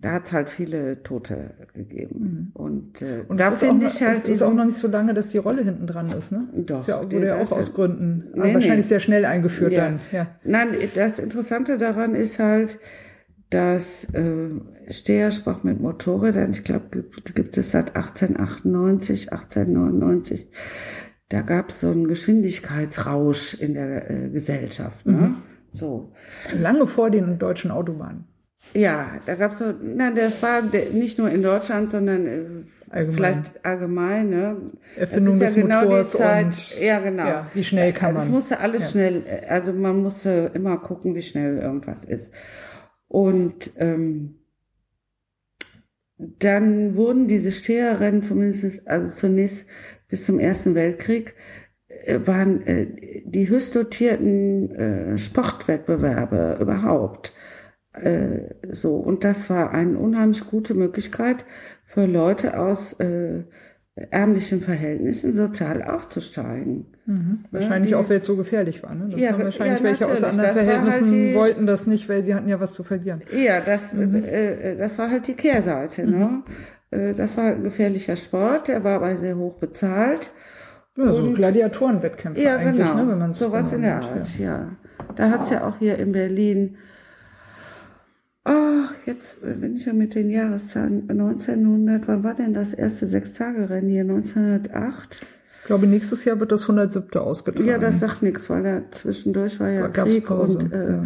[0.02, 2.52] da hat's halt viele Tote gegeben.
[2.54, 2.62] Mhm.
[2.62, 4.18] Und, äh, und da finde ich halt.
[4.18, 6.48] Es ist auch noch nicht so lange, dass die Rolle hinten dran ist, ne?
[6.54, 6.78] Doch.
[6.78, 8.30] Das ja, wurde ja auch aus Gründen.
[8.34, 8.82] Nee, aber wahrscheinlich nee.
[8.84, 9.86] sehr schnell eingeführt ja.
[9.86, 10.00] dann.
[10.12, 10.28] Ja.
[10.46, 12.80] Nein, das Interessante daran ist halt,
[13.50, 14.52] dass äh,
[14.90, 20.50] Stehersport mit Motorrädern, ich glaube, gibt, gibt es seit 1898, 1899
[21.30, 25.06] da gab es so einen Geschwindigkeitsrausch in der äh, Gesellschaft.
[25.06, 25.14] Ne?
[25.14, 25.36] Mhm.
[25.72, 26.12] So.
[26.54, 28.26] Lange vor den deutschen Autobahnen.
[28.74, 32.46] Ja, da gab es so, na, das war nicht nur in Deutschland, sondern äh,
[32.90, 33.16] allgemein.
[33.16, 34.58] vielleicht allgemein, ne?
[34.96, 37.26] Erfindung des ja genau Motors Zeit, und, ja, genau.
[37.26, 38.24] Ja, wie schnell kann man.
[38.24, 38.88] Es musste alles ja.
[38.90, 42.32] schnell, also man musste immer gucken, wie schnell irgendwas ist.
[43.08, 44.36] Und ähm,
[46.18, 49.66] dann wurden diese Steherrennen zumindest, also zunächst
[50.10, 51.36] bis zum Ersten Weltkrieg
[51.88, 52.88] äh, waren äh,
[53.26, 57.34] die höchst dotierten äh, Sportwettbewerbe überhaupt.
[58.72, 61.44] So und das war eine unheimlich gute Möglichkeit
[61.86, 62.96] für Leute aus
[64.12, 66.86] ärmlichen Verhältnissen sozial aufzusteigen.
[67.08, 67.46] Mhm.
[67.52, 68.94] Wahrscheinlich die, auch, weil es so gefährlich war.
[68.94, 69.10] Ne?
[69.10, 72.08] Das ja, haben wahrscheinlich ja, welche aus anderen das Verhältnissen halt die, wollten das nicht,
[72.08, 73.22] weil sie hatten ja was zu verlieren.
[73.36, 74.24] Ja, das, mhm.
[74.24, 76.06] äh, das war halt die Kehrseite.
[76.06, 76.12] Ne?
[76.12, 76.20] Mhm.
[76.20, 76.44] Ne?
[76.91, 80.32] Äh, das war ein gefährlicher Sport, der war aber sehr hoch bezahlt.
[80.97, 83.03] Ja, so Gladiatorenwettkämpfe ja, eigentlich, genau.
[83.03, 84.45] ne, wenn man so was in der Art, ja.
[84.45, 84.71] ja.
[85.16, 86.78] Da hat's ja auch hier in Berlin,
[88.43, 93.89] ach, jetzt wenn ich ja mit den Jahreszahlen 1900, wann war denn das erste Sechstagerennen
[93.89, 94.01] hier?
[94.01, 95.25] 1908?
[95.61, 97.21] Ich glaube, nächstes Jahr wird das 107.
[97.21, 97.67] ausgetragen.
[97.67, 101.03] Ja, das sagt nichts, weil da zwischendurch war ja war Krieg und, äh, ja.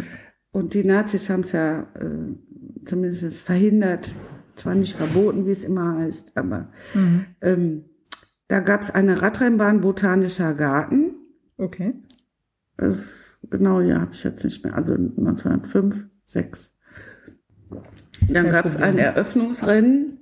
[0.52, 4.12] und die Nazis haben es ja äh, zumindest verhindert,
[4.56, 7.26] zwar nicht verboten, wie es immer heißt, aber mhm.
[7.40, 7.84] ähm,
[8.48, 11.14] da gab es eine Radrennbahn Botanischer Garten.
[11.56, 11.94] Okay.
[12.76, 14.74] Das genau, ja, habe ich jetzt nicht mehr.
[14.74, 16.70] Also 1905, 6.
[18.28, 20.18] Dann gab es ein Eröffnungsrennen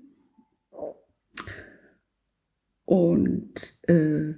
[2.85, 3.55] und
[3.89, 4.35] äh,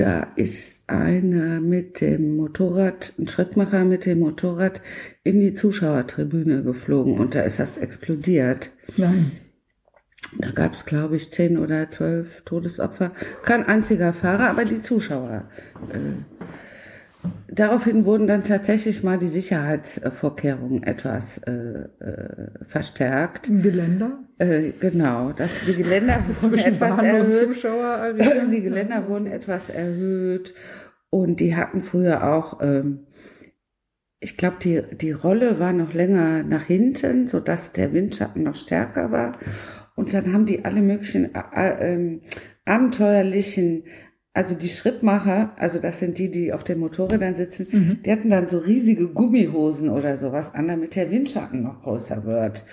[0.00, 4.80] da ist einer mit dem Motorrad, ein Schrittmacher mit dem Motorrad
[5.24, 8.70] in die Zuschauertribüne geflogen und da ist das explodiert.
[8.96, 9.32] Nein.
[10.38, 13.12] Da gab es, glaube ich, zehn oder zwölf Todesopfer.
[13.42, 15.50] Kein einziger Fahrer, aber die Zuschauer.
[15.92, 16.44] Äh,
[17.48, 23.48] daraufhin wurden dann tatsächlich mal die Sicherheitsvorkehrungen etwas äh, äh, verstärkt.
[23.48, 24.18] Im Geländer?
[24.38, 28.52] Äh, genau, das, die Geländer wurden etwas Bahn erhöht.
[28.52, 30.54] Die Geländer wurden etwas erhöht
[31.10, 33.06] und die hatten früher auch, ähm,
[34.20, 39.10] ich glaube, die, die Rolle war noch länger nach hinten, sodass der Windschatten noch stärker
[39.10, 39.32] war.
[39.96, 42.22] Und dann haben die alle möglichen äh, äh, ähm,
[42.64, 43.84] abenteuerlichen,
[44.40, 47.98] also die Schrittmacher, also das sind die, die auf den Motorrädern sitzen, Mhm.
[48.04, 52.64] die hatten dann so riesige Gummihosen oder sowas an, damit der Windschatten noch größer wird.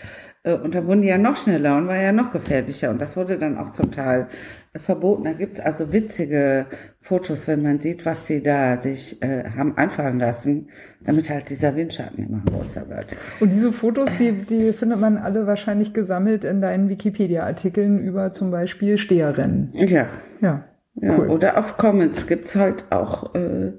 [0.43, 2.89] Äh, Und dann wurden die ja noch schneller und war ja noch gefährlicher.
[2.91, 4.27] Und das wurde dann auch zum Teil
[4.73, 5.25] äh, verboten.
[5.25, 6.67] Da gibt's also witzige
[7.01, 10.69] Fotos, wenn man sieht, was sie da sich äh, haben einfallen lassen,
[11.05, 13.07] damit halt dieser Windschatten immer größer wird.
[13.41, 18.51] Und diese Fotos, die, die findet man alle wahrscheinlich gesammelt in deinen Wikipedia-Artikeln über zum
[18.51, 19.71] Beispiel Steherrennen.
[19.73, 20.07] Ja,
[20.41, 20.63] Ja,
[21.01, 21.17] ja.
[21.17, 21.29] cool.
[21.29, 23.73] Oder auf Comments gibt's halt auch, äh,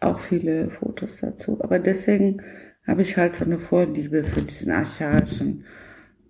[0.00, 1.58] auch viele Fotos dazu.
[1.62, 2.42] Aber deswegen
[2.86, 5.64] habe ich halt so eine Vorliebe für diesen archaischen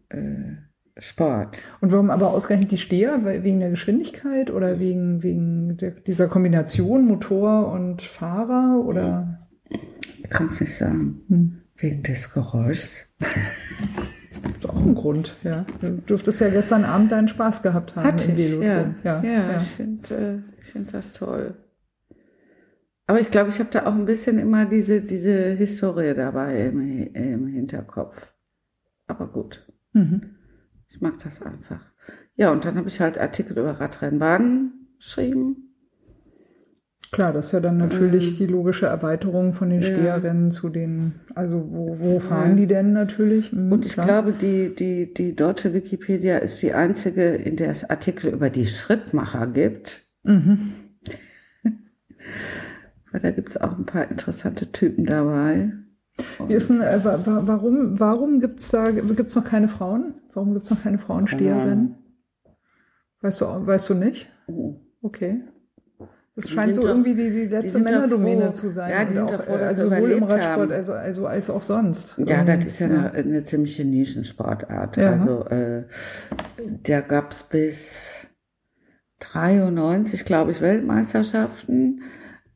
[0.08, 0.56] äh,
[0.98, 1.60] Sport.
[1.80, 3.24] Und warum aber ausgerechnet die Steher?
[3.24, 9.46] Wegen der Geschwindigkeit oder wegen, wegen der, dieser Kombination Motor und Fahrer oder?
[9.68, 11.20] Ich kann es nicht sagen.
[11.28, 11.58] Hm.
[11.76, 13.12] Wegen des Geräuschs.
[14.54, 15.64] ist auch ein Grund, ja.
[15.80, 18.58] Du dürftest ja gestern Abend deinen Spaß gehabt haben Hatte im ich, ja.
[18.60, 18.94] Velodrom.
[19.04, 19.56] Ja, ja.
[19.58, 21.54] ich finde äh, ich find das toll.
[23.06, 27.14] Aber ich glaube, ich habe da auch ein bisschen immer diese, diese Historie dabei im,
[27.14, 28.32] im Hinterkopf.
[29.06, 30.36] Aber gut, Mhm.
[30.88, 31.80] ich mag das einfach.
[32.34, 35.65] Ja, und dann habe ich halt Artikel über Radrennbahnen geschrieben.
[37.12, 39.86] Klar, das ist ja dann natürlich die logische Erweiterung von den Ja.
[39.86, 42.56] Steherrennen zu den, also wo, wo fahren Ja.
[42.56, 43.52] die denn natürlich?
[43.52, 44.06] Mhm, Und ich klar.
[44.06, 48.66] glaube, die, die, die deutsche Wikipedia ist die einzige, in der es Artikel über die
[48.66, 50.04] Schrittmacher gibt.
[50.24, 50.72] Mhm.
[53.12, 55.70] Weil da gibt es auch ein paar interessante Typen dabei.
[56.46, 60.14] Wie ist denn, äh, wa- wa- warum, warum gibt's da, gibt's noch keine Frauen?
[60.32, 61.94] Warum gibt's noch keine Frauensteherrennen?
[63.20, 64.28] Weißt du, weißt du nicht?
[64.48, 64.74] Oh.
[65.02, 65.40] Okay.
[66.36, 68.90] Das Die scheint so doch- irgendwie die, die letzte doch Männerdomäne zu sein.
[68.90, 71.62] Ja, die sind auch, äh, dass sie also sowohl im Radsport also, also als auch
[71.62, 72.14] sonst.
[72.18, 72.94] Ja, das ist ja, ja.
[73.10, 74.98] Eine, eine ziemliche Nischensportart.
[74.98, 75.12] Ja.
[75.12, 75.84] Also äh,
[76.82, 78.26] da gab's bis
[79.20, 82.02] 93, glaube ich, Weltmeisterschaften.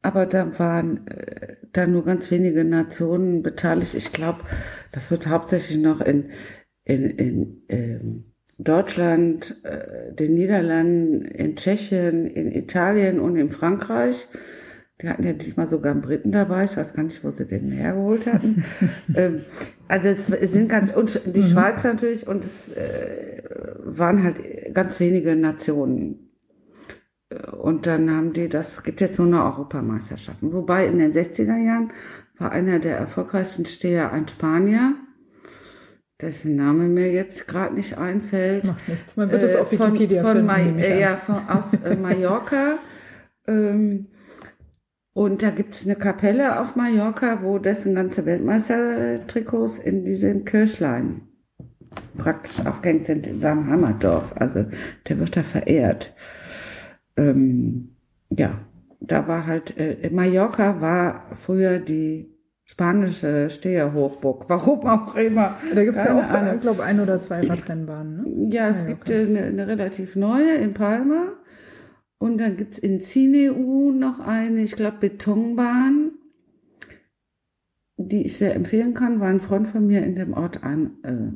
[0.02, 3.94] Aber da waren äh, da nur ganz wenige Nationen beteiligt.
[3.94, 4.40] Ich glaube,
[4.92, 6.30] das wird hauptsächlich noch in,
[6.84, 8.24] in, in ähm,
[8.64, 14.28] Deutschland, äh, den Niederlanden, in Tschechien, in Italien und in Frankreich.
[15.00, 16.64] Die hatten ja diesmal sogar einen Briten dabei.
[16.64, 18.64] Ich weiß gar nicht, wo sie den hergeholt hatten.
[19.14, 19.40] ähm,
[19.88, 23.42] also es sind ganz, und die Schweiz natürlich, und es äh,
[23.84, 24.40] waren halt
[24.74, 26.30] ganz wenige Nationen.
[27.30, 30.52] Äh, Und dann haben die, das gibt jetzt nur noch Europameisterschaften.
[30.52, 31.92] Wobei in den 60er Jahren
[32.38, 34.94] war einer der erfolgreichsten Steher ein Spanier,
[36.22, 38.66] dessen Name mir jetzt gerade nicht einfällt.
[38.66, 39.16] Macht nichts.
[39.16, 40.76] Man wird es Äh, auf Wikipedia von, von finden.
[40.78, 42.78] Ma ja, von, aus äh, Mallorca.
[43.46, 44.06] ähm,
[45.12, 51.22] und da gibt es eine Kapelle auf Mallorca, wo dessen ganze Weltmeistertrikots in diesem Kirchlein
[52.16, 54.34] praktisch aufgehängt sind in seinem Heimatdorf.
[54.36, 54.66] Also
[55.08, 56.14] der wird da verehrt.
[57.16, 57.96] Ähm,
[58.30, 58.60] ja,
[59.00, 62.30] da war halt, äh, Mallorca war früher die
[62.70, 64.44] spanische Steherhochburg.
[64.48, 65.56] Warum auch immer.
[65.74, 66.54] Da gibt's ja Keine auch, Ahnung.
[66.54, 68.16] ich glaube, ein oder zwei Radrennbahnen.
[68.16, 68.54] Ne?
[68.54, 71.32] Ja, es Ja, ja, gibt äh, eine, eine relativ neue in Palma.
[72.18, 76.12] Und dann gibt's in Cineu noch eine, ich glaube, Betonbahn,
[77.96, 81.32] die ich sehr empfehlen kann, weil ein Freund von mir in dem Ort ein äh,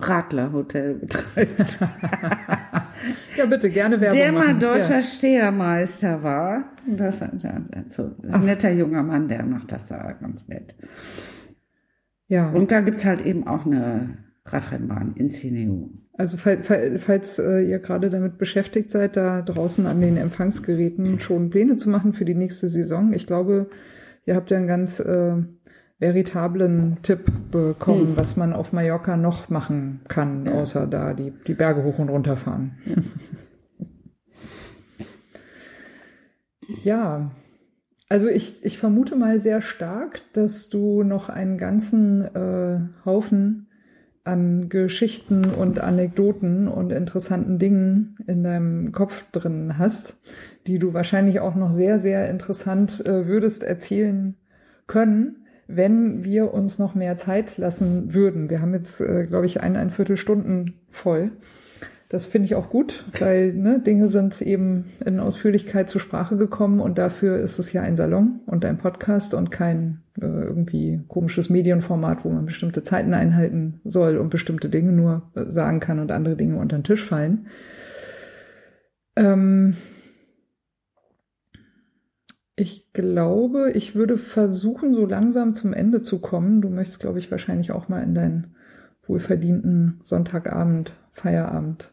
[0.00, 1.80] Radlerhotel betreibt.
[3.36, 4.60] Ja, bitte, gerne Werbung der mal machen.
[4.60, 5.02] deutscher Ja.
[5.02, 6.64] Stehermeister war.
[6.86, 10.74] Das, ja, also, das ist ein netter junger Mann, der macht das da ganz nett.
[12.28, 15.88] Ja, Und da gibt's halt eben auch eine Radrennbahn in Cineu.
[16.18, 21.18] also fall, fall, falls äh, ihr gerade damit beschäftigt seid, da draußen an den Empfangsgeräten
[21.20, 23.70] schon Pläne zu machen für die nächste Saison, ich glaube,
[24.26, 25.36] ihr habt ja einen ganz äh,
[25.98, 28.16] veritablen Tipp bekommen, Hm.
[28.16, 32.36] was man auf Mallorca noch machen kann, außer da die, die Berge hoch und runter
[32.36, 32.78] fahren.
[36.82, 37.30] Ja,
[38.08, 43.68] also ich, ich vermute mal sehr stark, dass du noch einen ganzen äh, Haufen
[44.24, 50.18] an Geschichten und Anekdoten und interessanten Dingen in deinem Kopf drin hast,
[50.66, 54.36] die du wahrscheinlich auch noch sehr, sehr interessant äh, würdest erzählen
[54.86, 58.50] können, wenn wir uns noch mehr Zeit lassen würden.
[58.50, 61.32] Wir haben jetzt, äh, glaube ich, ein, ein Viertelstunden voll.
[62.10, 66.78] Das finde ich auch gut, weil ne, Dinge sind eben in Ausführlichkeit zur Sprache gekommen
[66.80, 71.50] und dafür ist es ja ein Salon und ein Podcast und kein äh, irgendwie komisches
[71.50, 76.36] Medienformat, wo man bestimmte Zeiten einhalten soll und bestimmte Dinge nur sagen kann und andere
[76.36, 77.46] Dinge unter den Tisch fallen.
[79.16, 79.74] Ähm
[82.56, 86.60] ich glaube, ich würde versuchen, so langsam zum Ende zu kommen.
[86.60, 88.54] Du möchtest, glaube ich, wahrscheinlich auch mal in deinen
[89.06, 91.92] wohlverdienten Sonntagabend, Feierabend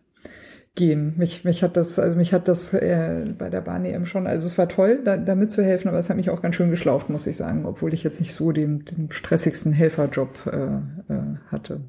[0.76, 1.16] gehen.
[1.18, 4.46] Mich, mich hat das, also mich hat das äh, bei der Bahn EM schon, also
[4.46, 7.28] es war toll, da, da mitzuhelfen, aber es hat mich auch ganz schön geschlaucht, muss
[7.28, 11.82] ich sagen, obwohl ich jetzt nicht so den, den stressigsten Helferjob äh, äh, hatte.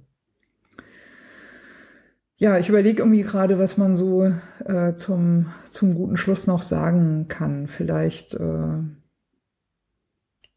[2.43, 4.25] Ja, ich überlege irgendwie gerade, was man so
[4.65, 7.69] äh, zum, zum guten Schluss noch sagen kann.
[7.69, 8.81] Vielleicht, äh,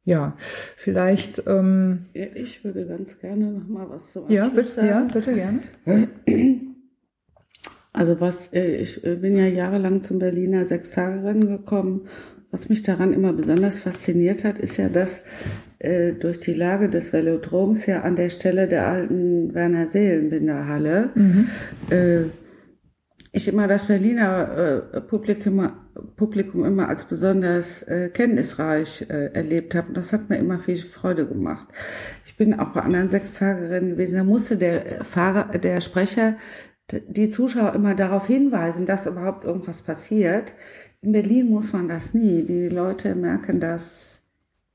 [0.03, 0.33] ja,
[0.77, 1.43] vielleicht.
[1.45, 4.87] Ähm, ja, ich würde ganz gerne noch mal was zum Abschluss ja, bitte, sagen.
[4.87, 5.59] Ja, bitte gerne.
[7.93, 12.07] Also was, äh, ich äh, bin ja jahrelang zum Berliner Sechstagerennen gekommen.
[12.56, 15.22] Was mich daran immer besonders fasziniert hat, ist ja, dass
[15.80, 21.49] äh, durch die Lage des Velodroms ja an der Stelle der alten Werner Seelenbinder mhm.
[21.90, 22.22] äh,
[23.34, 25.69] ich immer das Berliner äh, Publikum,
[26.15, 29.90] Publikum immer als besonders äh, kenntnisreich äh, erlebt habe.
[29.90, 31.68] Und das hat mir immer viel Freude gemacht.
[32.26, 34.15] Ich bin auch bei anderen Sechstagerennen gewesen.
[34.15, 36.38] Da musste der Fahrer, der Sprecher
[36.91, 40.53] die Zuschauer immer darauf hinweisen, dass überhaupt irgendwas passiert.
[41.01, 42.43] In Berlin muss man das nie.
[42.43, 44.21] Die Leute merken das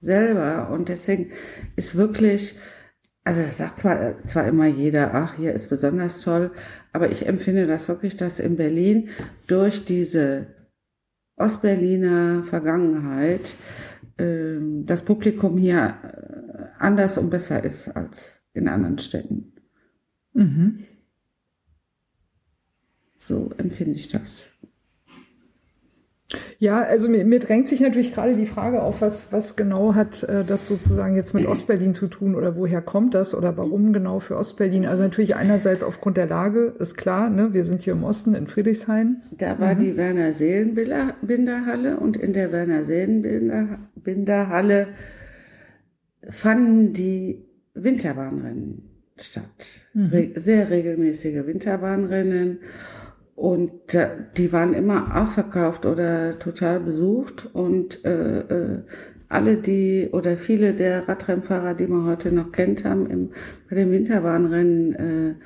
[0.01, 1.31] selber und deswegen
[1.77, 2.57] ist wirklich,
[3.25, 6.51] also das sagt zwar, zwar immer jeder, ach, hier ist besonders toll,
[6.93, 9.11] aber ich empfinde das wirklich, dass in Berlin
[9.47, 10.47] durch diese
[11.37, 13.55] Ostberliner Vergangenheit
[14.17, 19.53] äh, das Publikum hier äh, anders und besser ist als in anderen Städten.
[20.33, 20.85] Mhm.
[23.21, 24.47] So empfinde ich das.
[26.59, 30.23] Ja, also mir, mir drängt sich natürlich gerade die Frage auf, was, was genau hat
[30.23, 34.21] äh, das sozusagen jetzt mit Ostberlin zu tun oder woher kommt das oder warum genau
[34.21, 34.87] für Ostberlin?
[34.87, 38.47] Also natürlich einerseits aufgrund der Lage, ist klar, ne, wir sind hier im Osten in
[38.47, 39.21] Friedrichshain.
[39.37, 39.81] Da war mhm.
[39.81, 44.89] die Werner Seelenbinderhalle und in der Werner Seelenbinderhalle
[46.29, 47.45] fanden die
[47.75, 48.89] Winterbahnrennen
[49.19, 49.83] statt.
[49.93, 50.07] Mhm.
[50.07, 52.61] Re sehr regelmäßige Winterbahnrennen
[53.41, 57.49] und äh, die waren immer ausverkauft oder total besucht.
[57.55, 58.83] Und äh, äh,
[59.31, 63.31] alle die oder viele der Radrennfahrer, die man heute noch kennt, haben im,
[63.71, 65.39] bei den Winterbahnrennen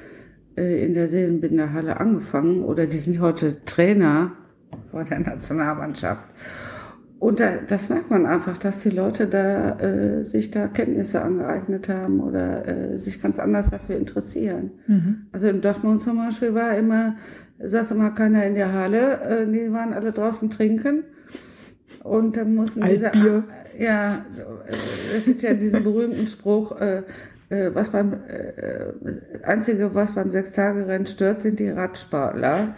[0.57, 2.65] äh, äh, in der Seelenbinderhalle angefangen.
[2.65, 4.33] Oder die sind heute Trainer
[4.91, 6.25] vor der Nationalmannschaft.
[7.21, 11.89] Und da, das merkt man einfach, dass die Leute da äh, sich da Kenntnisse angeeignet
[11.89, 14.73] haben oder äh, sich ganz anders dafür interessieren.
[14.89, 15.27] Mhm.
[15.31, 17.17] Also in Dortmund zum Beispiel war immer
[17.59, 21.05] saß immer keiner in der Halle, äh, die waren alle draußen trinken.
[22.03, 23.45] Und dann mussten diese, Altbier.
[23.79, 24.25] ja,
[25.17, 27.03] es gibt ja diesen berühmten Spruch, äh,
[27.49, 28.13] äh, was beim,
[29.01, 32.75] das einzige, was beim Sechstagerennen stört, sind die Radsportler.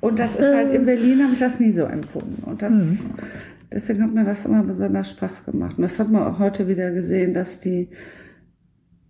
[0.00, 2.44] Und das ist halt in Berlin habe ich das nie so empfunden.
[2.44, 2.98] Und das, mhm.
[3.72, 5.76] deswegen hat mir das immer besonders Spaß gemacht.
[5.76, 7.88] Und das hat man auch heute wieder gesehen, dass die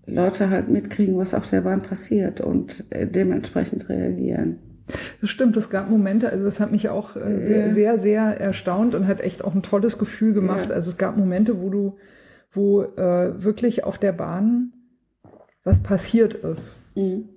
[0.08, 4.58] Leute halt mitkriegen, was auf der Bahn passiert und äh, dementsprechend reagieren.
[5.20, 8.94] Das stimmt, es gab Momente, also das hat mich auch äh, sehr, sehr, sehr erstaunt
[8.94, 10.70] und hat echt auch ein tolles Gefühl gemacht.
[10.70, 10.76] Ja.
[10.76, 11.96] Also es gab Momente, wo du,
[12.50, 14.72] wo äh, wirklich auf der Bahn
[15.64, 16.84] was passiert ist.
[16.96, 17.28] Mhm.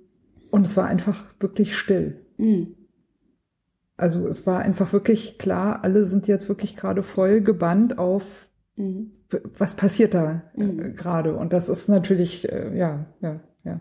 [0.50, 2.20] Und es war einfach wirklich still.
[2.38, 2.74] Mhm.
[3.96, 9.12] Also es war einfach wirklich klar, alle sind jetzt wirklich gerade voll gebannt auf Mhm.
[9.58, 10.96] Was passiert da äh, mhm.
[10.96, 11.36] gerade?
[11.36, 13.80] Und das ist natürlich, äh, ja, ja, ja.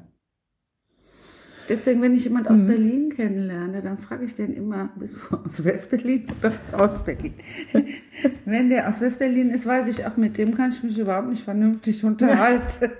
[1.69, 2.67] Deswegen, wenn ich jemand aus mhm.
[2.67, 7.33] Berlin kennenlerne, dann frage ich den immer, bist du aus Westberlin oder aus Ostberlin?
[8.45, 11.43] wenn der aus Westberlin ist, weiß ich auch, mit dem kann ich mich überhaupt nicht
[11.43, 12.91] vernünftig unterhalten.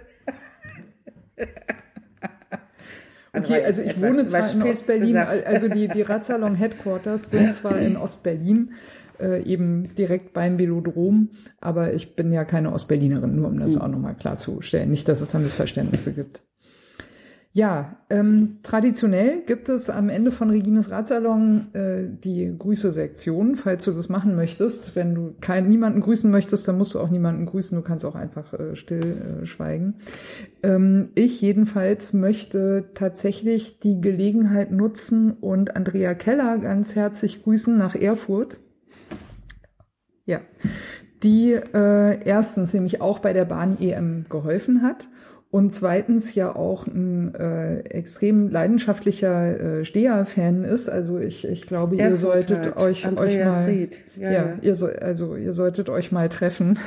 [3.34, 7.78] Also okay, also ich wohne zwar in Ostberlin, also die, die Radsalon Headquarters sind zwar
[7.78, 8.72] in Ostberlin,
[9.22, 11.30] äh, eben direkt beim Velodrom.
[11.60, 13.82] Aber ich bin ja keine Ostberlinerin, nur um das mhm.
[13.82, 14.90] auch nochmal klarzustellen.
[14.90, 16.44] Nicht, dass es dann Missverständnisse gibt.
[17.54, 23.92] Ja, ähm, traditionell gibt es am Ende von Regines Ratsalon äh, die Grüße-Sektion, falls du
[23.92, 24.96] das machen möchtest.
[24.96, 27.78] Wenn du kein, niemanden grüßen möchtest, dann musst du auch niemanden grüßen.
[27.78, 29.96] Du kannst auch einfach äh, still äh, schweigen.
[30.64, 37.96] Ähm, ich jedenfalls möchte tatsächlich die Gelegenheit nutzen und Andrea Keller ganz herzlich grüßen nach
[37.96, 38.61] Erfurt.
[40.26, 40.42] Ja,
[41.24, 45.08] die äh, erstens nämlich auch bei der Bahn EM geholfen hat
[45.52, 50.90] und zweitens ja auch ein äh, extrem leidenschaftlicher äh, Steher-Fan ist.
[50.90, 52.78] Also ich, ich glaube, ihr solltet halt.
[52.78, 54.00] euch, euch mal, Ried.
[54.16, 54.58] Ja, ja, ja.
[54.62, 56.80] Ihr so, also ihr solltet euch mal treffen.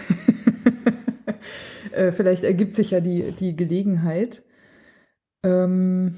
[1.93, 4.43] äh, vielleicht ergibt sich ja die, die Gelegenheit.
[5.45, 6.15] Ähm,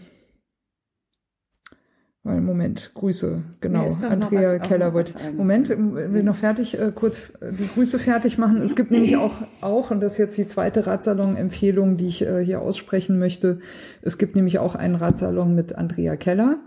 [2.26, 3.86] Moment, Grüße, genau.
[4.02, 5.12] Andrea Keller wollte.
[5.36, 8.60] Moment, will noch fertig, äh, kurz äh, die Grüße fertig machen.
[8.62, 12.44] Es gibt nämlich auch, auch, und das ist jetzt die zweite Radsalon-Empfehlung, die ich äh,
[12.44, 13.60] hier aussprechen möchte.
[14.02, 16.58] Es gibt nämlich auch einen Radsalon mit Andrea Keller,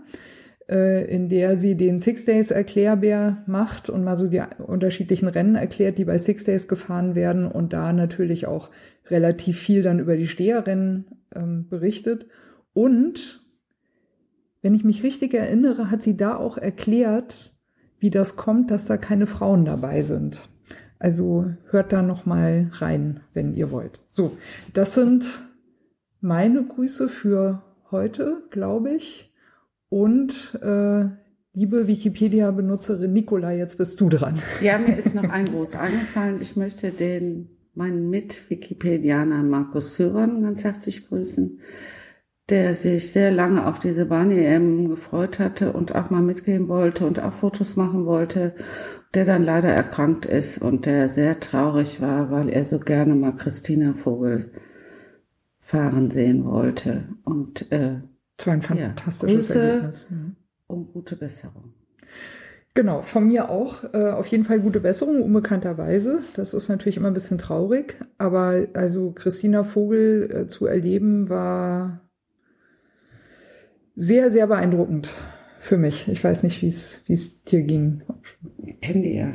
[0.66, 5.56] äh, in der sie den Six Days Erklärbär macht und mal so die unterschiedlichen Rennen
[5.56, 8.70] erklärt, die bei Six Days gefahren werden und da natürlich auch
[9.08, 11.04] relativ viel dann über die Steherrennen
[11.34, 12.26] ähm, berichtet.
[12.72, 13.40] Und
[14.62, 17.54] wenn ich mich richtig erinnere, hat sie da auch erklärt,
[17.98, 20.48] wie das kommt, dass da keine Frauen dabei sind.
[20.98, 24.00] Also hört da noch mal rein, wenn ihr wollt.
[24.10, 24.36] So,
[24.74, 25.42] das sind
[26.20, 29.32] meine Grüße für heute, glaube ich.
[29.88, 31.06] Und äh,
[31.54, 34.40] liebe Wikipedia-Benutzerin Nicola, jetzt bist du dran.
[34.62, 36.40] Ja, mir ist noch ein Gruß eingefallen.
[36.40, 41.60] Ich möchte den meinen Mit-Wikipedianer Markus Sören ganz herzlich grüßen
[42.50, 47.20] der sich sehr lange auf diese Bahn-EM gefreut hatte und auch mal mitgehen wollte und
[47.20, 48.54] auch Fotos machen wollte,
[49.14, 53.34] der dann leider erkrankt ist und der sehr traurig war, weil er so gerne mal
[53.34, 54.50] Christina Vogel
[55.58, 57.04] fahren sehen wollte.
[57.24, 58.00] Und äh,
[58.36, 60.06] das war ein fantastisches ja, Grüße Ergebnis.
[60.66, 61.74] Und gute Besserung.
[62.74, 63.82] Genau, von mir auch.
[63.92, 66.20] Äh, auf jeden Fall gute Besserung, unbekannterweise.
[66.34, 67.96] Das ist natürlich immer ein bisschen traurig.
[68.18, 72.09] Aber also Christina Vogel äh, zu erleben war
[74.00, 75.10] sehr, sehr beeindruckend
[75.60, 76.08] für mich.
[76.08, 78.02] Ich weiß nicht, wie es dir ging.
[78.64, 79.32] Ich kenne die ja.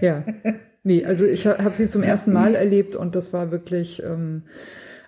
[0.00, 0.24] Ja.
[0.82, 4.44] Nee, also ich habe sie zum ersten Mal erlebt und das war wirklich, ähm,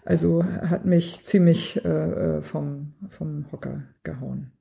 [0.04, 4.52] also hat mich ziemlich äh, äh, vom, vom Hocker gehauen.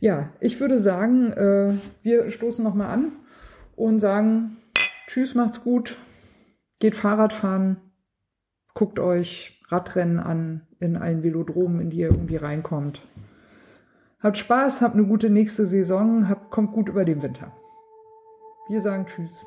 [0.00, 3.12] Ja, ich würde sagen, äh, wir stoßen nochmal an
[3.76, 4.56] und sagen,
[5.06, 5.96] tschüss, macht's gut,
[6.80, 7.76] geht Fahrrad fahren,
[8.74, 13.00] guckt euch Radrennen an, in ein Velodrom, in die ihr irgendwie reinkommt.
[14.20, 17.52] Habt Spaß, habt eine gute nächste Saison, habt, kommt gut über den Winter.
[18.68, 19.46] Wir sagen Tschüss.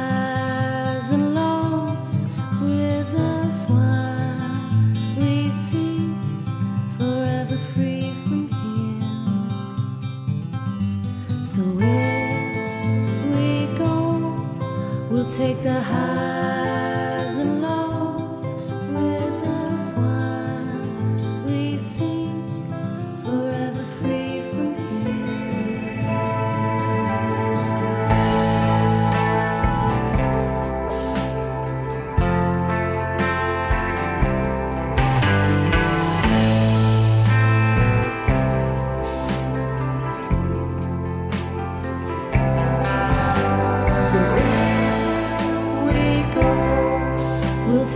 [15.53, 16.80] take the highs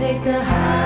[0.06, 0.85] take the highs